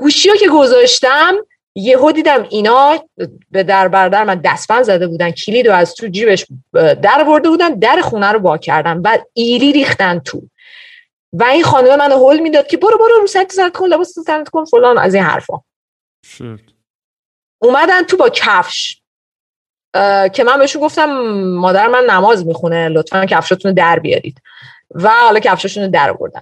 [0.00, 1.34] گوشی رو که گذاشتم
[1.74, 3.08] یهو دیدم اینا
[3.50, 5.30] به در بردر من دستبند زده بودن.
[5.30, 6.46] کلید رو از تو جیبش
[7.02, 10.42] در ورده بودن در خونه رو با کردن و ایری ریختن تو.
[11.32, 14.48] و این خانم من هول می‌داد که برو برو رو سرت زرد کن لباس سرت
[14.48, 15.60] کن فلان از این حرفا.
[17.62, 19.01] اومدن تو با کفش.
[20.32, 21.04] که من بهشون گفتم
[21.42, 24.42] مادر من نماز می‌خونه لطفا کفشاتون رو در بیارید.
[24.94, 26.40] و حالا کفشاشون رو در بردن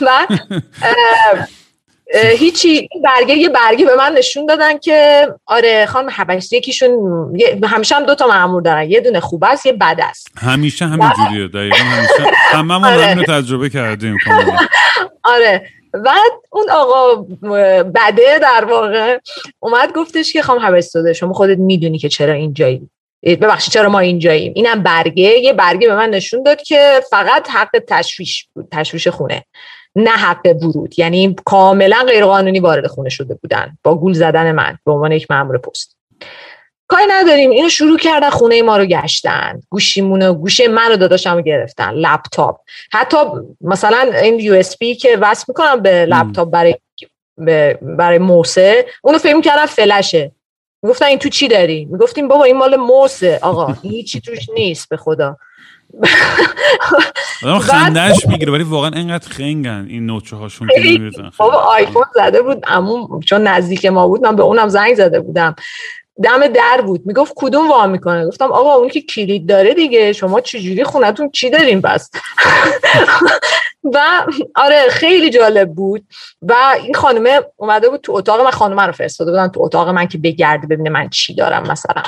[0.06, 0.26] و
[2.14, 6.90] هیچی برگه یه برگه به من نشون دادن که آره خانم حبشتی یکیشون
[7.64, 8.90] همیشه هم دو تا معمور دارن.
[8.90, 10.28] یه دونه خوب است یه بد است.
[10.38, 12.36] همیشه همین جوریه دقیقا همیشه.
[12.52, 13.24] همه ما آره.
[13.24, 14.16] تجربه کردیم
[15.34, 15.66] آره.
[15.94, 16.10] و
[16.50, 17.14] اون آقا
[17.82, 19.18] بده در واقع
[19.58, 22.90] اومد گفتش که خانم حبشتی شما خودت می‌دونی که چرا اینجایی؟
[23.22, 27.82] ببخشید چرا ما اینجاییم؟ اینم برگه یه برگه به من نشون داد که فقط حق
[27.86, 29.44] تشویش تشویش خونه
[29.96, 30.98] نه حق ورود.
[30.98, 35.58] یعنی کاملا غیرقانونی وارد خونه شده بودن با گول زدن من به عنوان یک مامور
[35.58, 35.96] پست.
[36.88, 37.50] کاری نداریم.
[37.50, 39.60] اینو شروع کردن خونه ما رو گشتن.
[39.70, 41.90] گوشیمونو گوشه من رو داداشم گرفتن.
[41.90, 42.60] لپتاپ.
[42.92, 43.16] حتی
[43.60, 46.76] مثلا این یو اس بی که وصل می‌کنم به لپتاپ برای
[47.82, 50.32] برای موسه اونو فکر کردم فلشه.
[50.82, 53.38] می‌گفتن این تو چی داری؟ می‌گفتیم بابا این مال موسه.
[53.42, 55.36] آقا هیچی توش نیست به خدا.
[57.42, 60.68] آدم خندش می‌گیره ولی واقعا اینقدر خنگن این نوچه هاشون
[61.36, 62.64] بابا آیفون زده بود.
[62.66, 65.54] امون چون نزدیک ما بود من به اونم زنگ زده بودم.
[66.22, 67.06] دم در بود.
[67.06, 71.50] می‌گفت کدوم وا می‌کنه؟ گفتم آقا اون که کلید داره دیگه شما چجوری خونتون چی
[71.50, 72.10] داریم بس
[73.94, 73.98] و
[74.54, 76.04] آره خیلی جالب بود.
[76.42, 76.54] و
[76.84, 80.18] این خانومه اومده بود تو اتاق من خانومه رو فرستاده بودن تو اتاق من که
[80.18, 82.02] بگرده ببینه من چی دارم مثلا.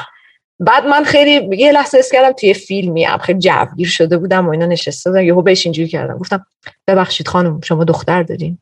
[0.60, 4.50] بعد من خیلی یه لحظه اس کردم توی فیلمی هم خیلی جوگیر شده بودم و
[4.50, 6.18] اینا نشسته بودم یهو بهش اینجوری کردم.
[6.18, 6.46] گفتم
[6.86, 8.58] ببخشید خانم شما دختر دارین؟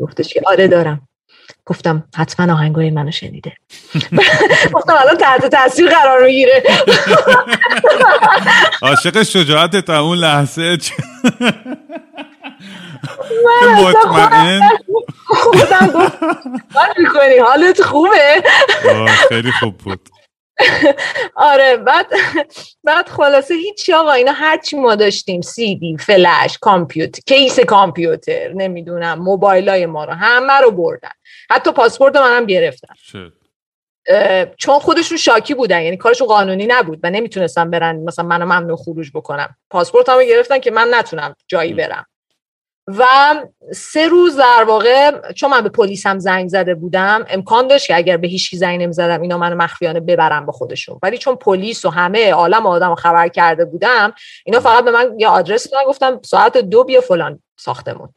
[0.00, 1.08] گفتش که آره دارم.
[1.70, 3.52] گفتم حتما آهنگای منو شنیده.
[4.74, 6.62] گفتم الان تحت تاثیر قرار می‌گیره.
[8.82, 10.78] عاشق شجاعت تا اون لحظه.
[13.78, 14.60] مطمئن
[15.26, 16.18] خودم گفت
[17.46, 18.42] حالت خوبه.
[19.28, 20.08] خیلی خوب بود.
[21.34, 22.06] آره بعد
[22.84, 29.18] بعد خلاصه هیچی آقا اینا هرچی ما داشتیم سی دی فلش کامپیوتر کیس کامپیوتر نمی‌دونم
[29.18, 31.10] موبایل های ما رو همه رو بردن.
[31.50, 32.94] حتی پاسپورت منم گرفتن.
[34.56, 39.10] چون خودشون شاکی بودن یعنی کارشون قانونی نبود و نمی‌تونستم برن مثلا منو ممنوع خروج
[39.14, 42.06] بکنم پاسپورت هم گرفتن که من نتونم جایی برم.
[42.86, 43.04] و
[43.74, 47.96] سه روز در واقع چون من به پلیس هم زنگ زده بودم امکان داشت که
[47.96, 50.98] اگر به هیچ زنگ نمی‌زدم اینا منو مخفیانه ببرم به خودشون.
[51.02, 54.12] ولی چون پلیس و همه عالم آدم خبر کرده بودم
[54.44, 58.14] اینا فقط به من یه آدرس دادن گفتم ساعت دو بیا فلان ساختمون.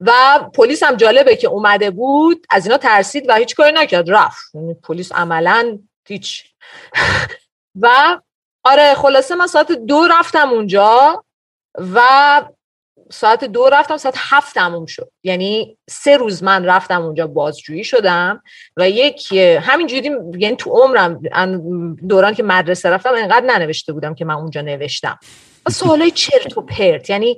[0.00, 0.12] و
[0.54, 4.54] پلیس هم جالبه که اومده بود از اینا ترسید و هیچ کاری نکرد رفت.
[4.54, 5.78] یعنی پلیس عملا
[6.08, 6.44] هیچ.
[7.82, 7.88] و
[8.64, 11.24] آره خلاصه من ساعت دو رفتم اونجا
[11.94, 12.00] و
[13.12, 15.10] ساعت دو رفتم ساعت هفت تموم شد.
[15.22, 18.42] یعنی سه روز من رفتم اونجا بازجویی شدم
[18.76, 19.32] و یک
[19.62, 21.20] همینجوری یعنی تو عمرم
[22.08, 25.18] دوران که مدرسه رفتم انقدر ننوشته بودم که من اونجا نوشتم.
[25.70, 27.36] سوالای چرت و پرت یعنی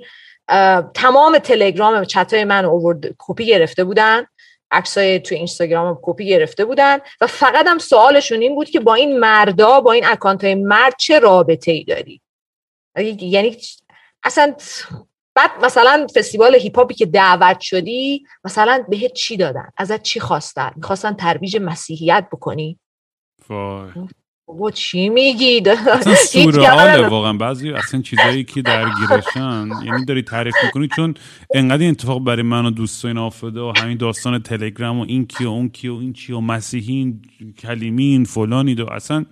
[0.95, 4.27] تمام تلگرام چتای من اوورد کپی گرفته بودن
[4.71, 9.19] عکسای تو اینستاگرام کپی گرفته بودن و فقط هم سوالشون این بود که با این
[9.19, 12.21] مردا با این account های مرد چه رابطه ای داری؟
[13.21, 13.57] یعنی
[14.25, 14.55] اصلا
[15.35, 20.71] بعد مثلا فستیوال هیپ هاپی که دعوت شدی مثلا بهت چی دادن؟ ازت چی خواستن؟
[20.77, 22.79] می‌خواستن ترویج مسیحیت بکنی؟
[23.49, 23.91] وای.
[24.75, 25.63] چی میگی؟
[26.33, 31.15] سورئاله واقعا بعضی اصلا چیزایی که درگیرشن یعنی داری تعریف می‌کنی چون
[31.55, 35.45] انقدر این اتفاق برای من و دوستان افتاده و همین داستان تلگرام و این کی
[35.45, 37.23] و اون کی و این چی و مسیحین
[37.59, 38.87] کلیمین فلانی دو.
[38.91, 39.27] اصلا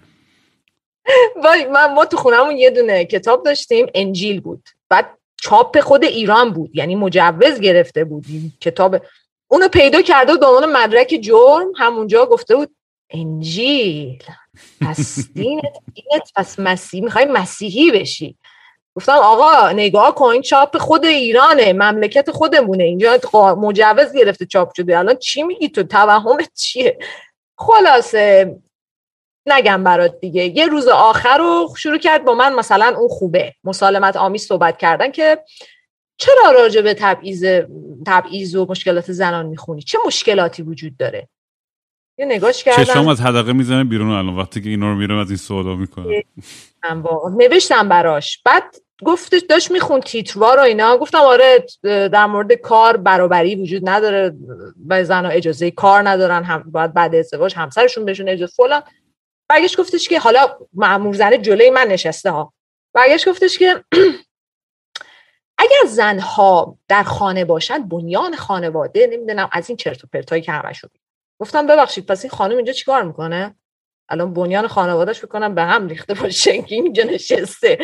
[1.72, 4.68] من ما تو خونمون یه دونه کتاب داشتیم انجیل بود.
[4.88, 8.24] بعد چاپ خود ایران بود یعنی مجوز گرفته بود
[8.60, 9.02] کتاب
[9.48, 12.76] اونو پیدا کرده بود به عنوان مدرک جرم همونجا گفته بود
[13.10, 14.22] انجیل
[14.80, 18.36] پس دینت دینت پس مسیحی می‌خوای مسیحی بشی.
[18.94, 22.84] گفتم آقا نگاه کن چاپ خود ایرانه مملکت خودمونه.
[22.84, 24.98] اینجا مجوز گرفته چاپ شده.
[24.98, 26.98] الان چی میگی تو؟ توهمت چیه؟
[27.58, 28.56] خلاصه
[29.52, 30.44] نگم برات دیگه.
[30.44, 33.54] یه روز آخر رو شروع کرد با من مثلا اون خوبه.
[33.64, 35.38] مسالمت آمیز صحبت کردن که
[36.16, 37.44] چرا راجع به تبعیض
[38.06, 41.28] تبعیض و مشکلات زنان می‌خونی؟ چه مشکلاتی وجود داره؟
[42.18, 45.30] یه نگاش کردم چشم از حدقه می‌زنه بیرون الان وقتی که اینا رو میرم از
[45.30, 46.24] این سوالا می‌کنه
[47.36, 48.42] نوشتم براش.
[48.44, 48.62] بعد
[49.04, 50.96] گفتش داشت میخون تیتروار و اینا.
[50.96, 54.34] گفتم آره در مورد کار برابری وجود نداره
[54.88, 58.82] و زن اجازه کار ندارن هم باید بعد ازدواج همسرشون بهشون اجازه فلان.
[59.50, 62.52] برگشت گفتش که حالا معمور زنه جلوی من نشسته ها.
[62.94, 63.84] برگشت گفتش که
[65.62, 70.90] اگر زنها در خانه باشن بنیان خانواده نمی‌دونم از این چرت و پرتایی که همشون
[71.40, 73.54] گفتم ببخشید پس این خانم اینجا چیکار می‌کنه؟
[74.08, 77.78] الان بنیان خانوادهش بکنم به هم ریخته باشه که اینجا نشسته.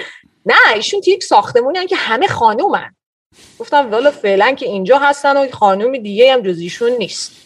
[0.47, 2.95] نه ایشون تو یک ساختمونی که همه خانومن.
[3.59, 7.46] گفتم والا فعلا که اینجا هستن و خانوم دیگه هم جزیشون نیست.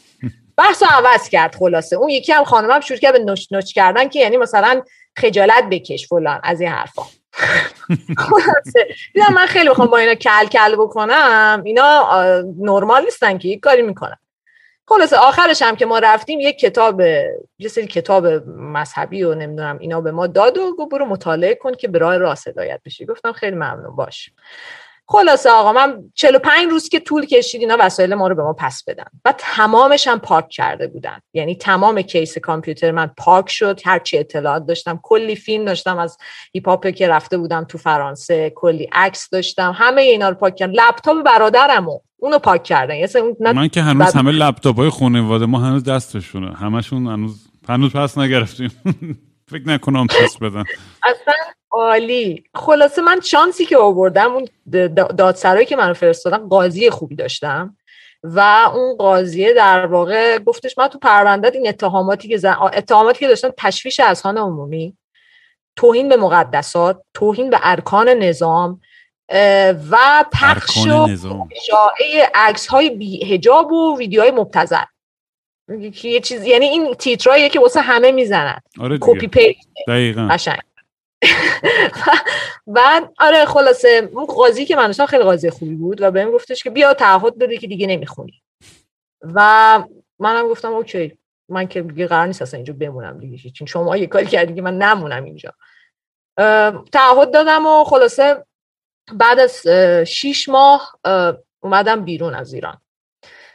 [0.61, 1.97] بحث عوض کرد خلاصه.
[1.97, 4.83] اون یکی هم خانومم شروع کرد به نوچ نوچ کردن که یعنی مثلا
[5.19, 7.03] خجالت بکش فلان از این حرفا.
[9.15, 11.63] دیدم من خیلی بخوام با اینا کل کل بکنم.
[11.65, 12.11] اینا
[12.59, 14.17] نرمال نیستن که یک کاری می‌کنن.
[14.89, 17.01] خلاصه آخرش هم که ما رفتیم یک کتاب
[17.59, 21.75] یه سری کتاب مذهبی و نمی‌دونم اینا به ما داد و گفت برو مطالعه کن
[21.75, 23.07] که به راه راست هدایت بشی.
[23.07, 24.31] گفتم خیلی ممنون باش.
[25.13, 28.85] خلاصه آقا من 45 روز که طول کشید اینا وسایل ما رو به ما پس
[28.85, 29.05] بدن.
[29.25, 31.19] و تمامش هم پاک کرده بودن.
[31.35, 33.81] یعنی تمام کیس کامپیوتر من پاک شد.
[33.85, 35.01] هر چی اطلاعات داشتم.
[35.03, 36.19] کلی فیلم داشتم از
[36.55, 38.53] هیپ که رفته بودم تو فرانسه.
[38.55, 39.73] کلی عکس داشتم.
[39.77, 40.73] همه اینا رو پاک کردم.
[40.73, 42.01] لپتاپ برادرمو.
[42.17, 42.95] اونو پاک کردن.
[42.95, 46.57] یعنی من که هنوز همه لپتاپ های خانواده ما هنوز دستشونه.
[46.57, 48.71] همشون هنوز هنوز پس نگرفتیم.
[49.51, 50.65] فکر نکنم پس بدن.
[51.03, 51.35] اصلا
[51.71, 52.45] عالی.
[52.55, 54.49] خلاصه من شانسی که آوردم اون
[55.19, 57.77] دادسرایی که منو فرستادن قاضی خوبی داشتم
[58.23, 58.41] و
[58.75, 62.57] اون قاضیه در واقع گفتش من تو پروندت این اتهاماتی که زن...
[62.63, 64.97] اتهاماتی که داشتن تشویش اذهان عمومی
[65.77, 68.81] توهین به مقدسات توهین به ارکان نظام
[69.91, 71.09] و پخش و
[71.57, 74.85] اشاعه عکس های بی و ویدیوهای مبتذل.
[76.03, 78.61] یه چیز یعنی این تیتراییه که واسه همه می‌زنن.
[78.81, 80.29] آره copy paste دقیقاً.
[82.67, 86.71] بعد آره خلاصه اون قاضی که من خیلی قاضی خوبی بود و بهم گفتش که
[86.71, 88.43] بیا تعهد بده که دیگه نمی‌خونی.
[89.23, 89.83] و
[90.19, 91.19] منم گفتم okay
[91.49, 94.63] من که دیگه قرار نیست اصلا اینجا بمونم دیگه چون شما یه کاری کردی که
[94.63, 95.55] من نمونم اینجا.
[96.93, 98.45] تعهد دادم و خلاصه
[99.13, 99.67] بعد از
[100.07, 100.99] شیش ماه
[101.61, 102.81] اومدم بیرون از ایران.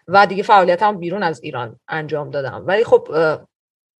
[0.07, 2.63] و دیگه فعالیتم بیرون از ایران انجام دادم.
[2.67, 3.07] ولی خب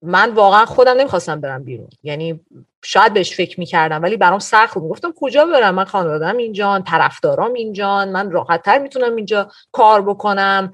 [0.02, 1.90] من واقعا خودم نمی‌خواستم برم بیرون.
[2.04, 2.40] یعنی
[2.84, 4.90] شاید بهش فکر می‌کردم ولی برام سخت بود.
[4.90, 10.72] گفتم کجا برم؟ من خانوادم اینجان طرفدارام اینجان من راحتتر می‌تونم اینجا کار بکنم.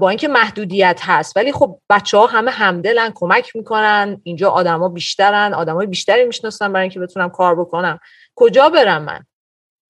[0.00, 1.36] با اینکه محدودیت هست.
[1.36, 4.20] ولی خب بچه ها همه همدلن کمک می‌کنن.
[4.22, 7.98] اینجا آدما بیشترن آدمای بیشتری می‌شناسن برای اینکه بتونم کار بکنم.
[8.34, 9.24] کجا برم من؟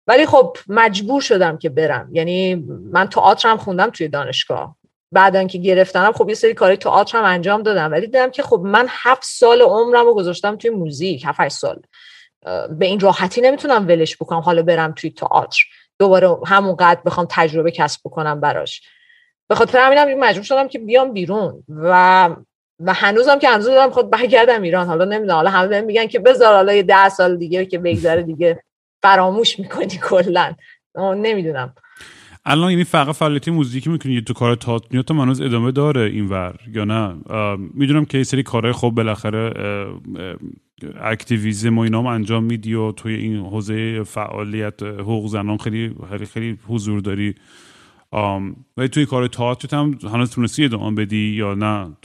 [0.07, 2.09] ولی خب مجبور شدم که برم.
[2.13, 2.55] یعنی
[2.93, 4.77] من تئاترم خوندم توی دانشگاه.
[5.15, 7.93] بعد که گرفتنم خب یه سری کاری تئاتر هم انجام دادم.
[7.93, 11.83] ولی دیدم که خب من هفت سال عمرم رو گذاشتم توی موزیک هفت سال.
[12.71, 15.59] به این راحتی نمی‌تونم ولش بکنم حالا برم توی تئاتر.
[15.99, 18.83] دوباره همون قد بخوام تجربه کسب بکنم براش.
[19.49, 22.29] به خاطر همینم مجبور شدم که بیام بیرون و
[22.81, 24.87] و هنوزم که هنوز دارم خود برگردم ایران.
[24.87, 28.63] حالا نمی‌دونم حالا همه میگن که بذار حالا یه ده سال دیگه که بگذره دیگه.
[29.03, 30.55] فراموش می‌کنی کلا.
[30.97, 31.75] نمی‌دونم.
[32.47, 36.85] الان یعنی فقط فعالیت موزیکی می‌کنی تو کار تئاتر تا منوز ادامه داره اینور یا
[36.85, 37.17] نه؟
[37.75, 39.53] می‌دونم که یه سری کارهای خوب بالاخره
[41.01, 46.59] activism و اینا انجام میدی و توی این حوزه فعالیت حقوق زنان خیلی خیلی خیلی
[46.69, 47.35] حضور داری.
[48.77, 51.97] ولی توی کار تئاتر هم هنوز تونستی ادامه بدی یا نه؟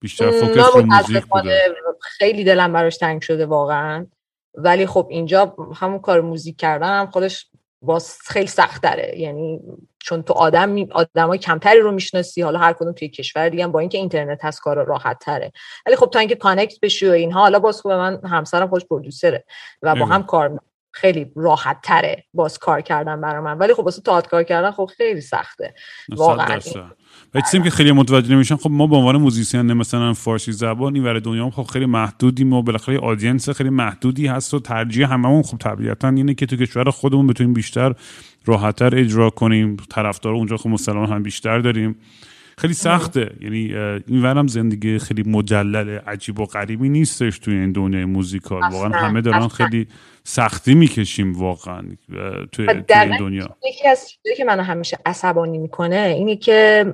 [0.00, 1.58] بیشتر focus رو music بوده.
[2.02, 4.06] خیلی دلم براش تنگ شده واقعا.
[4.54, 7.46] ولی خب اینجا همون کار music کردن هم خودش
[7.86, 9.60] باز خیلی سخت داره یعنی
[9.98, 13.98] چون تو آدم آدمای کمتری رو می‌شناسی حالا هر کدوم توی کشور دیگه با اینکه
[13.98, 15.52] اینترنت هست کار راحت تره
[15.86, 19.37] ولی خب تا اینکه connect بشی و اینها حالا باز خوبه من همسرم خودش producer
[19.37, 19.44] ه
[19.82, 20.60] و با هم کار
[20.96, 23.58] خیلی راحت تره باز کار کردن برای من.
[23.58, 25.74] ولی خب واسه تئاتر کار کردن خب خیلی سخته.
[26.08, 26.60] واقعا.
[27.36, 31.04] و چیزی که خیلی متوجه نمیشن خب ما به عنوان musician مثلا فارسی زبان این
[31.04, 35.58] ور دنیا خب خیلی محدودیم و بالاخره audience خیلی محدودی هست و ترجیح هممون خب
[35.58, 37.94] طبیعتا اینه که تو کشور خودمون بتونیم بیشتر
[38.44, 39.76] راحتتر اجرا کنیم.
[39.90, 41.96] طرفدار اونجا خب مسلما هم بیشتر داریم.
[42.60, 43.30] خیلی سخته.
[43.40, 43.74] یعنی
[44.06, 48.62] این ورم زندگی خیلی مجلل عجیب و غریبی نیستش توی این دنیای موزیکال.
[48.72, 49.88] واقعا همه دارن خیلی
[50.24, 51.82] سختی می‌کشیم واقعا
[52.52, 53.56] توی, این دنیا.
[53.68, 56.86] یکی از چیزایی که منو همیشه عصبانی می‌کنه اینی که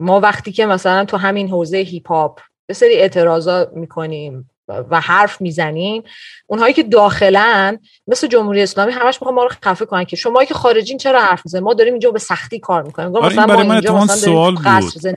[0.00, 4.50] ما وقتی که مثلا تو همین حوزه هیپ هاپ به سری اعتراضات می‌کنیم.
[4.90, 6.02] و حرف می‌زنیم.
[6.46, 10.54] اونهایی که داخلن مثل جمهوری اسلامی همش می‌خوان ما رو خفه کنن که شما که
[10.54, 13.16] خارجین چرا حرف می‌زنید ما داریم اینجا به سختی کار می‌کنیم.
[13.16, 15.16] آره مثلا برای من مثلا سوال بود.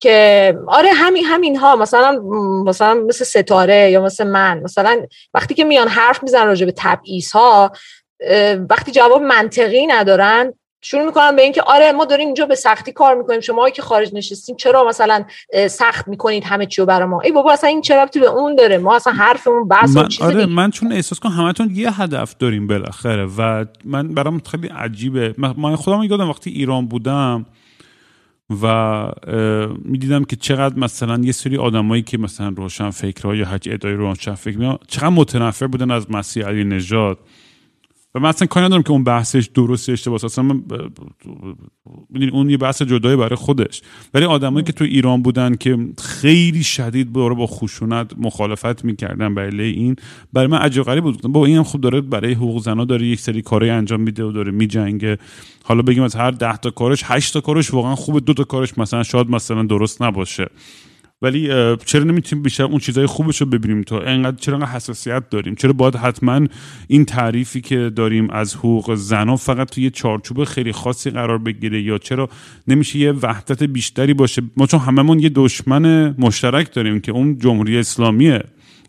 [0.00, 2.20] که آره همین همین ها مثلا
[2.66, 4.60] مثلا مثل ستاره یا مثل من.
[4.60, 7.72] مثلا وقتی که میان حرف می‌زنن راجع به تبعیض ها
[8.70, 10.52] وقتی جواب منطقی ندارن
[10.84, 13.40] شروع می‌کنم به اینکه آره ما داریم اینجا به سختی کار می‌کنیم.
[13.40, 15.24] شما که خارج نشستیم چرا مثلا
[15.68, 18.96] سخت می‌کنید همه چیو برای ما؟ ای بابا اصلا این چرا به اون داره؟ ما
[18.96, 23.64] اصلا حرفمون بحث من آره من چون احساس کنم همتون یه هدف داریم بالاخره و
[23.84, 25.34] من برام خیلی عجیبه.
[25.38, 27.46] من خودم یادم وقتی ایران بودم
[28.62, 29.06] و
[29.84, 34.34] می‌دیدم که چقدر مثلا یه سری آدمایی که مثلا روشن فکرها یا حج ادای روشن
[34.34, 37.18] فکر چقدر متنفر بودن از مسیح علی نژاد.
[38.14, 40.62] و من اصلا کاری ندارم که اون بحثش درست اشتباه اصلا من
[42.32, 43.82] اون یه بحث جدایی برای خودش.
[44.14, 49.70] ولی آدمایی که تو ایران بودن که خیلی شدید با با خشونت مخالفت می‌کردن برای
[49.70, 49.96] این
[50.32, 51.22] برای من عجیب غریب بود.
[51.22, 54.32] با این هم خوب داره برای حقوق زنا داره یک سری کارهای انجام میده و
[54.32, 55.18] داره میجنگه.
[55.64, 58.78] حالا بگیم از هر ده تا کارش هشت تا کارش واقعا خوبه دو تا کارش
[58.78, 60.48] مثلا شاید مثلا درست نباشه.
[61.22, 61.48] ولی
[61.84, 65.72] چرا نمی‌تونیم بیشتر اون چیزای خوبش رو ببینیم تو انقدر چرا انقدر حساسیت داریم؟ چرا
[65.72, 66.40] باید حتما
[66.88, 71.98] این تعریفی که داریم از حقوق زنان فقط توی چارچوب خیلی خاصی قرار بگیره یا
[71.98, 72.28] چرا
[72.68, 77.78] نمیشه یه وحدت بیشتری باشه؟ ما چون هممون یه دشمن مشترک داریم که اون جمهوری
[77.78, 78.42] اسلامیه.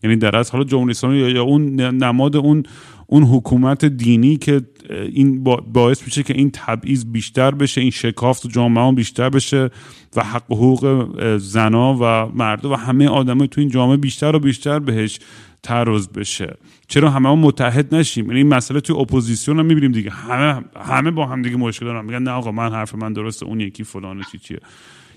[0.03, 2.63] یعنی در از حالا جمهوری اسلامی یا اون نماد اون
[3.07, 5.43] اون حکومت دینی که این
[5.73, 9.69] باعث میشه که این تبعیض بیشتر بشه این شکاف تو جامعه بیشتر بشه
[10.15, 14.79] و حق حقوق زنا و مرد و همه آدمای تو این جامعه بیشتر و بیشتر
[14.79, 15.19] بهش
[15.63, 16.57] تعرض بشه.
[16.87, 20.09] چرا همه ما متحد نشیم؟ یعنی این مسئله توی اپوزیسیون هم می‌بینیم دیگه.
[20.09, 22.05] همه همه با هم دیگه مشکل دارن.
[22.05, 24.59] میگن نه آقا من حرف من درسته اون یکی فلان چی چیه.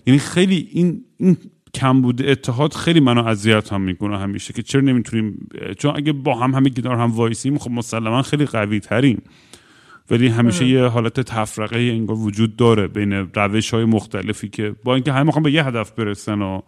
[0.07, 1.37] یعنی خیلی این این
[1.77, 5.49] کم بوده اتحاد خیلی منو اذیت هم می‌کنه همیشه که چرا نمی‌تونیم
[5.79, 9.23] چون اگه با هم همه گدار هم وایسیم خب مسلما خیلی قوی تریم
[10.11, 15.13] ولی همیشه یه حالت تفرقه انگار وجود داره بین روش های مختلفی که با اینکه
[15.13, 16.61] همه می‌خوان به یه هدف برسن و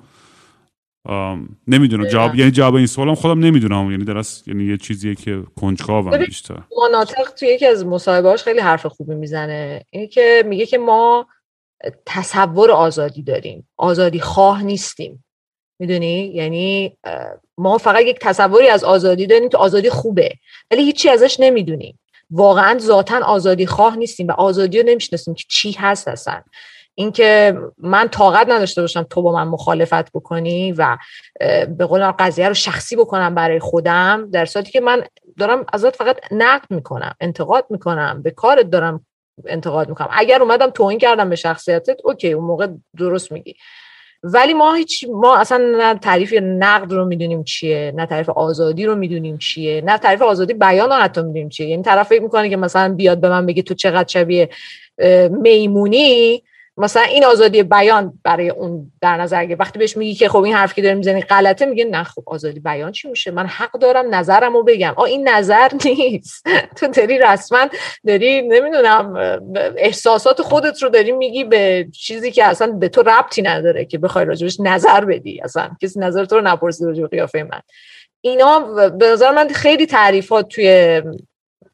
[1.69, 6.19] نمی‌دونم جواب یعنی جواب این سوالم خودم نمی‌دونم یعنی درست یعنی یه چیزیه که کنجکاوم
[6.19, 6.63] بیشتر.
[6.93, 9.85] مناطق توی یکی از مصاحبه‌هاش خیلی حرف خوبی می‌زنه.
[9.91, 11.27] اینه که میگه که ما
[12.07, 13.68] تصور آزادی داریم.
[13.76, 15.24] آزادی خواه نیستیم.
[15.81, 16.99] می‌دونی؟ یعنی
[17.59, 20.31] ما فقط یک تصوری از آزادی داریم که آزادی خوبه.
[20.70, 21.99] ولی هیچی ازش نمی‌دونیم.
[22.31, 26.43] واقعا ذاتا آزادی خواه نیستیم و آزادی رو نمی‌شناسیم که چی هست اصلا.
[26.95, 30.99] اینکه من طاقت نداشته باشم تو با من مخالفت بکنی و
[31.68, 35.05] به قول قضیه رو شخصی بکنم برای خودم در صورتی که من
[35.39, 39.07] دارم ازت فقط نقد می‌کنم انتقاد می‌کنم به کارت دارم
[39.47, 40.09] انتقاد می‌کنم.
[40.12, 42.66] اگر اومدم توهین کردم به شخصیتت اوکی اون موقع
[42.99, 43.55] درست میگی.
[44.22, 48.95] ولی ما هیچ ما اصلا نه تعریف نقد رو می‌دونیم چیه نه تعریف آزادی رو
[48.95, 51.68] می‌دونیم چیه نه تعریف آزادی بیان رو حتی می‌دونیم چیه.
[51.68, 54.49] یعنی طرف فکر می‌کنه که مثلا بیاد به من بگه تو چقدر شبیه
[55.30, 56.43] میمونی
[56.79, 59.61] مثلا این آزادی بیان برای اون در نظر گرفت.
[59.61, 62.61] وقتی بهش میگی که خب این حرفی که داری می‌زنی غلطه میگه نه خب آزادی
[62.61, 64.95] بیان چی میشه؟ من حق دارم نظرم رو بگم.
[64.97, 66.47] آ این نظر نیست.
[66.76, 67.66] تو داری رسما
[68.07, 69.16] داری نمی‌دونم
[69.76, 74.24] احساسات خودت رو داری میگی به چیزی که اصلا به تو ربطی نداره که بخوای
[74.24, 75.41] راجبش نظر بدی.
[75.41, 77.61] اصلا کسی نظر تو رو نپرسید راجب قیافه من.
[78.20, 81.03] اینا به نظر من خیلی تعریفات توی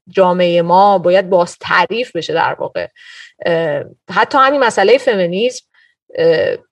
[0.09, 2.87] جامعه ما باید باز تعریف بشه در واقع.
[4.11, 5.67] حتی همین مسئله فمینیسم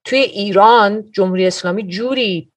[0.03, 2.51] توی ایران جمهوری اسلامی جوری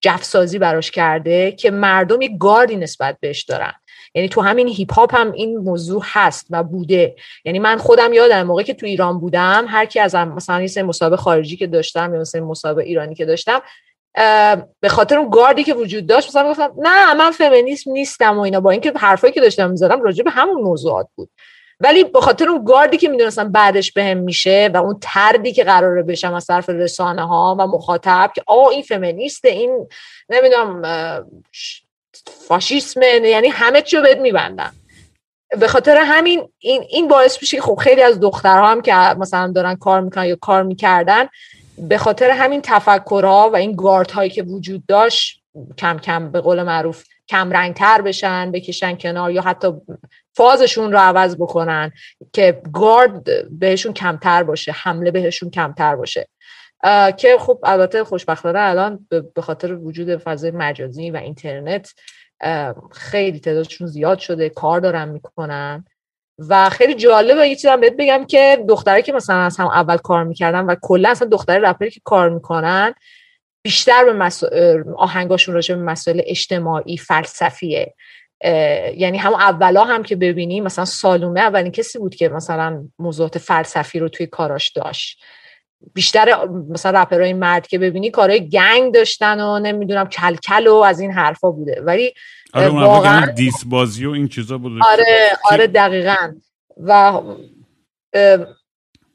[0.00, 3.72] جفسازی براش کرده که مردم یک گاردی نسبت بهش دارن.
[4.14, 7.16] یعنی تو همین هیپ هاپ هم این موضوع هست و بوده.
[7.44, 11.16] یعنی من خودم یادم موقعی که تو ایران بودم هر کی از مثلا یه مسابقه
[11.16, 13.62] خارجی که داشتم یا مثلا مسابقه ایرانی که داشتم
[14.80, 18.60] به خاطر اون گاردی که وجود داشت مثلا گفتم نه من فمینیسم نیستم و اینا.
[18.60, 21.30] با اینکه حرفایی که داشتم می‌زدم راجع به همون موضوعات بود.
[21.80, 25.64] ولی به خاطر اون گاردی که می‌دونستم بعدش بهم به میشه و اون تردی که
[25.64, 29.88] قراره بشم از طرف رسانه ها و مخاطب که آه این فمینیسته این
[30.28, 30.82] نمی‌دونم
[32.48, 34.72] فاشیسم یعنی همه چیو بهت میبندن.
[35.58, 39.76] به خاطر همین این این باعث میشه خب خیلی از دخترها هم که مثلا دارن
[39.76, 41.28] کار می‌کنن یا کار می‌کردن
[41.78, 45.42] به خاطر همین تفکرها و این گارد هایی که وجود داشت
[45.78, 49.72] کم کم به قول معروف کم رنگ تر بشن بکشن کنار یا حتی
[50.34, 51.92] فازشون رو عوض بکنن
[52.32, 53.24] که گارد
[53.58, 56.28] بهشون کمتر باشه حمله بهشون کمتر باشه.
[57.16, 61.94] که خب البته خوشبختانه الان به خاطر وجود فضای مجازی و اینترنت
[62.92, 65.84] خیلی تعدادشون زیاد شده کار دارن می‌کنن.
[66.48, 70.24] و خیلی جالبه یه چیزی بهت بگم که دختره که مثلا از هم اول کار
[70.24, 72.94] می‌کردن و کلا اصلا دختره رپری که کار می‌کنن
[73.62, 74.44] بیشتر به مس...
[74.96, 77.94] آهنگاشون راجع به مسائل اجتماعی فلسفیه.
[78.96, 83.98] یعنی همون اولا هم که ببینی مثلا سالومه اولین کسی بود که مثلا موضوعات فلسفی
[83.98, 85.20] رو توی کاراش داشت.
[85.94, 91.12] بیشتر مثلا رپرهای مرد که ببینی کارهای گنگ داشتن و نمی‌دونم کلکل و از این
[91.12, 91.80] حرفا بوده.
[91.84, 92.14] ولی
[92.54, 94.72] آره واقعا؟ دیس بازی و این چیزا بود.
[94.92, 96.32] آره آره دقیقا.
[96.76, 97.20] و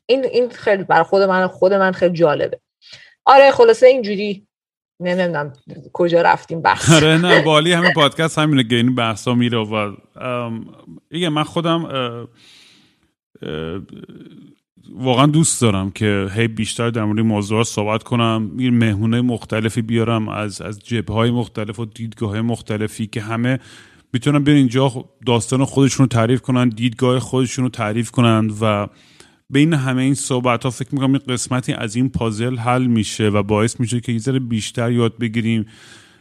[0.05, 2.59] این این خیلی بر خود من خود من خیلی جالبه.
[3.25, 4.47] آره خلاصه اینجوری.
[4.99, 5.53] نمی‌دونم
[5.93, 6.91] کجا رفتیم بحث.
[6.91, 9.95] آره نه بالی همین پادکست همینه که این بحثا میره و
[11.11, 11.83] ایگه من خودم
[14.93, 20.29] واقعا دوست دارم که هی بیشتر در مورد موضوع صحبت کنم این مهمونه مختلفی بیارم
[20.29, 23.59] از از جبه های مختلف و دیدگاه های مختلفی که همه
[24.13, 28.87] می‌تونن بیان اینجا داستان خودشون رو تعریف کنن دیدگاه خودشون رو تعریف کنن و
[29.49, 33.43] بین همه این صحبت ها فکر می‌کنم این قسمتی از این پازل حل میشه و
[33.43, 35.65] باعث میشه که یه بیشتر یاد بگیریم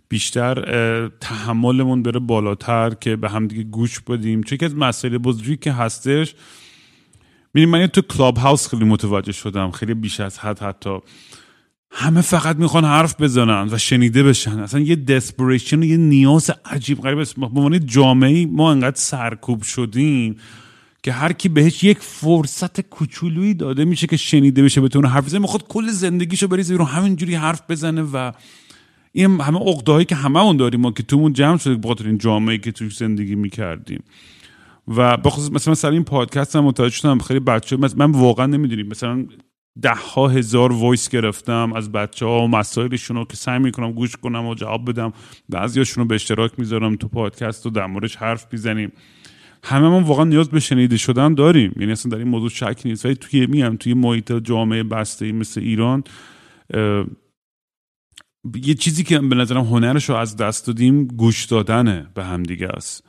[0.09, 4.43] بیشتر تحملمون بره بالاتر که به همدیگه گوش بدیم.
[4.43, 6.35] که از مسئله بزرگی که هستش
[7.55, 10.99] میریم من تو کلاب هاوس خیلی متوجه شدم خیلی بیش از حد حتی.
[11.91, 14.59] همه فقط می‌خوان حرف بزنن و شنیده بشن.
[14.59, 17.19] اصلا یه دسپریشن و یه نیاز عجیب غریب.
[17.37, 20.37] به عنوان جامعه ما انقدر سرکوب شدیم
[21.03, 25.41] که هر کی بهش یک فرصت کوچولویی داده میشه که شنیده بشه بتونه حرف بزنه
[25.41, 28.33] می‌خواد کل زندگیشو بریزه رو همینجوری حرف بزنه و
[29.13, 32.59] این همه عقدهایی که همه اون داریم ما که تومون جمع شده بخاطر این جامعه
[32.59, 34.03] که توش زندگی می‌کردیم.
[34.89, 38.87] و بخصوص مثلا مثلا این پادکست هم متوجه شدم خیلی بچه من واقعا نمی‌دونیم.
[38.87, 39.27] مثلا
[39.83, 44.17] ده ها هزار voice گرفتم از بچه ها و مسائلشون رو که سعی می‌کنم گوش
[44.17, 45.13] کنم و جواب بدم.
[45.49, 48.93] بعضیاشون رو به اشتراک می‌ذارم تو پادکست و در موردش حرف می‌زنیم.
[49.65, 51.73] همه ما واقعا نیاز به شنیده شدن داریم.
[51.77, 53.07] یعنی اصلا در این موضوع شک نیست.
[53.07, 56.05] ولی توی میم توی محیط جامعه بسته مثل ایران
[58.63, 63.04] یه چیزی که به نظرم هنرش رو از دست دادیم گوش دادنه به همدیگه است.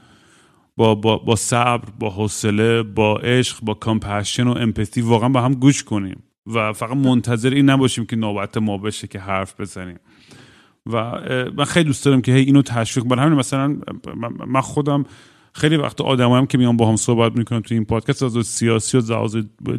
[0.78, 5.54] با, با, با صبر با حوصله با عشق با کامپشن و امپاتی واقعا با هم
[5.54, 6.24] گوش کنیم.
[6.48, 10.00] و فقط منتظر این نباشیم که نوبت ما بشه که حرف بزنیم.
[10.86, 11.12] و
[11.56, 13.78] من خیلی دوست دارم که هی اینو تشویق برای همین مثلا
[14.48, 15.06] من خودم
[15.58, 19.14] خیلی وقت هم که میان با هم صحبت می‌کنم تو این پادکست از سیاسی و
[19.14, 19.36] از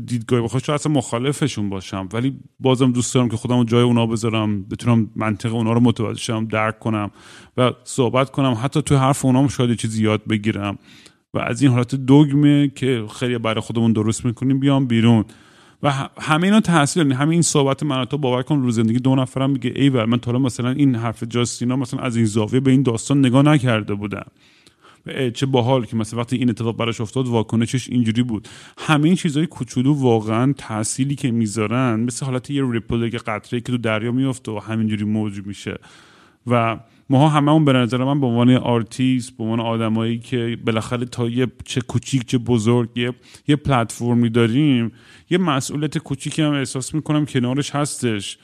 [0.06, 2.08] دیدگاه بخواه شاید اصلا مخالفشون باشم.
[2.12, 6.46] ولی بازم دوست دارم که خودم جای اونا بذارم بتونم منطق اونا رو متوجه شم
[6.46, 7.10] درک کنم
[7.56, 8.58] و صحبت کنم.
[8.62, 10.78] حتی تو حرف اونا شاید چیزی یاد بگیرم.
[11.34, 15.24] و از این حالت دوگمه که خیلی برای خودمون درست می‌کنیم بیام بیرون.
[15.82, 19.50] و همه اینا تاثیر همه این صحبت من تو باور کن رو زندگی دو نفرم
[19.50, 23.18] میگه ای من تا مثلا این حرف جاستینا مثلا از این زاویه به این داستان
[23.18, 24.26] نگاه نکرده بودم.
[25.34, 28.48] چه باحال که مثلا وقتی این اتفاق براش افتاد واکنشش اینجوری بود.
[28.78, 33.72] همه این چیزهای کوچولو واقعا تأثیری که می‌ذارن مثل حالت یه ریپل که قطره که
[33.72, 35.78] تو دریا میفته و همینجوری موج میشه.
[36.46, 36.78] و
[37.10, 41.46] ما همون به نظر من به عنوان آرتیست به عنوان آدمایی که بالاخره تا یه
[41.64, 43.12] چه کوچیک چه بزرگ یه,
[43.48, 44.92] یه پلتفرمی داریم
[45.30, 48.38] یه مسئولیت کوچیکی هم احساس می‌کنم کنارش هستش.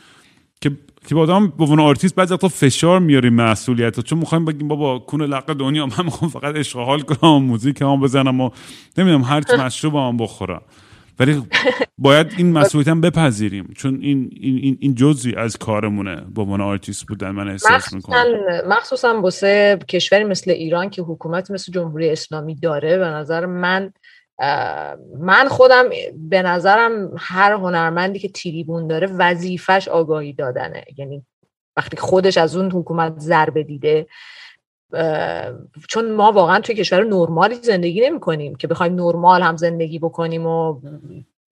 [1.07, 4.99] که با آدم به عنوان آرتیست بعضی وقتا فشار میاریم مسئولیت چون می‌خوایم بگیم بابا
[4.99, 8.51] کون لق دنیا من می‌خوام فقط عشق حال کنم music هم بزنم و
[8.99, 10.63] نمی‌دونم هر چی مشروب هم بخورم.
[11.21, 11.43] ولی
[11.99, 13.73] باید این مسئولیت هم بپذیریم.
[13.77, 18.25] چون این این این جزئی از کارمونه به عنوان آرتیست بودن من احساس می‌کنم.
[18.69, 23.93] مخصوصا واسه کشوری مثل ایران که حکومت مثل جمهوری اسلامی داره به نظر من
[25.19, 25.85] من خودم
[26.15, 30.85] به نظرم هر هنرمندی که تریبون داره وظیفش آگاهی دادنه.
[30.97, 31.27] یعنی
[31.77, 34.07] وقتی خودش از اون حکومت ضربه دیده
[35.89, 40.47] چون ما واقعا توی کشور نرمالی زندگی نمی کنیم که بخوایم نرمال هم زندگی بکنیم
[40.47, 40.81] و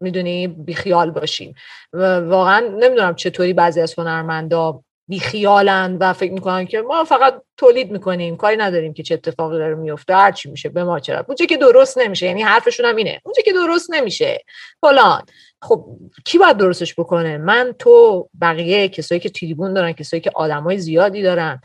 [0.00, 1.54] می‌دونی بیخیال باشیم.
[1.92, 8.36] واقعا نمی‌دونم چطوری بعضی از هنرمندا بیخیالن و فکر می‌کنن که ما فقط تولید می‌کنیم
[8.36, 11.56] کاری نداریم که چه اتفاقی داره میفته هر چی میشه به ما چرا اونجا که
[11.56, 13.20] درست نمیشه یعنی حرفشون هم اینه.
[13.24, 14.44] اونجا که درست نمیشه.
[14.80, 15.22] فلان.
[15.62, 15.86] خب
[16.24, 21.22] کی باید درستش بکنه؟ من تو بقیه کسایی که تریبون دارن کسایی که آدمای زیادی
[21.22, 21.60] دارن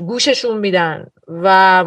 [0.00, 1.84] گوششون میدن و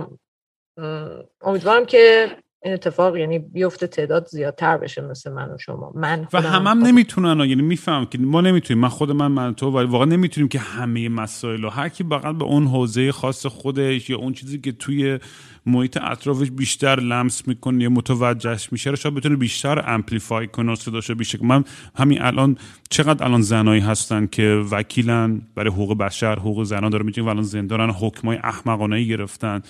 [1.41, 2.29] امیدوارم که
[2.65, 5.91] این اتفاق یعنی بیفته تعداد زیادتر بشه مثل من و شما.
[5.95, 8.81] من و هم هم نمی‌تونن یعنی میفهم که ما نمی‌تونیم.
[8.81, 12.67] من خود من من تو واقعا نمی‌تونیم که همه مسائل رو هر کی به اون
[12.67, 15.19] حوزه خاص خودش یا اون چیزی که توی
[15.65, 20.75] محیط اطرافش بیشتر لمس می‌کنه یا متوجهش میشه رو شاید بتونه بیشتر امپلیفای کنه و
[20.75, 21.63] صداشو بیشه من
[21.95, 22.57] همین الان
[22.89, 27.89] چقدر الان زنایی هستن که وکیلن برای حقوق بشر حقوق زنان داره و الان زندانن
[27.89, 29.61] حکمای احمقانه گرفتن.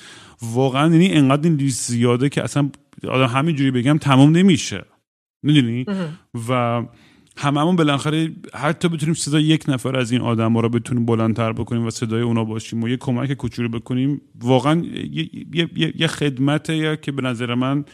[0.42, 2.70] واقعا یعنی انقدر این زیاده که اصلا
[3.04, 4.86] آدم همینجوری بگم تمام نمیشه.
[5.44, 5.86] می‌دونی؟
[6.50, 6.84] و
[7.38, 11.86] هممون بالاخره حتی بتونیم صدای یک نفر از این آدم ها رو بتونیم بلندتر بکنیم
[11.86, 14.82] و صدای اونا باشیم و یه کمک کوچولو بکنیم واقعا
[15.12, 17.86] یه, یه،, یه،, خدمته که به نظر من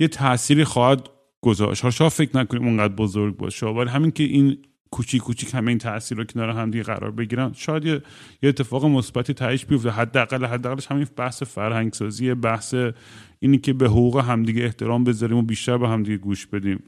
[0.00, 1.08] یه تأثیری خواهد
[1.40, 1.90] گذاشت.
[1.90, 4.58] شاید فکر نکنیم اونقدر بزرگ باشه ولی همین که این
[4.90, 8.02] کوچیک کوچیک همه این تاثیر رو کنار هم دیگه قرار بگیرن شاید یه,
[8.42, 9.90] یه اتفاق مثبتی تهش بیفته.
[9.90, 12.74] حداقل حداقلش همین بحث فرهنگ سازی بحث
[13.40, 16.82] اینی که به حقوق همدیگه احترام بذاریم و بیشتر به همدیگه گوش بدیم.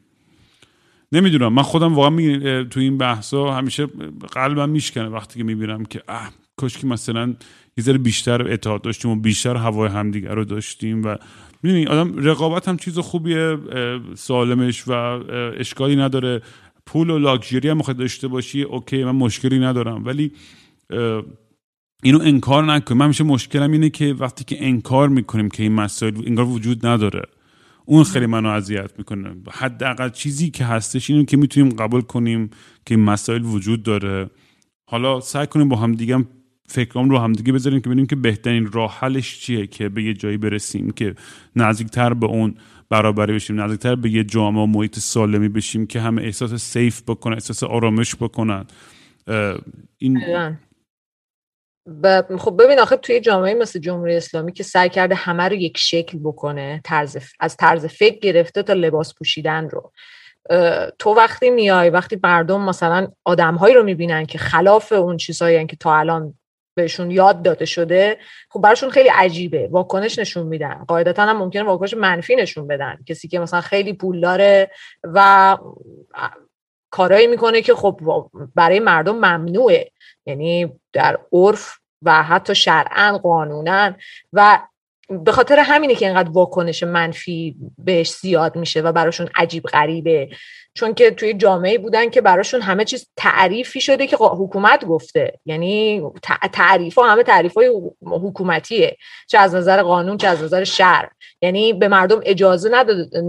[1.12, 3.86] نمی‌دونم من خودم واقعا تو این بحثا همیشه
[4.32, 7.34] قلبم میشکنه وقتی که می‌بینم که اه کاش که مثلا
[7.76, 11.16] یه ذره بیشتر اتحاد داشتیم و بیشتر هوای همدیگه رو داشتیم و
[11.62, 13.58] می‌دونی آدم رقابت هم چیز خوبیه
[14.14, 14.92] سالمش و
[15.58, 16.42] اشکالی نداره.
[16.86, 20.04] پول و لاکچری هم داشته باشی اوکی من مشکلی ندارم.
[20.04, 20.32] ولی
[22.02, 22.96] اینو انکار نکن.
[22.96, 27.22] من میشه مشکلم اینه که وقتی که انکار می‌کنیم که این مسائل انگار وجود نداره.
[27.84, 29.36] اون خیلی منو اذیت می‌کنه.
[29.50, 32.50] حداقل چیزی که هستش اینو که می‌تونیم قبول کنیم
[32.86, 34.30] که این مسائل وجود داره.
[34.84, 36.24] حالا سعی کنیم با هم دیگه
[36.70, 40.36] فکرام رو همدیگه بذاریم که ببینیم که بهترین راه حلش چیه که به یه جایی
[40.36, 41.14] برسیم که
[41.56, 42.54] نزدیکتر به اون
[42.88, 47.34] برابری بشیم نزدیکتر به یه جامعه و محیط سالمی بشیم که همه احساس سیف بکنن
[47.34, 48.64] احساس آرامش بکنن.
[49.98, 50.20] این
[52.38, 56.18] خب ببین آخه توی جامعه مثل جمهوری اسلامی که سعی کرده همه رو یک شکل
[56.18, 59.92] بکنه طرز از طرز فکر گرفته تا لباس پوشیدن رو.
[60.98, 65.96] تو وقتی میای وقتی مردم مثلا آدمهایی رو می‌بینن که خلاف اون چیزهایی که تا
[65.96, 66.34] الان
[66.74, 68.18] بهشون یاد داده شده
[68.50, 69.68] خب براشون خیلی عجیبه.
[69.70, 70.84] واکنش نشون میدن.
[70.88, 72.98] قاعدتا هم ممکنه واکنش منفی نشون بدن.
[73.06, 74.70] کسی که مثلا خیلی پول داره
[75.02, 75.56] و
[76.90, 78.00] کارایی می‌کنه که خب
[78.54, 79.90] برای مردم ممنوعه.
[80.26, 83.94] یعنی در عرف و حتی شرعا قانونا.
[84.32, 84.58] و
[85.10, 90.28] به خاطر همینه که اینقدر واکنش منفی بهش زیاد میشه و براشون عجیب غریبه.
[90.74, 95.40] چون که توی جامعه بودن که براشون همه چیز تعریفی شده که حکومت گفته.
[95.44, 96.02] یعنی
[96.52, 97.70] تعریف ها همه تعریف های
[98.02, 98.96] حکومتیه.
[99.28, 101.08] چه از نظر قانون چه از نظر شرع.
[101.42, 103.22] یعنی به مردم اجازه نداده,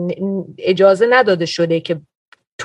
[0.58, 2.02] اجازه نداده شده که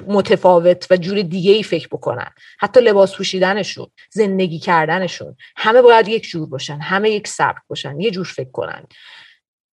[0.03, 2.31] متفاوت و جور دیگه ای فکر بکنن.
[2.59, 8.11] حتی لباس پوشیدنشون زندگی کردنشون همه باید یک جور باشن همه یک سبک باشن یه
[8.11, 8.87] جور فکر کنن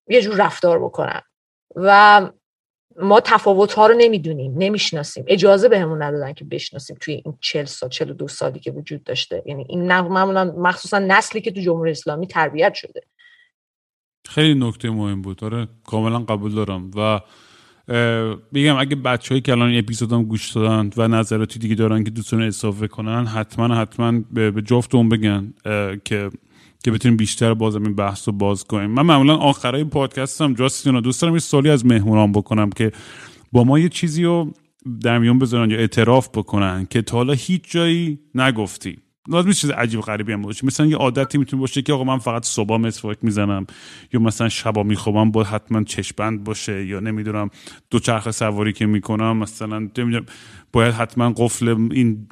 [0.10, 1.22] یه جور رفتار بکنن.
[1.76, 2.30] و
[2.99, 5.26] ما تفاوت ها رو نمی‌دونیم نمی‌شناسیم.
[5.27, 9.43] اجازه بهمون ندادن که بشناسیم توی این چل سال چل دو سالی که وجود داشته.
[9.45, 13.02] یعنی این معمولا مخصوصا نسلی که تو جمهوری اسلامی تربیت شده.
[14.27, 15.43] خیلی نکته مهم بود.
[15.43, 16.91] آره کاملا قبول دارم.
[16.95, 17.19] و
[18.53, 22.41] بگم اگه بچههایی که الان این اپیزودم گوش دادن و نظراتی دیگه دارن که دوستان
[22.41, 25.53] اضافه کنن حتما حتما به جفتمون بگن
[26.05, 26.30] که
[26.84, 28.89] که بتونیم بیشتر بازم این بحث رو باز کنیم.
[28.89, 32.91] من معمولا آخرای پادکست هم جاستین دوست دارم یه سالی از مهمونان بکنم که
[33.51, 34.51] با ما یه چیزی رو
[35.01, 38.97] در میون بذارن یا اعتراف بکنن که تا حالا هیچ جایی نگفتی.
[39.27, 40.65] لازم چیز عجیب غریبی هم باشه.
[40.65, 43.65] مثلا یه عادتی می‌تونه باشه که آقا من فقط صبح مسواک می‌زنم
[44.14, 47.49] یا مثلا شبا میخوابم با حتما چشبند باشه یا نمی‌دونم
[47.89, 50.26] دو چرخ سواری که می‌کنم مثلا نمی‌دونم
[50.73, 52.27] باید حتما قفل این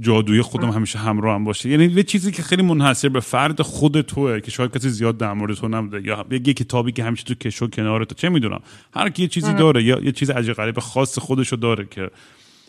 [0.00, 1.68] جادوی خودم همیشه همراه هم باشه.
[1.68, 5.32] یعنی یه چیزی که خیلی منحصر به فرد خود توه که شاید کسی زیاد در
[5.32, 8.60] مورد تو نبوده یا یه کتابی که همیشه تو کشو کنار تو چه می‌دونم.
[8.94, 12.10] هر کی یه چیزی داره یا یه چیز عجیب غریب خاص خودشو داره که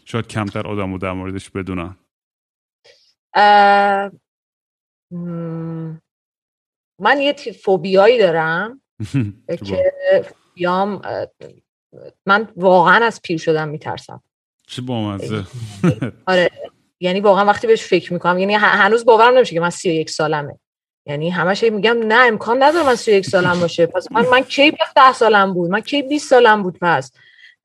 [0.06, 1.96] شاید کمتر آدم رو در موردش بدونن.
[7.00, 7.34] من یه
[7.64, 8.82] فوبیایی دارم
[9.66, 9.94] که
[10.24, 11.02] فوبیام
[12.26, 14.24] من واقعا از پیر شدن میترسم.
[14.68, 15.44] چه بامزه
[16.28, 16.50] آره
[17.00, 20.60] یعنی واقعا وقتی بهش فکر می‌کنم یعنی هنوز باورم نمیشه که من 31 سالمه.
[21.08, 23.86] یعنی همش میگم نه امکان نداره من 31 سالم باشه.
[23.86, 27.12] پس من من کی 10 سالم بود؟ من کی 20 سالم بود پس؟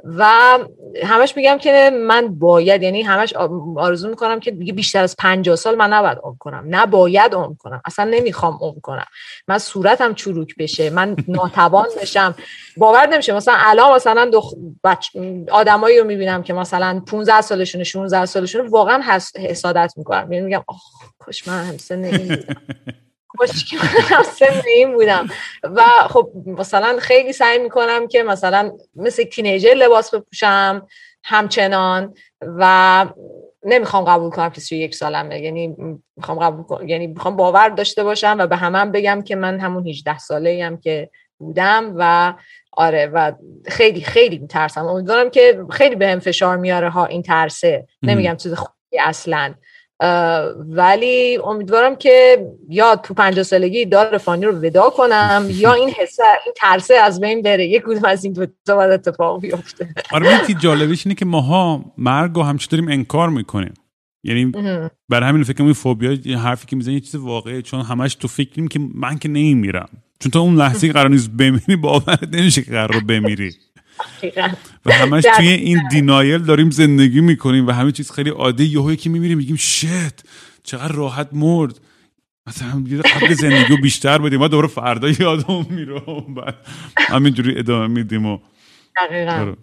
[0.05, 0.59] و
[1.05, 3.33] همش میگم که من باید یعنی همش
[3.77, 6.65] آرزو می‌کنم که دیگه بیشتر از 50 سال من نباید عمر کنم.
[6.67, 7.83] نه باید عمر کنم.
[7.85, 9.07] اصلا نمی‌خوام عمر کنم.
[9.49, 10.91] من صورتم چروک بشه.
[10.91, 12.35] من ناتوان بشم.
[12.77, 13.33] باور نمیشه.
[13.33, 14.55] مثلا الان مثلا دخ...
[14.85, 15.09] بچ...
[15.51, 19.03] آدمایی رو می‌بینم که مثلا 15 سالشونه 16 سالشونه واقعا
[19.37, 20.33] حسادت می‌کنم.
[20.33, 20.83] یعنی میگم آخ
[21.19, 21.77] کاش من
[23.41, 23.77] همسه خوشگی
[24.39, 25.29] سن این بودم.
[25.63, 30.87] و خب مثلا خیلی سعی می‌کنم که مثلا مثل تینیجر لباس بپوشم
[31.25, 33.07] همچنان و
[33.65, 35.41] نمی‌خوام قبول کنم که یک سالمه.
[35.41, 35.77] یعنی
[36.17, 39.61] می‌خوام قبول کنم یعنی می‌خوام باور داشته باشم و به همم هم بگم که من
[39.61, 42.35] همون 18 ساله هم که بودم و
[42.73, 43.33] آره و
[43.67, 44.87] خیلی خیلی میترسم.
[44.87, 47.87] امیدوارم که خیلی به هم فشار میاره ها این ترسه.
[48.03, 49.55] نمیگم چیز خوبی اصلا.
[50.69, 56.23] ولی امیدوارم که یا تو پنجاه سالگی دار فانی رو ودا کنم یا این حسه
[56.45, 57.67] این ترسه از بین بره.
[57.67, 59.89] یک کدوم از این دو تا باید اتفاق بیفته.
[60.13, 63.75] آره جالبش اینه که ماها مرگ رو همچه داریم انکار می‌کنیم.
[64.25, 64.53] یعنی
[65.09, 68.69] برای همین فکر این فوبیا حرفی که می‌زنی یه چیز واقعه چون همش تو فکریم
[68.69, 69.89] که من که نمیمیرم.
[70.21, 73.53] چون تا اون لحظه قرار نیست بمیری باورت نمیشه که قرار بمیری.
[74.87, 78.65] و همش توی این دینایل داریم زندگی می‌کنیم و همه چیز خیلی عادی.
[78.65, 80.23] یهو که میمیریم میگیم شت
[80.63, 81.81] چقدر راحت مرد.
[82.47, 86.03] مثلا قبل زندگی بیشتر بدیم ما دوباره فردا یادم میره.
[86.37, 86.57] بعد
[86.97, 88.39] همینجوری ادامه میدیم و
[88.97, 89.33] دقیقا.
[89.33, 89.57] آره.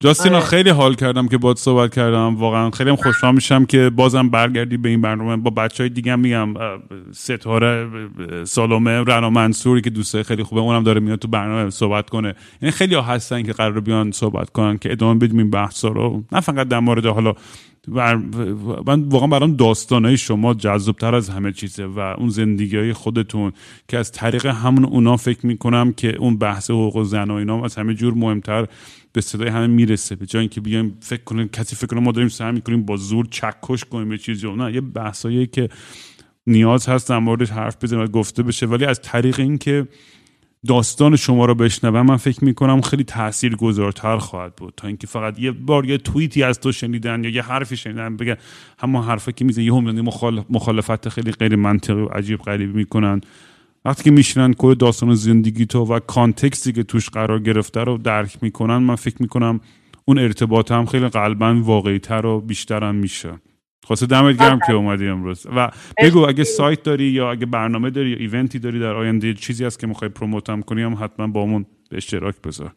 [0.00, 0.46] جاستینا آره.
[0.46, 2.36] خیلی حال کردم که باد صحبت کردم.
[2.36, 5.36] واقعا خیلی هم خوشحال میشم که بازم برگردی به این برنامه.
[5.36, 6.54] با بچه های دیگه میگم
[7.12, 7.88] ستاره
[8.44, 12.34] سالومه رنا منصوری که دوسته خیلی خوبه اونم داره میاد تو برنامه صحبت کنه.
[12.62, 16.24] یعنی خیلی ها هستن که قرار بیان صحبت کنن که ادامه بدیم این بحثا رو.
[16.32, 17.34] نه فقط در مورد حالا
[18.86, 23.52] من واقعا برام داستانهای شما جذابتر از همه چیزه و اون زندگی های خودتون
[23.88, 27.76] که از طریق همون اونا فکر می‌کنم که اون بحث حقوق زن و اینا از
[27.76, 28.66] همه جور مهمتر
[29.16, 32.28] به صدای همه می‌رسه به جای اینکه بیایم فکر کنیم کسی فکر کنه ما داریم
[32.28, 34.52] سعی می‌کنیم با زور چکش کنیم به چیزی.
[34.52, 35.68] نه یه بحثایی که
[36.46, 38.66] نیاز هست در موردش حرف بزنیم و گفته بشه.
[38.66, 39.88] ولی از طریق اینکه
[40.66, 44.74] داستان شما رو بشنوم من فکر می‌کنم خیلی تأثیر گذارتر خواهد بود.
[44.76, 48.36] تا اینکه فقط یه بار یه توییتی از تو شنیدن یا یه حرفی شنیدن بگه
[48.78, 49.72] همون حرفی که میزن یه
[50.50, 53.20] مخالفت خیلی غیر منطقی و عجیب غریبی می‌کنن.
[53.86, 58.38] وقتی که میشنن کل داستان زندگی تو و کانتکستی که توش قرار گرفته رو درک
[58.42, 59.60] می‌کنن من فکر می‌کنم
[60.04, 63.32] اون ارتباط هم خیلی قلبا واقعی تر و بیشتر میشه.
[63.84, 65.46] خواسته دمت گرم که اومدی امروز.
[65.56, 65.70] و
[66.02, 69.78] بگو اگه سایت داری یا اگه برنامه داری یا ایونتی داری در آینده چیزی هست
[69.78, 72.72] که می‌خوای پروموت هم کنی هم حتما با همون به اشتراک بذار.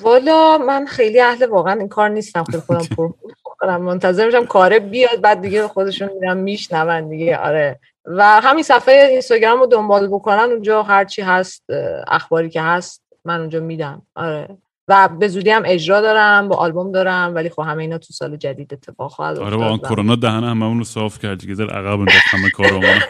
[0.00, 2.86] والا من خیلی اهل واقعا این کار نیستم خیلی خودم
[3.60, 7.36] کنم منتظر میشم کاره بیاد بعد دیگه خودشون میرم میشنون دیگه.
[7.36, 7.80] آره.
[8.06, 11.64] و همین صفحه اینستاگرام رو دنبال بکنن اونجا هرچی هست
[12.08, 14.02] اخباری که هست من اونجا میدم.
[14.14, 14.58] آره.
[14.88, 18.36] و به زودی هم اجرا دارم با آلبوم دارم ولی خب همه اینا تو سال
[18.36, 21.98] جدید اتفاق خواهد آره با کرونا دهن همه اون رو صاف کرد که در عقب
[21.98, 23.00] انداخت همه کارامون.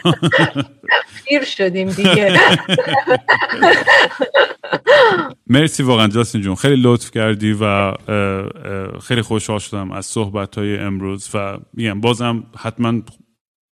[1.25, 2.39] پیر شدیم دیگه.
[5.47, 6.55] مرسی واقعا جاستین جون.
[6.55, 7.93] خیلی لطف کردی و
[8.99, 13.01] خیلی خوشحال شدم از صحبت های امروز و میگم بازم حتما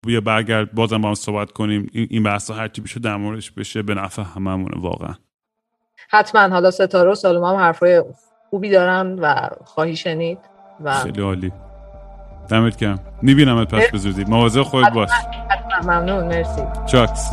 [0.06, 1.90] بیا برگرد بازم با هم صحبت کنیم.
[1.92, 5.14] این بحث هر چی بشه در موردش بشه به نفع هممونه واقعا.
[6.10, 6.48] حتما.
[6.48, 8.04] حالا ستاره و سالوم هم حرفای
[8.50, 10.38] خوبی دارن و خواهی شنید
[10.84, 11.52] و خیلی عالی.
[12.48, 15.10] دمت کم میبینمت پس بزودی مواظب خودت باش.
[15.82, 16.24] ممنون.
[16.26, 16.62] مرسی.
[16.86, 17.30] چاکس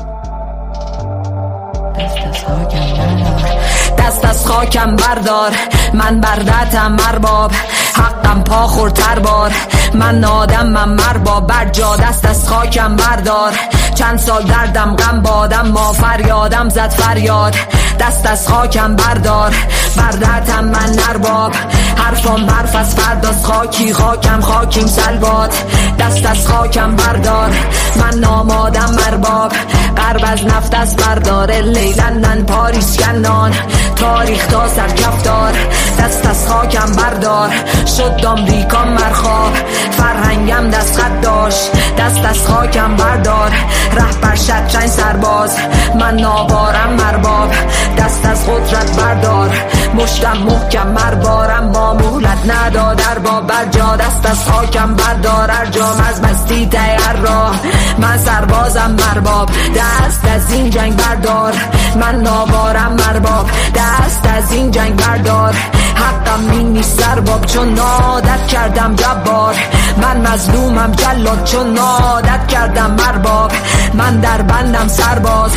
[4.11, 5.51] دست از خاکم بردار.
[5.93, 7.51] من بردتم مرباب
[7.93, 9.51] حقم پا خورتر بار.
[9.93, 11.47] من آدم من مرباب.
[11.47, 13.53] بر جا دست از خاکم بردار.
[13.95, 17.55] چند سال دردم غم بادم ما فریادم زد فریاد.
[17.99, 19.55] دست از خاکم بردار.
[19.97, 21.51] بردتم من نرباب
[21.97, 25.63] حرفم برف از فرداز خاکی خاکم خاکیم سلبات
[25.99, 27.49] دست از خاکم بردار.
[27.95, 29.51] من نامادم مرباب.
[29.95, 33.53] قرب از نفت از برداره لیلندن پاریس کنان.
[34.01, 35.53] تاریخ تا سرکفتار
[35.99, 37.49] دست از خاکم بردار.
[37.97, 39.53] شد دامریکا مرخواب
[39.91, 41.71] فرهنگم دست خط داشت.
[41.97, 43.51] دست از خاکم بردار.
[43.93, 45.57] رهبر شطرنج سرباز.
[45.99, 47.51] من نابارم مرباب
[47.97, 49.49] دست از قدرت بردار.
[49.93, 55.51] مشتم محکم مربارم با مهلت ندادر با برجا دست از خاکم بردار.
[55.51, 57.59] ارجام از مستی تیر راه.
[57.97, 61.53] من سربازم مرباب دست از این جنگ بردار.
[61.95, 63.90] من نابارم مرباب دست
[64.25, 65.53] از این جنگ بردار.
[65.95, 69.55] حقم این نیست سرباب چون نادت کردم جبار.
[70.01, 73.51] من مظلومم جلاد چون نادت کردم مرباب.
[73.93, 75.51] من در بندم سرباز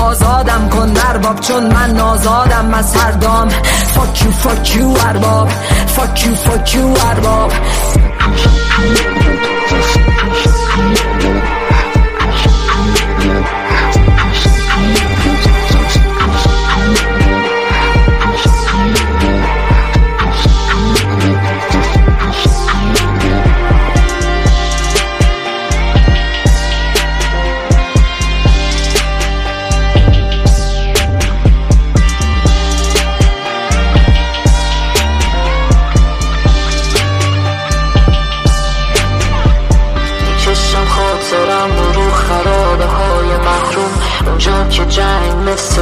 [0.00, 3.48] آزادم کن درباب چون من آزادم از هر دام
[3.94, 5.48] فاک یو فاک یو ارباب
[5.86, 6.28] فاک
[7.10, 7.52] ارباب.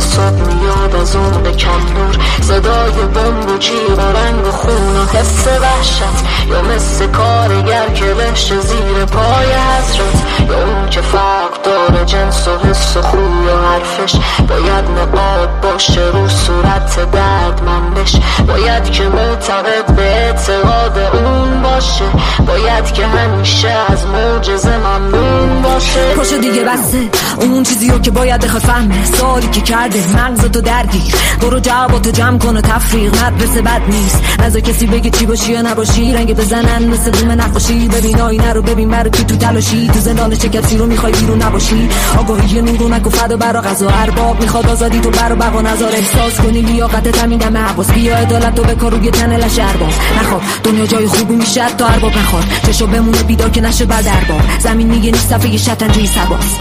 [0.00, 1.42] صبح میاد از اون
[1.94, 2.15] نور
[2.46, 6.02] صدای بمب و جیغ و رنگ و خون و حس وحشت.
[6.48, 10.48] یا مثل کارگر که بشه زیر پای حضرت.
[10.48, 14.16] یا اون که فرق داره جنس و حس و خوی و حرفش.
[14.48, 18.16] باید نقاب باشه رو صورت درد من بش
[18.46, 22.04] باید که معتقد به اعتقاد اون باشه.
[22.46, 26.14] باید که همیشه از معجزه ممنون باشه.
[26.16, 26.98] پاشو دیگه بسته
[27.40, 29.04] اون چیزی رو که باید بخواد فهمه.
[29.04, 31.14] سالی که کرده مغزتو درگیر.
[31.40, 34.22] برو جواباتو جمع کن و تفریق مدرسه بد نیست.
[34.38, 36.12] نزا کسی بگه چی باشی یا نباشی.
[36.12, 37.88] رنگ بزنن مثل دوم نقاشی.
[37.88, 39.86] ببین آینه رو ببین برو کی تو تلاشی.
[39.86, 41.88] تو زندان چه کسی رو می‌خوای بیرون نباشی.
[42.18, 45.92] آگاهی نور و فدا برا غذا ارباب می‌خواد آزادی تو برو بقا نظر.
[45.92, 49.92] احساس کنی لیاقت تمین دم حواس بیا عدالت تو بکار روی تن لش ارباب.
[50.20, 50.42] نخواب.
[50.64, 52.44] دنیا جای خوبی میشه تا ارباب نخواد.
[52.66, 56.56] چشو بمونه بیدار که نشه بعد ارباب زمین میگه نیست صفحه شطرنجی سرباز